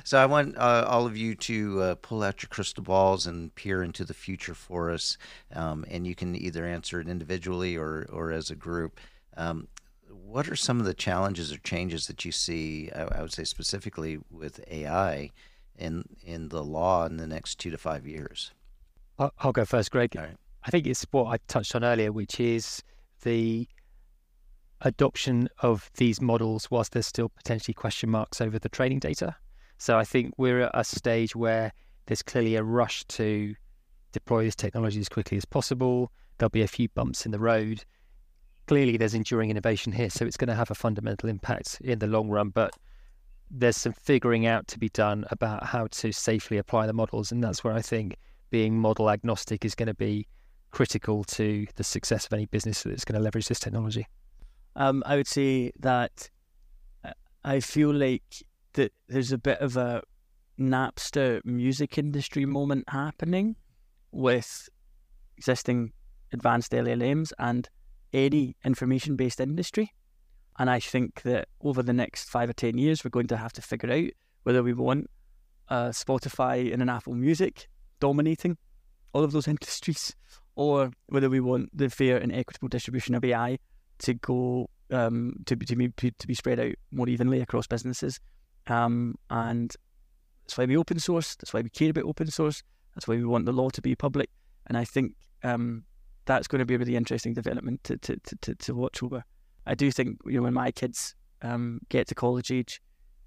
so 0.04 0.20
I 0.22 0.26
want 0.26 0.58
uh, 0.58 0.86
all 0.88 1.06
of 1.06 1.16
you 1.16 1.36
to 1.36 1.82
uh, 1.82 1.96
pull 1.96 2.24
out 2.24 2.42
your 2.42 2.50
crystal 2.50 2.84
balls 2.84 3.26
and 3.26 3.54
peer 3.56 3.84
into 3.84 4.04
the 4.04 4.14
future 4.14 4.54
for 4.54 4.92
us. 4.92 5.18
Um, 5.54 5.86
and 5.90 6.06
you 6.06 6.14
can 6.14 6.36
either 6.36 6.66
answer 6.66 7.00
it 7.00 7.08
individually 7.08 7.78
or, 7.78 8.06
or 8.12 8.32
as 8.32 8.50
a 8.50 8.56
group. 8.56 9.00
Um, 9.38 9.68
what 10.10 10.50
are 10.50 10.56
some 10.56 10.80
of 10.80 10.86
the 10.86 10.94
challenges 10.94 11.54
or 11.54 11.58
changes 11.60 12.08
that 12.08 12.26
you 12.26 12.32
see? 12.34 12.92
I, 12.94 13.04
I 13.04 13.22
would 13.22 13.34
say 13.34 13.46
specifically 13.46 14.20
with 14.30 14.60
AI 14.70 15.32
in 15.78 16.04
in 16.24 16.50
the 16.50 16.64
law 16.64 17.06
in 17.06 17.18
the 17.18 17.28
next 17.28 17.60
two 17.60 17.72
to 17.72 17.78
five 17.78 18.06
years. 18.06 18.52
I'll, 19.18 19.34
I'll 19.40 19.52
go 19.52 19.66
first, 19.66 19.92
Greg. 19.92 20.18
I 20.64 20.72
think 20.72 20.88
it's 20.88 21.06
what 21.12 21.26
I 21.26 21.38
touched 21.48 21.76
on 21.76 21.84
earlier, 21.84 22.12
which 22.12 22.40
is 22.40 22.84
the 23.24 23.68
adoption 24.82 25.50
of 25.60 25.90
these 25.96 26.22
models 26.22 26.70
whilst 26.72 26.94
there's 26.94 27.08
still 27.08 27.30
potentially 27.30 27.74
question 27.74 28.10
marks 28.10 28.40
over 28.42 28.60
the 28.60 28.70
training 28.70 29.00
data. 29.00 29.36
So 29.78 29.98
I 29.98 30.04
think 30.04 30.34
we're 30.38 30.62
at 30.62 30.72
a 30.74 30.84
stage 30.84 31.36
where 31.36 31.72
there's 32.06 32.22
clearly 32.22 32.56
a 32.56 32.64
rush 32.64 33.06
to 33.06 33.56
deploy 34.12 34.44
this 34.44 34.56
technology 34.56 35.00
as 35.00 35.10
quickly 35.10 35.38
as 35.38 35.46
possible. 35.46 36.12
There'll 36.38 36.50
be 36.50 36.62
a 36.62 36.68
few 36.68 36.90
bumps 36.90 37.26
in 37.26 37.32
the 37.32 37.40
road. 37.40 37.84
Clearly, 38.68 38.98
there's 38.98 39.14
enduring 39.14 39.50
innovation 39.50 39.92
here, 39.92 40.10
so 40.10 40.26
it's 40.26 40.38
going 40.38 40.50
to 40.50 40.56
have 40.56 40.72
a 40.72 40.76
fundamental 40.76 41.30
impact 41.30 41.82
in 41.82 42.00
the 42.00 42.08
long 42.08 42.30
run. 42.30 42.50
But 42.50 42.74
there's 43.50 43.78
some 43.78 43.94
figuring 43.94 44.46
out 44.46 44.68
to 44.68 44.80
be 44.80 44.90
done 44.90 45.26
about 45.32 45.64
how 45.64 45.88
to 45.88 46.12
safely 46.12 46.58
apply 46.58 46.86
the 46.88 46.94
models, 46.94 47.32
and 47.32 47.44
that's 47.44 47.64
where 47.64 47.74
I 47.74 47.82
think 47.82 48.16
being 48.50 48.78
model 48.80 49.10
agnostic 49.10 49.66
is 49.66 49.76
going 49.76 49.88
to 49.88 49.94
be 49.94 50.28
critical 50.72 51.24
to 51.24 51.68
the 51.76 51.84
success 51.84 52.26
of 52.26 52.34
any 52.34 52.46
business 52.46 52.84
that's 52.84 53.06
going 53.06 53.18
to 53.18 53.24
leverage 53.24 53.48
this 53.48 53.60
technology? 53.60 54.08
Um, 54.76 55.04
I 55.06 55.16
would 55.16 55.28
say 55.28 55.72
that 55.80 56.30
uh, 57.04 57.12
I 57.44 57.60
feel 57.60 57.94
like 57.94 58.44
that 58.74 58.94
there's 59.08 59.32
a 59.32 59.38
bit 59.38 59.60
of 59.60 59.78
a 59.78 60.02
Napster 60.60 61.44
music 61.46 61.98
industry 61.98 62.46
moment 62.46 62.90
happening 62.90 63.56
with 64.12 64.70
existing 65.38 65.94
advanced 66.34 66.72
LLMs 66.72 67.32
and 67.40 67.70
any 68.14 68.56
information 68.64 69.16
based 69.16 69.40
industry. 69.40 69.94
And 70.58 70.70
I 70.70 70.80
think 70.80 71.22
that 71.22 71.48
over 71.62 71.82
the 71.82 71.94
next 71.94 72.30
five 72.30 72.50
or 72.50 72.54
10 72.54 72.78
years, 72.78 73.04
we're 73.04 73.10
going 73.10 73.28
to 73.28 73.38
have 73.38 73.54
to 73.54 73.62
figure 73.62 73.92
out 73.92 74.10
whether 74.44 74.62
we 74.62 74.74
want 74.74 75.10
uh, 75.70 75.90
Spotify 75.90 76.74
and 76.74 76.82
an 76.82 76.90
Apple 76.90 77.14
Music 77.14 77.68
dominating 78.00 78.58
all 79.14 79.24
of 79.24 79.32
those 79.32 79.48
industries 79.54 80.16
or 80.60 80.92
whether 81.08 81.30
we 81.30 81.40
want 81.40 81.70
the 81.74 81.90
fair 81.90 82.18
and 82.18 82.34
equitable 82.34 82.68
distribution 82.68 83.16
of 83.16 83.24
AI 83.24 83.58
to 83.98 84.14
go 84.16 84.70
um, 84.92 85.34
to, 85.46 85.56
to, 85.56 85.74
be, 85.74 85.88
to 85.88 86.28
be 86.28 86.34
spread 86.34 86.60
out 86.60 86.74
more 86.92 87.08
evenly 87.08 87.40
across 87.40 87.66
businesses. 87.66 88.20
Um, 88.68 89.16
and 89.30 89.74
that's 90.44 90.58
why 90.58 90.66
we 90.66 90.76
open 90.76 91.00
source. 91.00 91.38
That's 91.38 91.54
why 91.54 91.62
we 91.62 91.70
care 91.70 91.92
about 91.92 92.04
open 92.04 92.30
source. 92.30 92.62
That's 92.94 93.08
why 93.08 93.16
we 93.16 93.24
want 93.24 93.46
the 93.46 93.54
law 93.54 93.70
to 93.70 93.82
be 93.82 93.96
public. 93.96 94.30
And 94.68 94.78
I 94.78 94.84
think 94.84 95.14
um, 95.44 95.86
that's 96.26 96.50
going 96.50 96.60
to 96.60 96.66
be 96.66 96.76
a 96.76 96.78
really 96.78 96.98
interesting 96.98 97.34
development 97.34 97.82
to, 97.86 97.96
to, 97.96 98.18
to, 98.42 98.54
to 98.54 98.76
watch 98.76 99.02
over. 99.02 99.24
I 99.66 99.76
do 99.76 99.90
think 99.92 100.18
you 100.26 100.34
know 100.34 100.42
when 100.42 100.54
my 100.54 100.72
kids 100.72 101.16
um, 101.42 101.80
get 101.88 102.08
to 102.10 102.16
college 102.16 102.52
age 102.52 102.82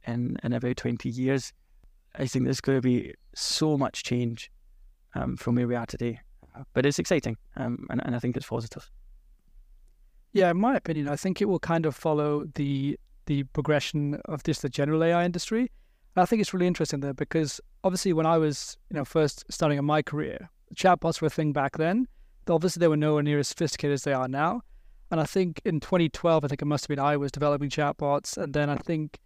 in, 0.07 0.37
in 0.43 0.53
about 0.53 0.77
20 0.77 1.09
years, 1.09 1.55
I 2.15 2.27
think 2.27 2.45
there's 2.45 2.61
going 2.61 2.77
to 2.77 2.83
be 2.83 3.15
so 3.35 3.79
much 3.79 4.05
change 4.05 4.51
um, 5.15 5.39
from 5.39 5.55
where 5.55 5.67
we 5.67 5.77
are 5.77 5.87
today 5.87 6.21
but 6.73 6.87
it's 6.87 6.99
exciting, 6.99 7.37
um, 7.57 7.87
and, 7.91 8.01
and 8.05 8.17
I 8.17 8.19
think 8.19 8.37
it's 8.37 8.47
positive. 8.47 8.91
Yeah, 10.33 10.51
in 10.51 10.59
my 10.59 10.77
opinion, 10.77 11.09
I 11.09 11.17
think 11.17 11.43
it 11.43 11.47
will 11.47 11.59
kind 11.59 11.87
of 11.87 11.95
follow 11.95 12.45
the 12.55 12.99
the 13.27 13.45
progression 13.45 14.21
of 14.25 14.43
just 14.43 14.63
the 14.63 14.69
general 14.69 15.05
AI 15.05 15.25
industry. 15.25 15.71
And 16.15 16.23
I 16.23 16.27
think 16.27 16.41
it's 16.41 16.53
really 16.53 16.67
interesting 16.67 17.01
there 17.01 17.15
because 17.15 17.61
obviously 17.85 18.13
when 18.13 18.27
I 18.27 18.37
was 18.37 18.77
you 18.91 18.97
know 18.97 19.05
first 19.05 19.45
starting 19.51 19.79
in 19.79 19.85
my 19.85 20.03
career, 20.03 20.49
chatbots 20.75 21.21
were 21.21 21.27
a 21.27 21.31
thing 21.31 21.53
back 21.53 21.77
then. 21.77 22.09
Obviously, 22.49 22.81
they 22.81 22.89
were 22.89 22.97
nowhere 22.97 23.23
near 23.23 23.39
as 23.39 23.49
sophisticated 23.49 23.95
as 23.95 24.03
they 24.03 24.13
are 24.13 24.27
now. 24.27 24.63
And 25.13 25.21
I 25.21 25.25
think 25.25 25.61
in 25.65 25.79
2012, 25.79 26.45
I 26.45 26.49
think 26.49 26.63
it 26.63 26.65
must 26.65 26.85
have 26.85 26.89
been 26.89 26.99
I 26.99 27.17
was 27.17 27.31
developing 27.31 27.69
chatbots, 27.69 28.37
and 28.37 28.55
then 28.55 28.69
I 28.71 28.77
think 28.77 29.21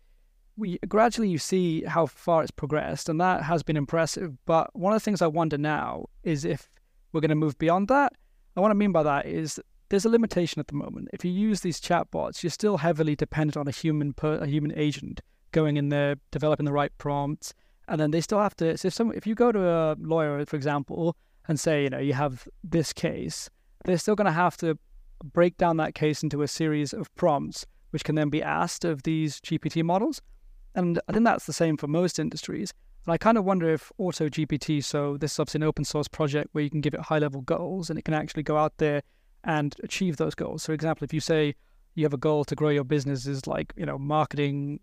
we 0.56 0.78
gradually 0.88 1.28
you 1.28 1.38
see 1.38 1.82
how 1.84 2.06
far 2.06 2.42
it's 2.42 2.50
progressed, 2.50 3.08
and 3.08 3.20
that 3.20 3.42
has 3.42 3.62
been 3.62 3.76
impressive. 3.76 4.36
But 4.46 4.74
one 4.74 4.92
of 4.92 4.96
the 4.96 5.04
things 5.04 5.22
I 5.22 5.28
wonder 5.28 5.56
now 5.56 6.06
is 6.24 6.44
if 6.44 6.68
we're 7.16 7.20
going 7.22 7.30
to 7.30 7.34
move 7.34 7.58
beyond 7.58 7.88
that. 7.88 8.12
And 8.54 8.62
what 8.62 8.70
I 8.70 8.74
mean 8.74 8.92
by 8.92 9.02
that 9.02 9.26
is 9.26 9.58
there's 9.88 10.04
a 10.04 10.08
limitation 10.08 10.60
at 10.60 10.68
the 10.68 10.74
moment. 10.74 11.08
If 11.12 11.24
you 11.24 11.30
use 11.30 11.62
these 11.62 11.80
chatbots, 11.80 12.42
you're 12.42 12.50
still 12.50 12.76
heavily 12.76 13.16
dependent 13.16 13.56
on 13.56 13.66
a 13.66 13.70
human 13.70 14.12
per, 14.12 14.34
a 14.34 14.46
human 14.46 14.76
agent 14.76 15.20
going 15.52 15.76
in 15.76 15.88
there, 15.88 16.16
developing 16.30 16.66
the 16.66 16.72
right 16.72 16.92
prompts, 16.98 17.54
and 17.88 18.00
then 18.00 18.10
they 18.10 18.20
still 18.20 18.40
have 18.40 18.54
to. 18.56 18.76
So 18.76 18.88
if, 18.88 18.94
some, 18.94 19.12
if 19.12 19.26
you 19.26 19.34
go 19.34 19.50
to 19.50 19.66
a 19.66 19.96
lawyer, 19.98 20.44
for 20.44 20.56
example, 20.56 21.16
and 21.48 21.58
say, 21.58 21.84
you 21.84 21.90
know, 21.90 21.98
you 21.98 22.12
have 22.12 22.46
this 22.62 22.92
case, 22.92 23.48
they're 23.84 23.98
still 23.98 24.16
going 24.16 24.26
to 24.26 24.32
have 24.32 24.56
to 24.58 24.78
break 25.24 25.56
down 25.56 25.78
that 25.78 25.94
case 25.94 26.22
into 26.22 26.42
a 26.42 26.48
series 26.48 26.92
of 26.92 27.14
prompts, 27.14 27.64
which 27.90 28.04
can 28.04 28.14
then 28.14 28.28
be 28.28 28.42
asked 28.42 28.84
of 28.84 29.04
these 29.04 29.40
GPT 29.40 29.82
models. 29.82 30.20
And 30.74 31.00
I 31.08 31.12
think 31.12 31.24
that's 31.24 31.46
the 31.46 31.52
same 31.52 31.76
for 31.76 31.86
most 31.86 32.18
industries. 32.18 32.74
And 33.06 33.12
I 33.12 33.18
kind 33.18 33.38
of 33.38 33.44
wonder 33.44 33.72
if 33.72 33.92
Auto 33.98 34.28
GPT, 34.28 34.82
so 34.82 35.16
this 35.16 35.32
is 35.32 35.38
obviously 35.38 35.58
an 35.58 35.62
open 35.62 35.84
source 35.84 36.08
project 36.08 36.48
where 36.52 36.64
you 36.64 36.70
can 36.70 36.80
give 36.80 36.92
it 36.92 37.00
high 37.00 37.20
level 37.20 37.40
goals 37.42 37.88
and 37.88 37.96
it 37.98 38.04
can 38.04 38.14
actually 38.14 38.42
go 38.42 38.56
out 38.56 38.76
there 38.78 39.02
and 39.44 39.76
achieve 39.84 40.16
those 40.16 40.34
goals. 40.34 40.64
So, 40.64 40.66
for 40.66 40.72
example, 40.72 41.04
if 41.04 41.14
you 41.14 41.20
say 41.20 41.54
you 41.94 42.04
have 42.04 42.12
a 42.12 42.18
goal 42.18 42.44
to 42.44 42.56
grow 42.56 42.70
your 42.70 42.82
business 42.82 43.26
is 43.26 43.46
like, 43.46 43.72
you 43.76 43.86
know, 43.86 43.96
marketing 43.96 44.80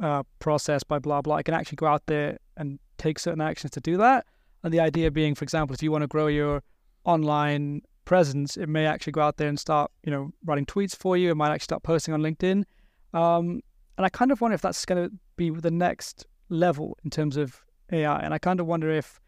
uh, 0.00 0.22
process 0.38 0.82
by 0.82 0.98
blah, 0.98 1.20
blah, 1.20 1.36
it 1.36 1.42
can 1.42 1.52
actually 1.52 1.76
go 1.76 1.86
out 1.86 2.06
there 2.06 2.38
and 2.56 2.78
take 2.96 3.18
certain 3.18 3.42
actions 3.42 3.72
to 3.72 3.80
do 3.80 3.98
that. 3.98 4.26
And 4.62 4.72
the 4.72 4.80
idea 4.80 5.10
being, 5.10 5.34
for 5.34 5.44
example, 5.44 5.74
if 5.74 5.82
you 5.82 5.92
want 5.92 6.02
to 6.02 6.08
grow 6.08 6.28
your 6.28 6.62
online 7.04 7.82
presence, 8.06 8.56
it 8.56 8.70
may 8.70 8.86
actually 8.86 9.12
go 9.12 9.20
out 9.20 9.36
there 9.36 9.48
and 9.48 9.60
start, 9.60 9.90
you 10.02 10.10
know, 10.10 10.32
writing 10.46 10.64
tweets 10.64 10.96
for 10.96 11.14
you. 11.14 11.30
It 11.30 11.34
might 11.34 11.52
actually 11.52 11.64
start 11.64 11.82
posting 11.82 12.14
on 12.14 12.22
LinkedIn. 12.22 12.64
Um, 13.12 13.60
and 13.98 14.06
I 14.06 14.08
kind 14.08 14.32
of 14.32 14.40
wonder 14.40 14.54
if 14.54 14.62
that's 14.62 14.86
going 14.86 15.10
to 15.10 15.14
be 15.36 15.50
the 15.50 15.70
next 15.70 16.26
level 16.50 16.98
in 17.04 17.10
terms 17.10 17.36
of 17.36 17.62
AI. 17.92 18.20
And 18.20 18.34
I 18.34 18.38
kind 18.38 18.60
of 18.60 18.66
wonder 18.66 18.90
if 18.90 19.20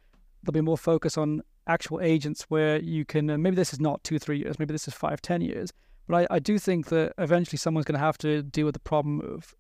there'll 0.43 0.53
be 0.53 0.61
more 0.61 0.77
focus 0.77 1.17
on 1.17 1.43
actual 1.67 2.01
agents 2.01 2.43
where 2.49 2.79
you 2.81 3.05
can, 3.05 3.27
maybe 3.41 3.57
this 3.57 3.73
is 3.73 3.81
not 3.81 4.03
two, 4.05 4.19
three 4.19 4.39
years, 4.39 4.59
maybe 4.59 4.73
this 4.73 4.89
is 4.89 4.95
five, 4.95 5.23
ten 5.23 5.41
years. 5.41 5.73
But 6.09 6.29
I, 6.31 6.37
I 6.37 6.39
do 6.39 6.59
think 6.59 6.87
that 6.87 7.15
eventually 7.19 7.59
someone's 7.59 7.87
going 7.87 7.99
to 7.99 8.05
have 8.05 8.19
to 8.19 8.43
deal 8.43 8.67
with 8.67 8.75
the 8.75 8.81
problem 8.81 9.21
of, 9.21 9.55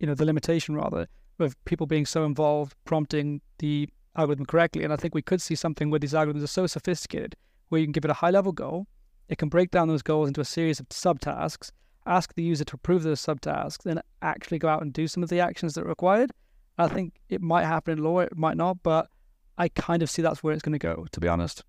you 0.00 0.06
know, 0.06 0.14
the 0.14 0.24
limitation 0.24 0.74
rather 0.74 1.06
of 1.38 1.62
people 1.64 1.86
being 1.86 2.06
so 2.06 2.24
involved 2.24 2.74
prompting 2.84 3.40
the 3.58 3.88
algorithm 4.16 4.46
correctly. 4.46 4.84
And 4.84 4.92
I 4.92 4.96
think 4.96 5.14
we 5.14 5.22
could 5.22 5.40
see 5.40 5.54
something 5.54 5.90
where 5.90 6.00
these 6.00 6.12
algorithms 6.12 6.42
are 6.42 6.48
so 6.48 6.66
sophisticated 6.66 7.36
where 7.68 7.80
you 7.80 7.86
can 7.86 7.92
give 7.92 8.04
it 8.04 8.10
a 8.10 8.14
high 8.14 8.30
level 8.30 8.52
goal. 8.52 8.86
It 9.28 9.38
can 9.38 9.48
break 9.48 9.70
down 9.70 9.88
those 9.88 10.02
goals 10.02 10.28
into 10.28 10.40
a 10.40 10.44
series 10.44 10.80
of 10.80 10.88
subtasks, 10.88 11.70
ask 12.06 12.34
the 12.34 12.42
user 12.42 12.64
to 12.64 12.74
approve 12.76 13.02
those 13.02 13.20
subtasks, 13.20 13.82
then 13.82 14.00
actually 14.22 14.58
go 14.58 14.68
out 14.68 14.82
and 14.82 14.92
do 14.92 15.08
some 15.08 15.22
of 15.22 15.28
the 15.28 15.40
actions 15.40 15.74
that 15.74 15.84
are 15.84 15.88
required. 15.88 16.32
I 16.78 16.88
think 16.88 17.14
it 17.28 17.40
might 17.40 17.64
happen 17.64 17.98
in 17.98 18.04
law, 18.04 18.20
it 18.20 18.36
might 18.36 18.56
not, 18.56 18.82
but 18.82 19.08
I 19.56 19.68
kind 19.68 20.02
of 20.02 20.10
see 20.10 20.22
that's 20.22 20.42
where 20.42 20.52
it's 20.52 20.62
going 20.62 20.72
to 20.72 20.78
go, 20.78 21.06
to 21.10 21.20
be 21.20 21.28
honest. 21.28 21.64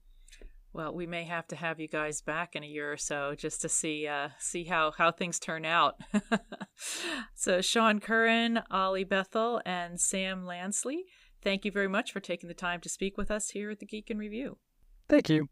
Well, 0.73 0.93
we 0.93 1.07
may 1.07 1.23
have 1.23 1.47
to 1.47 1.55
have 1.55 1.79
you 1.79 1.87
guys 1.87 2.21
back 2.21 2.55
in 2.55 2.63
a 2.63 2.67
year 2.67 2.91
or 2.91 2.97
so 2.97 3.33
just 3.35 3.61
to 3.61 3.69
see 3.69 4.05
uh, 4.05 4.29
see 4.37 4.65
how 4.65 4.91
how 4.91 5.11
things 5.11 5.39
turn 5.39 5.65
out. 5.65 5.95
so, 7.33 7.61
Sean 7.61 7.99
Curran, 7.99 8.61
Ollie 8.69 9.03
Bethel, 9.03 9.61
and 9.65 9.99
Sam 9.99 10.43
Lansley, 10.43 11.05
thank 11.41 11.65
you 11.65 11.71
very 11.71 11.87
much 11.87 12.11
for 12.11 12.19
taking 12.19 12.47
the 12.47 12.53
time 12.53 12.79
to 12.81 12.89
speak 12.89 13.17
with 13.17 13.31
us 13.31 13.49
here 13.49 13.71
at 13.71 13.79
the 13.79 13.87
Geek 13.87 14.11
in 14.11 14.19
Review. 14.19 14.59
Thank 15.09 15.29
you. 15.29 15.49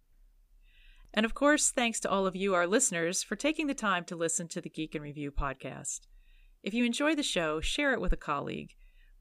And 1.12 1.26
of 1.26 1.34
course, 1.34 1.72
thanks 1.72 2.00
to 2.02 2.10
all 2.10 2.28
of 2.28 2.36
you, 2.36 2.54
our 2.54 2.68
listeners, 2.68 3.24
for 3.24 3.38
taking 3.38 3.68
the 3.68 3.74
time 3.74 4.04
to 4.06 4.16
listen 4.18 4.50
to 4.50 4.62
the 4.62 4.70
Geek 4.70 4.94
in 4.96 5.02
Review 5.02 5.32
podcast. 5.32 6.02
If 6.62 6.74
you 6.74 6.84
enjoy 6.84 7.16
the 7.16 7.24
show, 7.24 7.62
share 7.62 7.94
it 7.94 8.02
with 8.02 8.12
a 8.12 8.18
colleague. 8.18 8.76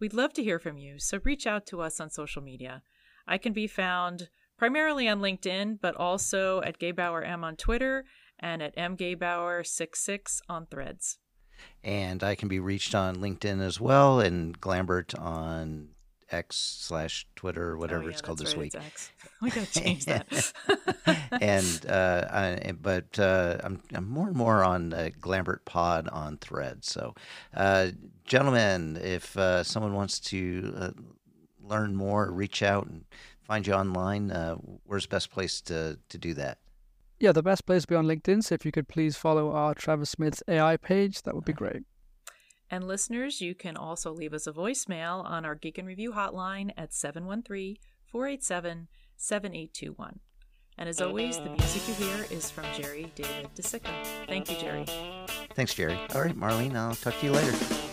We'd 0.05 0.13
love 0.13 0.35
to 0.35 0.45
hear 0.45 0.59
from 0.59 0.77
you, 0.77 0.99
so 0.99 1.19
reach 1.25 1.47
out 1.47 1.65
to 1.69 1.81
us 1.81 1.99
on 1.99 2.11
social 2.11 2.43
media. 2.43 2.83
I 3.27 3.39
can 3.39 3.55
be 3.55 3.67
found 3.67 4.29
primarily 4.59 5.09
on 5.09 5.21
LinkedIn, 5.23 5.79
but 5.81 5.97
also 5.97 6.61
at 6.61 6.79
Gebauer 6.79 7.27
M 7.27 7.43
on 7.43 7.57
Twitter 7.57 8.05
and 8.39 8.63
at 8.63 8.77
mgebauer66 8.77 10.43
on 10.47 10.67
Threads. 10.67 11.17
And 11.83 12.23
I 12.23 12.35
can 12.35 12.49
be 12.49 12.61
reached 12.61 12.95
on 12.95 13.17
LinkedIn 13.17 13.63
as 13.63 13.81
well, 13.81 14.21
and 14.21 14.61
Glambert 14.61 15.19
on 15.19 15.94
X 16.31 16.57
slash 16.57 17.27
Twitter 17.37 17.71
or 17.71 17.79
whatever 17.79 18.03
oh, 18.03 18.07
yeah, 18.07 18.13
it's 18.13 18.21
called 18.21 18.39
this 18.39 18.55
right, 18.57 18.75
week. 18.75 18.75
We 19.43 19.51
gotta 19.51 19.71
change 19.71 20.07
that. 20.07 20.53
and 21.41 21.87
uh, 21.87 22.29
I, 22.31 22.73
but 22.73 23.19
uh, 23.19 23.59
I'm 23.63 23.83
I'm 23.93 24.09
more 24.09 24.29
and 24.29 24.37
more 24.37 24.65
on 24.65 24.95
uh, 24.95 25.11
Glambert 25.21 25.65
Pod 25.67 26.09
on 26.09 26.39
Thread. 26.39 26.85
So, 26.85 27.15
uh, 27.55 27.89
gentlemen, 28.25 28.99
if 29.03 29.37
uh, 29.37 29.63
someone 29.63 29.95
wants 29.95 30.19
to 30.21 30.73
uh, 30.77 30.91
learn 31.63 31.95
more, 31.95 32.31
reach 32.31 32.63
out 32.63 32.87
and 32.87 33.05
find 33.43 33.67
you 33.67 33.75
online, 33.75 34.31
where's 34.85 35.05
the 35.05 35.11
best 35.11 35.31
place 35.31 35.61
to 35.63 35.99
to 36.09 36.19
do 36.19 36.33
that? 36.35 36.59
Yeah, 37.21 37.33
the 37.33 37.43
best 37.43 37.67
place 37.67 37.83
would 37.83 37.89
be 37.89 37.97
on 37.97 38.07
LinkedIn. 38.07 38.45
So 38.45 38.55
if 38.55 38.65
you 38.65 38.73
could 38.73 38.89
please 38.89 39.17
follow 39.17 39.53
our 39.53 39.75
Travers 39.75 40.11
Smith's 40.11 40.43
AI 40.49 40.77
page, 40.77 41.23
that 41.23 41.35
would 41.35 41.45
be 41.45 41.53
great. 41.53 41.83
And 42.75 42.89
listeners, 42.89 43.41
you 43.41 43.55
can 43.55 43.77
also 43.77 44.13
leave 44.13 44.35
us 44.35 44.49
a 44.49 44.53
voicemail 44.53 45.25
on 45.25 45.45
our 45.45 45.55
Geek 45.55 45.79
in 45.79 45.87
Review 45.87 46.11
hotline 46.11 46.73
at 46.77 46.93
713 46.93 47.77
487 48.11 48.89
7821. 49.17 50.19
And 50.77 50.89
as 50.89 51.01
always, 51.01 51.37
the 51.39 51.51
music 51.51 51.87
you 51.87 51.95
hear 51.95 52.27
is 52.33 52.51
from 52.51 52.65
Jerry 52.77 53.13
David 53.15 53.51
DeCicca. 53.55 54.27
Thank 54.27 54.51
you, 54.51 54.57
Jerry. 54.59 54.87
Thanks, 55.55 55.73
Jerry. 55.73 55.97
All 56.17 56.23
right, 56.23 56.37
Marlene, 56.37 56.75
I'll 56.75 56.97
talk 56.97 57.17
to 57.21 57.27
you 57.27 57.31
later. 57.31 57.84